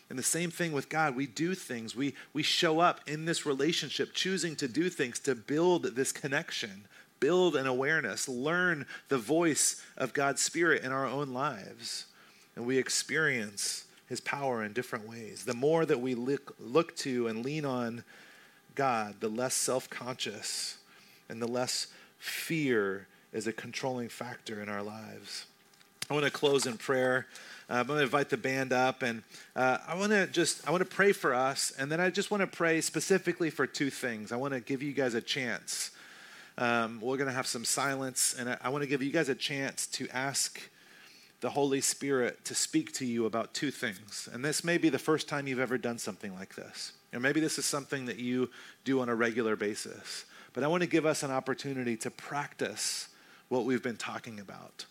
And 0.09 0.19
the 0.19 0.23
same 0.23 0.51
thing 0.51 0.73
with 0.73 0.89
God. 0.89 1.15
We 1.15 1.27
do 1.27 1.55
things, 1.55 1.95
we, 1.95 2.15
we 2.33 2.43
show 2.43 2.81
up 2.81 3.01
in 3.07 3.25
this 3.25 3.47
relationship, 3.47 4.13
choosing 4.13 4.57
to 4.57 4.69
do 4.69 4.91
things 4.91 5.19
to 5.21 5.35
build 5.35 5.85
this 5.85 6.13
connection, 6.13 6.85
build 7.21 7.57
an 7.57 7.67
awareness, 7.67 8.29
learn 8.29 8.87
the 9.09 9.19
voice 9.19 9.83
of 9.97 10.13
God's 10.13 10.43
Spirit 10.43 10.83
in 10.83 10.93
our 10.93 11.07
own 11.07 11.33
lives. 11.33 12.07
And 12.57 12.67
we 12.67 12.77
experience 12.77 13.85
His 14.09 14.21
power 14.21 14.63
in 14.65 14.73
different 14.73 15.09
ways. 15.09 15.45
The 15.45 15.55
more 15.55 15.87
that 15.87 16.01
we 16.01 16.15
look, 16.15 16.57
look 16.59 16.95
to 16.97 17.29
and 17.29 17.45
lean 17.45 17.65
on 17.65 18.05
God, 18.75 19.17
the 19.21 19.29
less 19.29 19.55
self 19.55 19.89
conscious 19.89 20.79
and 21.29 21.41
the 21.41 21.49
less 21.49 21.87
fear 22.19 23.07
is 23.33 23.47
a 23.47 23.53
controlling 23.53 24.09
factor 24.09 24.61
in 24.61 24.69
our 24.69 24.83
lives. 24.83 25.47
I 26.11 26.15
want 26.15 26.27
to 26.27 26.33
close 26.33 26.67
in 26.67 26.77
prayer. 26.77 27.27
Uh, 27.71 27.75
I'm 27.75 27.87
going 27.87 27.99
to 27.99 28.05
invite 28.05 28.29
the 28.29 28.37
band 28.37 28.73
up, 28.73 29.03
and 29.03 29.23
uh, 29.57 29.79
I 29.87 29.95
want 29.95 30.11
to 30.13 30.27
just 30.27 30.67
I 30.69 30.71
want 30.71 30.83
to 30.83 30.97
pray 30.97 31.13
for 31.13 31.33
us, 31.33 31.73
and 31.79 31.91
then 31.91 32.01
I 32.01 32.11
just 32.11 32.31
want 32.31 32.43
to 32.43 32.47
pray 32.47 32.81
specifically 32.81 33.51
for 33.51 33.67
two 33.67 33.89
things. 33.89 34.33
I 34.33 34.37
want 34.37 34.53
to 34.53 34.61
give 34.61 34.83
you 34.83 34.93
guys 34.93 35.15
a 35.15 35.23
chance. 35.23 35.91
Um, 36.59 37.01
we're 37.01 37.17
going 37.17 37.29
to 37.29 37.35
have 37.35 37.47
some 37.47 37.65
silence, 37.65 38.35
and 38.39 38.51
I, 38.51 38.59
I 38.63 38.69
want 38.69 38.83
to 38.83 38.89
give 38.89 39.03
you 39.03 39.11
guys 39.11 39.29
a 39.29 39.35
chance 39.35 39.87
to 39.89 40.09
ask 40.13 40.61
the 41.41 41.51
Holy 41.51 41.81
Spirit 41.81 42.45
to 42.45 42.55
speak 42.55 42.93
to 42.93 43.07
you 43.07 43.27
about 43.27 43.55
two 43.55 43.71
things. 43.71 44.29
And 44.33 44.45
this 44.45 44.63
may 44.63 44.77
be 44.77 44.91
the 44.91 44.99
first 44.99 45.29
time 45.29 45.47
you've 45.47 45.59
ever 45.59 45.79
done 45.79 45.99
something 45.99 46.35
like 46.35 46.55
this, 46.55 46.93
or 47.15 47.21
maybe 47.21 47.41
this 47.41 47.59
is 47.59 47.65
something 47.65 48.07
that 48.07 48.19
you 48.19 48.51
do 48.85 49.01
on 49.01 49.09
a 49.09 49.15
regular 49.15 49.57
basis. 49.57 50.27
But 50.53 50.63
I 50.63 50.67
want 50.67 50.83
to 50.83 50.89
give 50.89 51.07
us 51.07 51.23
an 51.23 51.31
opportunity 51.31 51.97
to 51.97 52.11
practice 52.11 53.09
what 53.53 53.67
we've 53.67 53.83
been 53.83 53.99
talking 53.99 54.41
about. 54.41 54.87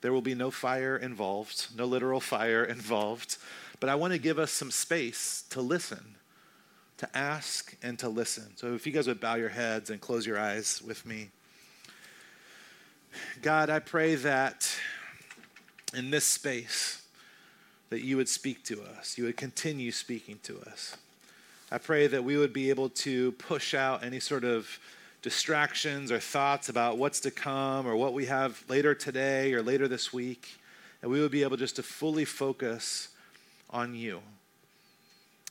There 0.00 0.10
will 0.10 0.22
be 0.22 0.34
no 0.34 0.50
fire 0.50 0.96
involved, 0.96 1.66
no 1.76 1.84
literal 1.84 2.18
fire 2.18 2.64
involved, 2.76 3.36
but 3.78 3.90
I 3.90 3.94
want 3.94 4.14
to 4.14 4.18
give 4.18 4.38
us 4.38 4.50
some 4.50 4.70
space 4.70 5.44
to 5.50 5.60
listen, 5.60 6.14
to 6.96 7.14
ask 7.14 7.76
and 7.82 7.98
to 7.98 8.08
listen. 8.08 8.56
So 8.56 8.74
if 8.74 8.86
you 8.86 8.92
guys 8.92 9.06
would 9.06 9.20
bow 9.20 9.34
your 9.34 9.50
heads 9.50 9.90
and 9.90 10.00
close 10.00 10.26
your 10.26 10.38
eyes 10.38 10.80
with 10.80 11.04
me. 11.04 11.28
God, 13.42 13.68
I 13.68 13.80
pray 13.80 14.14
that 14.14 14.66
in 15.94 16.10
this 16.10 16.24
space 16.24 17.02
that 17.90 18.00
you 18.00 18.16
would 18.16 18.30
speak 18.30 18.64
to 18.64 18.82
us. 18.82 19.18
You 19.18 19.24
would 19.24 19.36
continue 19.36 19.92
speaking 19.92 20.38
to 20.44 20.58
us. 20.60 20.96
I 21.70 21.76
pray 21.76 22.06
that 22.06 22.24
we 22.24 22.38
would 22.38 22.54
be 22.54 22.70
able 22.70 22.88
to 22.88 23.32
push 23.32 23.74
out 23.74 24.02
any 24.02 24.20
sort 24.20 24.44
of 24.44 24.78
distractions 25.22 26.12
or 26.12 26.18
thoughts 26.18 26.68
about 26.68 26.98
what's 26.98 27.20
to 27.20 27.30
come 27.30 27.86
or 27.86 27.96
what 27.96 28.12
we 28.12 28.26
have 28.26 28.62
later 28.68 28.94
today 28.94 29.52
or 29.52 29.62
later 29.62 29.88
this 29.88 30.12
week. 30.12 30.58
And 31.02 31.10
we 31.10 31.20
would 31.20 31.30
be 31.30 31.42
able 31.42 31.56
just 31.56 31.76
to 31.76 31.82
fully 31.82 32.24
focus 32.24 33.08
on 33.70 33.94
you. 33.94 34.20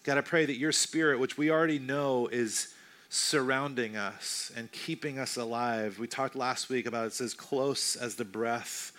God, 0.03 0.17
I 0.17 0.21
pray 0.21 0.45
that 0.45 0.57
your 0.57 0.71
spirit, 0.71 1.19
which 1.19 1.37
we 1.37 1.49
already 1.49 1.79
know 1.79 2.27
is 2.27 2.73
surrounding 3.09 3.95
us 3.95 4.51
and 4.55 4.71
keeping 4.71 5.17
us 5.17 5.37
alive. 5.37 5.97
We 5.99 6.07
talked 6.07 6.35
last 6.35 6.69
week 6.69 6.85
about 6.85 7.07
it's 7.07 7.21
as 7.21 7.33
close 7.33 7.95
as 7.95 8.15
the 8.15 8.25
breath 8.25 8.91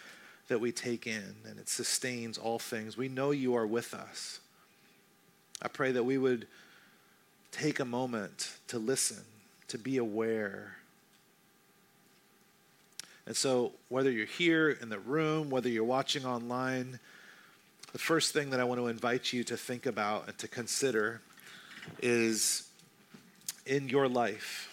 that 0.49 0.61
we 0.61 0.73
take 0.73 1.07
in, 1.07 1.35
and 1.47 1.59
it 1.59 1.69
sustains 1.69 2.39
all 2.39 2.59
things. 2.59 2.97
We 2.97 3.09
know 3.09 3.31
you 3.31 3.55
are 3.57 3.67
with 3.67 3.95
us. 3.95 4.41
I 5.61 5.69
pray 5.69 5.93
that 5.93 6.05
we 6.05 6.19
would 6.19 6.47
take 7.51 7.81
a 7.81 7.85
moment 7.85 8.57
to 8.69 8.79
listen 8.79 9.25
to 9.69 9.79
be 9.79 9.97
aware. 9.99 10.77
And 13.27 13.37
so, 13.37 13.73
whether 13.89 14.11
you're 14.11 14.27
here 14.27 14.71
in 14.71 14.89
the 14.89 14.99
room, 14.99 15.51
whether 15.51 15.69
you're 15.69 15.85
watching 15.85 16.25
online, 16.25 17.01
the 17.93 17.99
first 17.99 18.33
thing 18.33 18.51
that 18.51 18.61
I 18.61 18.65
want 18.65 18.81
to 18.81 18.87
invite 18.87 19.33
you 19.33 19.43
to 19.45 19.57
think 19.57 19.87
about 19.87 20.29
and 20.29 20.39
to 20.39 20.49
consider 20.49 21.21
is 22.01 22.69
in 23.65 23.89
your 23.89 24.09
life. 24.09 24.73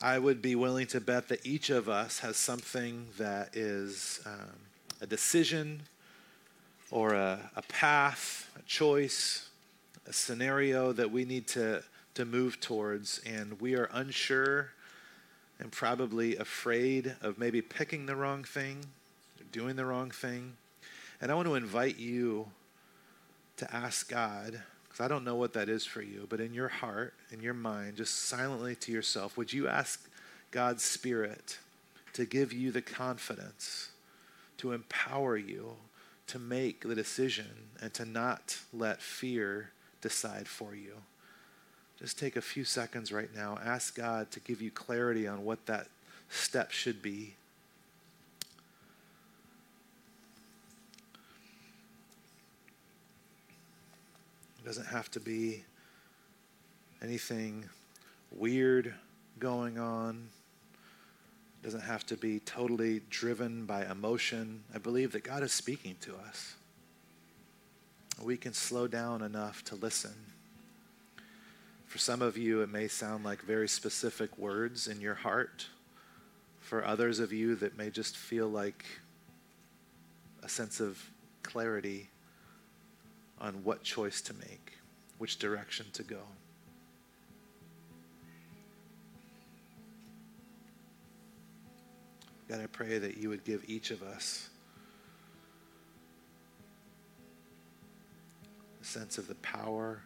I 0.00 0.18
would 0.18 0.40
be 0.40 0.54
willing 0.54 0.86
to 0.88 1.00
bet 1.00 1.28
that 1.28 1.44
each 1.44 1.68
of 1.68 1.88
us 1.90 2.20
has 2.20 2.38
something 2.38 3.08
that 3.18 3.54
is 3.54 4.20
um, 4.24 4.56
a 5.02 5.06
decision 5.06 5.82
or 6.90 7.12
a, 7.12 7.50
a 7.54 7.62
path, 7.62 8.50
a 8.58 8.62
choice, 8.62 9.48
a 10.06 10.12
scenario 10.12 10.92
that 10.92 11.10
we 11.10 11.26
need 11.26 11.46
to 11.48 11.82
to 12.14 12.24
move 12.24 12.60
towards, 12.60 13.20
and 13.24 13.60
we 13.60 13.74
are 13.74 13.88
unsure 13.92 14.70
and 15.58 15.70
probably 15.70 16.36
afraid 16.36 17.16
of 17.20 17.38
maybe 17.38 17.62
picking 17.62 18.06
the 18.06 18.16
wrong 18.16 18.44
thing, 18.44 18.86
doing 19.52 19.76
the 19.76 19.84
wrong 19.84 20.10
thing. 20.10 20.54
And 21.20 21.30
I 21.30 21.34
want 21.34 21.48
to 21.48 21.54
invite 21.54 21.98
you 21.98 22.48
to 23.58 23.74
ask 23.74 24.08
God, 24.08 24.62
because 24.84 25.00
I 25.00 25.08
don't 25.08 25.24
know 25.24 25.36
what 25.36 25.52
that 25.52 25.68
is 25.68 25.84
for 25.84 26.02
you, 26.02 26.26
but 26.30 26.40
in 26.40 26.54
your 26.54 26.68
heart, 26.68 27.14
in 27.30 27.40
your 27.40 27.54
mind, 27.54 27.96
just 27.96 28.24
silently 28.24 28.74
to 28.76 28.92
yourself, 28.92 29.36
would 29.36 29.52
you 29.52 29.68
ask 29.68 30.08
God's 30.50 30.82
Spirit 30.82 31.58
to 32.14 32.24
give 32.24 32.52
you 32.52 32.72
the 32.72 32.82
confidence, 32.82 33.90
to 34.56 34.72
empower 34.72 35.36
you 35.36 35.76
to 36.26 36.38
make 36.38 36.82
the 36.82 36.94
decision 36.94 37.70
and 37.82 37.92
to 37.92 38.04
not 38.04 38.56
let 38.72 39.02
fear 39.02 39.72
decide 40.00 40.48
for 40.48 40.74
you? 40.74 40.94
Just 42.00 42.18
take 42.18 42.36
a 42.36 42.40
few 42.40 42.64
seconds 42.64 43.12
right 43.12 43.28
now. 43.34 43.58
Ask 43.62 43.94
God 43.94 44.30
to 44.30 44.40
give 44.40 44.62
you 44.62 44.70
clarity 44.70 45.28
on 45.28 45.44
what 45.44 45.66
that 45.66 45.86
step 46.30 46.70
should 46.70 47.02
be. 47.02 47.34
It 54.58 54.66
doesn't 54.66 54.86
have 54.86 55.10
to 55.10 55.20
be 55.20 55.64
anything 57.02 57.68
weird 58.30 58.94
going 59.38 59.78
on. 59.78 60.28
It 61.62 61.64
doesn't 61.64 61.82
have 61.82 62.06
to 62.06 62.16
be 62.16 62.40
totally 62.40 63.02
driven 63.10 63.66
by 63.66 63.84
emotion. 63.84 64.62
I 64.74 64.78
believe 64.78 65.12
that 65.12 65.24
God 65.24 65.42
is 65.42 65.52
speaking 65.52 65.96
to 66.02 66.14
us. 66.28 66.54
We 68.22 68.38
can 68.38 68.54
slow 68.54 68.86
down 68.86 69.22
enough 69.22 69.64
to 69.64 69.74
listen. 69.74 70.14
For 71.90 71.98
some 71.98 72.22
of 72.22 72.38
you, 72.38 72.60
it 72.62 72.68
may 72.68 72.86
sound 72.86 73.24
like 73.24 73.42
very 73.42 73.68
specific 73.68 74.38
words 74.38 74.86
in 74.86 75.00
your 75.00 75.16
heart. 75.16 75.66
For 76.60 76.84
others 76.84 77.18
of 77.18 77.32
you, 77.32 77.56
that 77.56 77.76
may 77.76 77.90
just 77.90 78.16
feel 78.16 78.46
like 78.46 78.84
a 80.44 80.48
sense 80.48 80.78
of 80.78 81.02
clarity 81.42 82.08
on 83.40 83.64
what 83.64 83.82
choice 83.82 84.20
to 84.20 84.34
make, 84.34 84.74
which 85.18 85.40
direction 85.40 85.84
to 85.94 86.04
go. 86.04 86.20
God, 92.48 92.60
I 92.60 92.66
pray 92.66 92.98
that 92.98 93.16
you 93.16 93.30
would 93.30 93.42
give 93.42 93.64
each 93.66 93.90
of 93.90 94.04
us 94.04 94.48
a 98.80 98.84
sense 98.84 99.18
of 99.18 99.26
the 99.26 99.34
power 99.34 100.02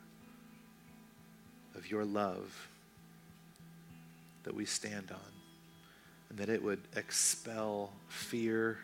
of 1.75 1.91
your 1.91 2.05
love 2.05 2.69
that 4.45 4.55
we 4.55 4.65
stand 4.65 5.11
on, 5.11 5.33
and 6.31 6.39
that 6.39 6.49
it 6.49 6.63
would 6.63 6.83
expel 6.97 7.91
fear 8.09 8.79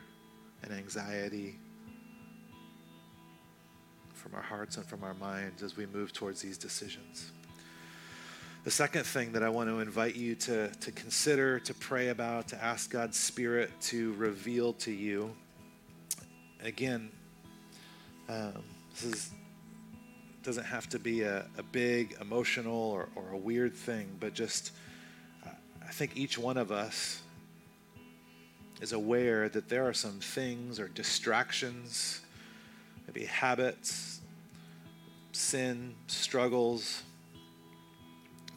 and 0.63 0.73
anxiety 0.73 1.57
from 4.15 4.35
our 4.35 4.43
hearts 4.43 4.77
and 4.77 4.87
from 4.87 5.03
our 5.03 5.15
minds 5.15 5.63
as 5.63 5.77
we 5.77 5.87
move 5.87 6.13
towards 6.13 6.43
these 6.43 6.59
decisions. 6.59 7.33
The 8.63 8.71
second 8.71 9.05
thing 9.05 9.33
that 9.33 9.43
I 9.43 9.49
want 9.49 9.71
to 9.71 9.81
invite 9.81 10.17
you 10.17 10.35
to, 10.35 10.69
to 10.69 10.93
consider, 10.93 11.59
to 11.61 11.73
pray 11.73 12.09
about, 12.09 12.49
to 12.49 12.63
ask 12.63 12.91
God's 12.91 13.19
Spirit 13.19 13.71
to 13.83 14.13
reveal 14.15 14.75
to 14.75 14.91
you. 14.91 15.35
Again, 16.63 17.11
um, 18.29 18.63
this 18.93 19.05
is, 19.05 19.31
doesn't 20.43 20.65
have 20.65 20.89
to 20.89 20.99
be 20.99 21.23
a, 21.23 21.47
a 21.59 21.63
big 21.63 22.17
emotional 22.21 22.75
or, 22.75 23.09
or 23.15 23.31
a 23.33 23.37
weird 23.37 23.75
thing, 23.75 24.17
but 24.19 24.35
just 24.35 24.73
uh, 25.47 25.51
I 25.87 25.91
think 25.91 26.17
each 26.17 26.39
one 26.39 26.57
of 26.57 26.73
us 26.73 27.21
is 28.81 28.93
aware 28.93 29.49
that 29.51 29.69
there 29.69 29.87
are 29.87 29.93
some 29.93 30.19
things 30.21 30.81
or 30.81 30.89
distractions, 30.89 32.23
maybe 33.07 33.27
habits, 33.27 34.21
sin, 35.33 35.95
struggles 36.07 37.03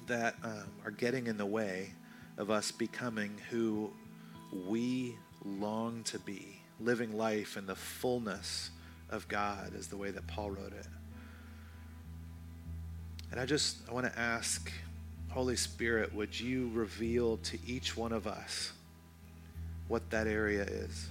that 0.08 0.36
um, 0.44 0.70
are 0.86 0.92
getting 0.92 1.28
in 1.28 1.38
the 1.38 1.46
way 1.46 1.94
of 2.38 2.50
us 2.50 2.72
becoming 2.72 3.38
who 3.50 3.92
we 4.68 5.16
long 5.46 6.04
to 6.04 6.20
be, 6.20 6.62
living 6.80 7.18
life 7.18 7.58
in 7.58 7.66
the 7.66 7.76
fullness 7.76 8.72
of 9.10 9.28
God, 9.28 9.74
is 9.76 9.88
the 9.88 9.98
way 9.98 10.12
that 10.12 10.26
Paul 10.28 10.52
wrote 10.52 10.74
it. 10.74 10.88
And 13.34 13.42
I 13.42 13.48
just 13.48 13.78
I 13.90 13.94
want 13.94 14.06
to 14.06 14.20
ask, 14.20 14.72
Holy 15.30 15.56
Spirit, 15.56 16.14
would 16.14 16.40
you 16.40 16.70
reveal 16.72 17.38
to 17.38 17.58
each 17.66 17.98
one 17.98 18.12
of 18.12 18.28
us 18.28 18.74
what 19.88 20.08
that 20.12 20.28
area 20.28 20.62
is? 20.62 21.10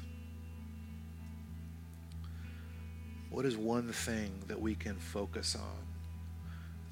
What 3.29 3.45
is 3.45 3.57
one 3.57 3.93
thing 3.93 4.31
that 4.47 4.61
we 4.61 4.77
can 4.77 4.95
focus 5.01 5.57
on, 5.57 5.85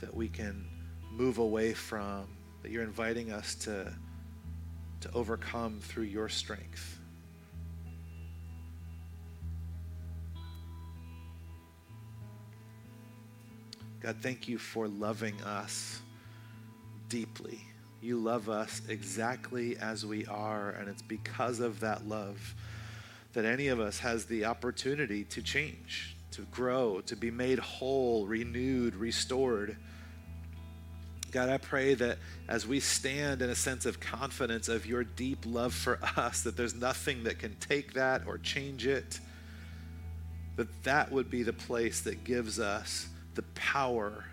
that 0.00 0.12
we 0.12 0.26
can 0.26 0.66
move 1.12 1.38
away 1.38 1.74
from, 1.74 2.26
that 2.64 2.72
you're 2.72 2.82
inviting 2.82 3.30
us 3.30 3.54
to, 3.54 3.94
to 5.00 5.12
overcome 5.14 5.78
through 5.78 6.06
your 6.06 6.28
strength. 6.28 6.99
God, 14.00 14.16
thank 14.22 14.48
you 14.48 14.56
for 14.56 14.88
loving 14.88 15.40
us 15.42 16.00
deeply. 17.10 17.60
You 18.00 18.16
love 18.16 18.48
us 18.48 18.80
exactly 18.88 19.76
as 19.76 20.06
we 20.06 20.24
are, 20.24 20.70
and 20.70 20.88
it's 20.88 21.02
because 21.02 21.60
of 21.60 21.80
that 21.80 22.08
love 22.08 22.54
that 23.34 23.44
any 23.44 23.68
of 23.68 23.78
us 23.78 23.98
has 23.98 24.24
the 24.24 24.46
opportunity 24.46 25.24
to 25.24 25.42
change, 25.42 26.16
to 26.32 26.42
grow, 26.50 27.02
to 27.02 27.14
be 27.14 27.30
made 27.30 27.58
whole, 27.58 28.26
renewed, 28.26 28.96
restored. 28.96 29.76
God, 31.30 31.48
I 31.48 31.58
pray 31.58 31.94
that 31.94 32.18
as 32.48 32.66
we 32.66 32.80
stand 32.80 33.42
in 33.42 33.50
a 33.50 33.54
sense 33.54 33.86
of 33.86 34.00
confidence 34.00 34.68
of 34.68 34.86
your 34.86 35.04
deep 35.04 35.44
love 35.46 35.74
for 35.74 35.98
us, 36.16 36.42
that 36.42 36.56
there's 36.56 36.74
nothing 36.74 37.24
that 37.24 37.38
can 37.38 37.54
take 37.56 37.92
that 37.92 38.22
or 38.26 38.38
change 38.38 38.86
it, 38.86 39.20
that 40.56 40.82
that 40.84 41.12
would 41.12 41.30
be 41.30 41.42
the 41.42 41.52
place 41.52 42.00
that 42.00 42.24
gives 42.24 42.58
us 42.58 43.08
the 43.34 43.42
power 43.54 44.24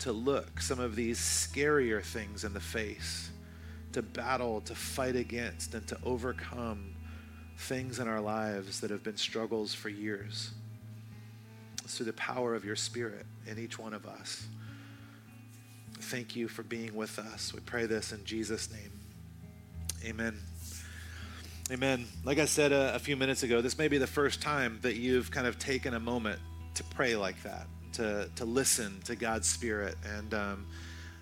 to 0.00 0.12
look 0.12 0.60
some 0.60 0.80
of 0.80 0.96
these 0.96 1.18
scarier 1.18 2.02
things 2.02 2.44
in 2.44 2.54
the 2.54 2.60
face, 2.60 3.30
to 3.92 4.02
battle, 4.02 4.60
to 4.62 4.74
fight 4.74 5.16
against, 5.16 5.74
and 5.74 5.86
to 5.88 5.98
overcome 6.04 6.94
things 7.56 7.98
in 7.98 8.08
our 8.08 8.20
lives 8.20 8.80
that 8.80 8.90
have 8.90 9.02
been 9.02 9.16
struggles 9.16 9.74
for 9.74 9.90
years. 9.90 10.52
It's 11.84 11.96
through 11.96 12.06
the 12.06 12.12
power 12.14 12.54
of 12.54 12.64
your 12.64 12.76
Spirit 12.76 13.26
in 13.46 13.58
each 13.58 13.78
one 13.78 13.92
of 13.92 14.06
us 14.06 14.46
thank 16.00 16.34
you 16.34 16.48
for 16.48 16.62
being 16.62 16.94
with 16.94 17.18
us. 17.18 17.52
We 17.54 17.60
pray 17.60 17.86
this 17.86 18.12
in 18.12 18.24
Jesus' 18.24 18.70
name. 18.70 18.92
Amen. 20.04 20.36
Amen. 21.70 22.06
Like 22.24 22.38
I 22.38 22.46
said 22.46 22.72
a, 22.72 22.94
a, 22.96 22.98
few 22.98 23.16
minutes 23.16 23.42
ago, 23.42 23.60
this 23.60 23.78
may 23.78 23.86
be 23.86 23.98
the 23.98 24.06
first 24.06 24.42
time 24.42 24.78
that 24.82 24.96
you've 24.96 25.30
kind 25.30 25.46
of 25.46 25.58
taken 25.58 25.94
a 25.94 26.00
moment 26.00 26.40
to 26.74 26.84
pray 26.84 27.14
like 27.14 27.40
that, 27.42 27.66
to, 27.94 28.28
to 28.36 28.44
listen 28.44 29.00
to 29.04 29.16
God's 29.16 29.48
Spirit. 29.48 29.96
And 30.04 30.34
um, 30.34 30.66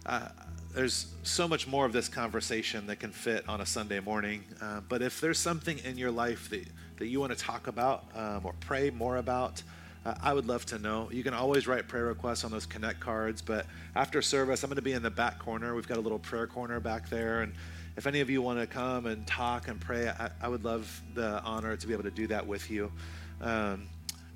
uh, 0.07 0.29
there's 0.75 1.07
so 1.23 1.49
much 1.49 1.66
more 1.66 1.87
of 1.87 1.93
this 1.93 2.09
conversation 2.09 2.87
that 2.87 3.01
can 3.01 3.11
fit 3.11 3.49
on 3.49 3.61
a 3.61 3.66
Sunday 3.66 4.01
morning. 4.01 4.45
Uh, 4.61 4.81
but 4.89 5.03
if 5.03 5.21
there's 5.21 5.39
something 5.39 5.79
in 5.85 5.99
your 5.99 6.11
life 6.11 6.51
that, 6.51 6.66
that 6.99 7.07
you 7.07 7.21
want 7.21 7.33
to 7.33 7.39
talk 7.39 7.66
about 7.66 8.05
um, 8.14 8.43
or 8.45 8.55
pray 8.61 8.91
more 8.91 9.16
about, 9.16 9.62
uh, 10.05 10.14
I 10.23 10.33
would 10.33 10.47
love 10.47 10.64
to 10.66 10.79
know. 10.79 11.11
You 11.11 11.23
can 11.23 11.35
always 11.35 11.66
write 11.66 11.89
prayer 11.89 12.07
requests 12.07 12.45
on 12.45 12.51
those 12.51 12.66
Connect 12.66 13.01
cards, 13.01 13.43
but 13.43 13.66
after 13.97 14.23
service, 14.23 14.62
I'm 14.62 14.71
going 14.71 14.77
to 14.77 14.83
be 14.83 14.93
in 14.93 15.03
the 15.03 15.11
back 15.11 15.39
corner. 15.39 15.75
We've 15.75 15.89
got 15.89 15.99
a 15.99 16.01
little 16.01 16.19
prayer 16.19 16.47
corner 16.47 16.81
back 16.81 17.09
there. 17.09 17.43
And 17.43 17.53
if 17.97 18.07
any 18.07 18.21
of 18.21 18.31
you 18.31 18.41
want 18.41 18.61
to 18.61 18.66
come 18.66 19.07
and 19.07 19.27
talk 19.27 19.69
and 19.69 19.81
pray, 19.81 20.09
I, 20.09 20.31
I 20.41 20.49
would 20.49 20.64
love 20.64 21.03
the 21.14 21.43
honor 21.43 21.77
to 21.77 21.87
be 21.87 21.93
able 21.93 22.05
to 22.05 22.11
do 22.11 22.29
that 22.29 22.47
with 22.47 22.71
you. 22.71 22.93
Um, 23.41 23.89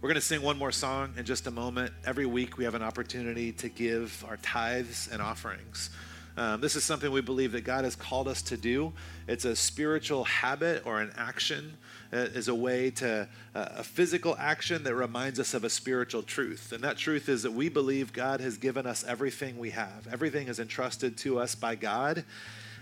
we're 0.03 0.09
going 0.09 0.17
to 0.17 0.21
sing 0.21 0.43
one 0.43 0.59
more 0.59 0.73
song 0.73 1.15
in 1.17 1.25
just 1.25 1.47
a 1.47 1.51
moment. 1.53 1.93
Every 2.05 2.27
week, 2.27 2.59
we 2.59 2.65
have 2.65 2.75
an 2.75 2.83
opportunity 2.83 3.53
to 3.53 3.69
give 3.69 4.25
our 4.29 4.37
tithes 4.39 5.09
and 5.13 5.23
offerings. 5.23 5.91
Um, 6.37 6.61
this 6.61 6.75
is 6.75 6.83
something 6.83 7.13
we 7.13 7.21
believe 7.21 7.53
that 7.53 7.61
God 7.61 7.85
has 7.85 7.95
called 7.95 8.27
us 8.27 8.43
to 8.43 8.57
do. 8.57 8.93
It's 9.29 9.45
a 9.45 9.55
spiritual 9.55 10.25
habit 10.25 10.83
or 10.87 11.01
an 11.01 11.13
action 11.17 11.77
uh, 12.13 12.17
is 12.17 12.49
a 12.49 12.55
way 12.55 12.91
to 12.91 13.29
uh, 13.55 13.69
a 13.77 13.85
physical 13.85 14.35
action 14.41 14.83
that 14.83 14.97
reminds 14.97 15.39
us 15.39 15.55
of 15.55 15.63
a 15.63 15.71
spiritual 15.71 16.25
truth. 16.25 16.73
And 16.73 16.83
that 16.83 16.97
truth 16.97 17.29
is 17.29 17.45
that 17.45 17.53
we 17.53 17.69
believe 17.69 18.13
God 18.13 18.41
has 18.41 18.57
given 18.57 18.89
us 18.89 19.05
everything 19.07 19.57
we 19.57 19.71
have. 19.71 20.09
Everything 20.11 20.49
is 20.49 20.59
entrusted 20.59 21.17
to 21.19 21.39
us 21.39 21.55
by 21.55 21.77
God. 21.77 22.25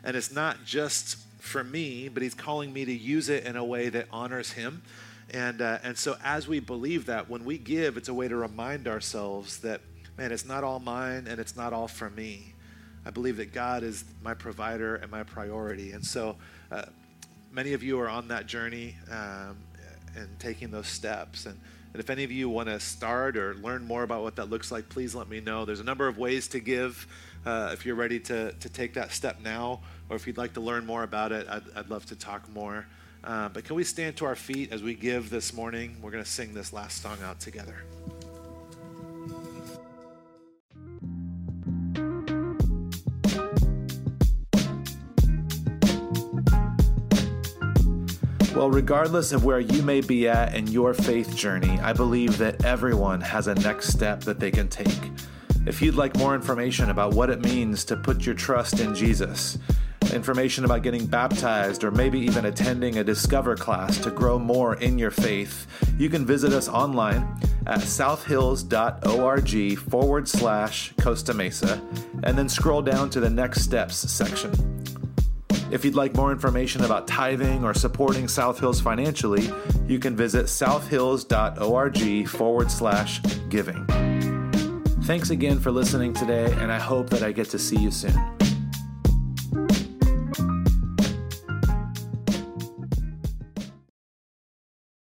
And 0.02 0.16
it's 0.16 0.32
not 0.32 0.64
just 0.64 1.18
for 1.38 1.62
me, 1.62 2.08
but 2.08 2.22
He's 2.22 2.32
calling 2.32 2.72
me 2.72 2.86
to 2.86 2.94
use 2.94 3.28
it 3.28 3.44
in 3.44 3.56
a 3.56 3.64
way 3.64 3.90
that 3.90 4.06
honors 4.10 4.52
Him. 4.52 4.80
And, 5.32 5.62
uh, 5.62 5.78
and 5.84 5.96
so, 5.96 6.16
as 6.24 6.48
we 6.48 6.58
believe 6.58 7.06
that, 7.06 7.30
when 7.30 7.44
we 7.44 7.56
give, 7.56 7.96
it's 7.96 8.08
a 8.08 8.14
way 8.14 8.26
to 8.26 8.34
remind 8.34 8.88
ourselves 8.88 9.58
that, 9.58 9.80
man, 10.18 10.32
it's 10.32 10.44
not 10.44 10.64
all 10.64 10.80
mine 10.80 11.26
and 11.28 11.38
it's 11.38 11.56
not 11.56 11.72
all 11.72 11.86
for 11.86 12.10
me. 12.10 12.54
I 13.06 13.10
believe 13.10 13.36
that 13.36 13.52
God 13.52 13.82
is 13.84 14.04
my 14.22 14.34
provider 14.34 14.96
and 14.96 15.10
my 15.10 15.22
priority. 15.22 15.92
And 15.92 16.04
so, 16.04 16.36
uh, 16.72 16.86
many 17.52 17.74
of 17.74 17.82
you 17.82 18.00
are 18.00 18.08
on 18.08 18.28
that 18.28 18.46
journey 18.46 18.96
um, 19.10 19.56
and 20.16 20.28
taking 20.40 20.70
those 20.72 20.88
steps. 20.88 21.46
And, 21.46 21.58
and 21.92 22.00
if 22.00 22.10
any 22.10 22.24
of 22.24 22.32
you 22.32 22.48
want 22.48 22.68
to 22.68 22.80
start 22.80 23.36
or 23.36 23.54
learn 23.54 23.84
more 23.84 24.02
about 24.02 24.22
what 24.22 24.34
that 24.36 24.50
looks 24.50 24.72
like, 24.72 24.88
please 24.88 25.14
let 25.14 25.28
me 25.28 25.40
know. 25.40 25.64
There's 25.64 25.80
a 25.80 25.84
number 25.84 26.08
of 26.08 26.18
ways 26.18 26.48
to 26.48 26.60
give. 26.60 27.06
Uh, 27.46 27.70
if 27.72 27.86
you're 27.86 27.94
ready 27.94 28.18
to, 28.20 28.52
to 28.52 28.68
take 28.68 28.94
that 28.94 29.12
step 29.12 29.38
now, 29.42 29.80
or 30.08 30.16
if 30.16 30.26
you'd 30.26 30.38
like 30.38 30.54
to 30.54 30.60
learn 30.60 30.84
more 30.84 31.04
about 31.04 31.30
it, 31.30 31.46
I'd, 31.48 31.62
I'd 31.76 31.88
love 31.88 32.04
to 32.06 32.16
talk 32.16 32.48
more. 32.52 32.84
Uh, 33.22 33.48
but 33.50 33.64
can 33.64 33.76
we 33.76 33.84
stand 33.84 34.16
to 34.16 34.24
our 34.24 34.34
feet 34.34 34.72
as 34.72 34.82
we 34.82 34.94
give 34.94 35.30
this 35.30 35.52
morning? 35.52 35.96
We're 36.00 36.10
going 36.10 36.24
to 36.24 36.30
sing 36.30 36.54
this 36.54 36.72
last 36.72 37.02
song 37.02 37.18
out 37.22 37.38
together. 37.38 37.76
Well, 48.54 48.70
regardless 48.70 49.32
of 49.32 49.44
where 49.44 49.60
you 49.60 49.82
may 49.82 50.02
be 50.02 50.28
at 50.28 50.54
in 50.54 50.66
your 50.66 50.92
faith 50.92 51.34
journey, 51.34 51.78
I 51.80 51.94
believe 51.94 52.36
that 52.38 52.64
everyone 52.64 53.20
has 53.22 53.46
a 53.46 53.54
next 53.54 53.88
step 53.88 54.20
that 54.24 54.38
they 54.38 54.50
can 54.50 54.68
take. 54.68 54.98
If 55.66 55.80
you'd 55.80 55.94
like 55.94 56.16
more 56.16 56.34
information 56.34 56.90
about 56.90 57.14
what 57.14 57.30
it 57.30 57.40
means 57.40 57.84
to 57.86 57.96
put 57.96 58.26
your 58.26 58.34
trust 58.34 58.80
in 58.80 58.94
Jesus, 58.94 59.58
information 60.10 60.64
about 60.64 60.82
getting 60.82 61.06
baptized, 61.06 61.84
or 61.84 61.90
maybe 61.90 62.18
even 62.20 62.44
attending 62.44 62.98
a 62.98 63.04
Discover 63.04 63.56
class 63.56 63.98
to 63.98 64.10
grow 64.10 64.38
more 64.38 64.76
in 64.76 64.98
your 64.98 65.10
faith, 65.10 65.66
you 65.98 66.08
can 66.08 66.26
visit 66.26 66.52
us 66.52 66.68
online 66.68 67.40
at 67.66 67.80
southhills.org 67.80 69.78
forward 69.78 70.28
slash 70.28 70.92
Costa 71.00 71.34
Mesa 71.34 71.82
and 72.22 72.36
then 72.36 72.48
scroll 72.48 72.82
down 72.82 73.10
to 73.10 73.20
the 73.20 73.30
Next 73.30 73.62
Steps 73.62 73.96
section. 73.96 74.52
If 75.70 75.84
you'd 75.84 75.94
like 75.94 76.14
more 76.14 76.32
information 76.32 76.82
about 76.82 77.06
tithing 77.06 77.64
or 77.64 77.74
supporting 77.74 78.26
South 78.26 78.58
Hills 78.58 78.80
financially, 78.80 79.48
you 79.86 80.00
can 80.00 80.16
visit 80.16 80.48
southhills.org 80.48 82.28
forward 82.28 82.70
slash 82.70 83.20
giving. 83.48 83.86
Thanks 85.04 85.30
again 85.30 85.60
for 85.60 85.70
listening 85.70 86.12
today, 86.12 86.52
and 86.58 86.72
I 86.72 86.78
hope 86.78 87.10
that 87.10 87.22
I 87.22 87.32
get 87.32 87.50
to 87.50 87.58
see 87.58 87.76
you 87.76 87.90
soon. 87.90 88.18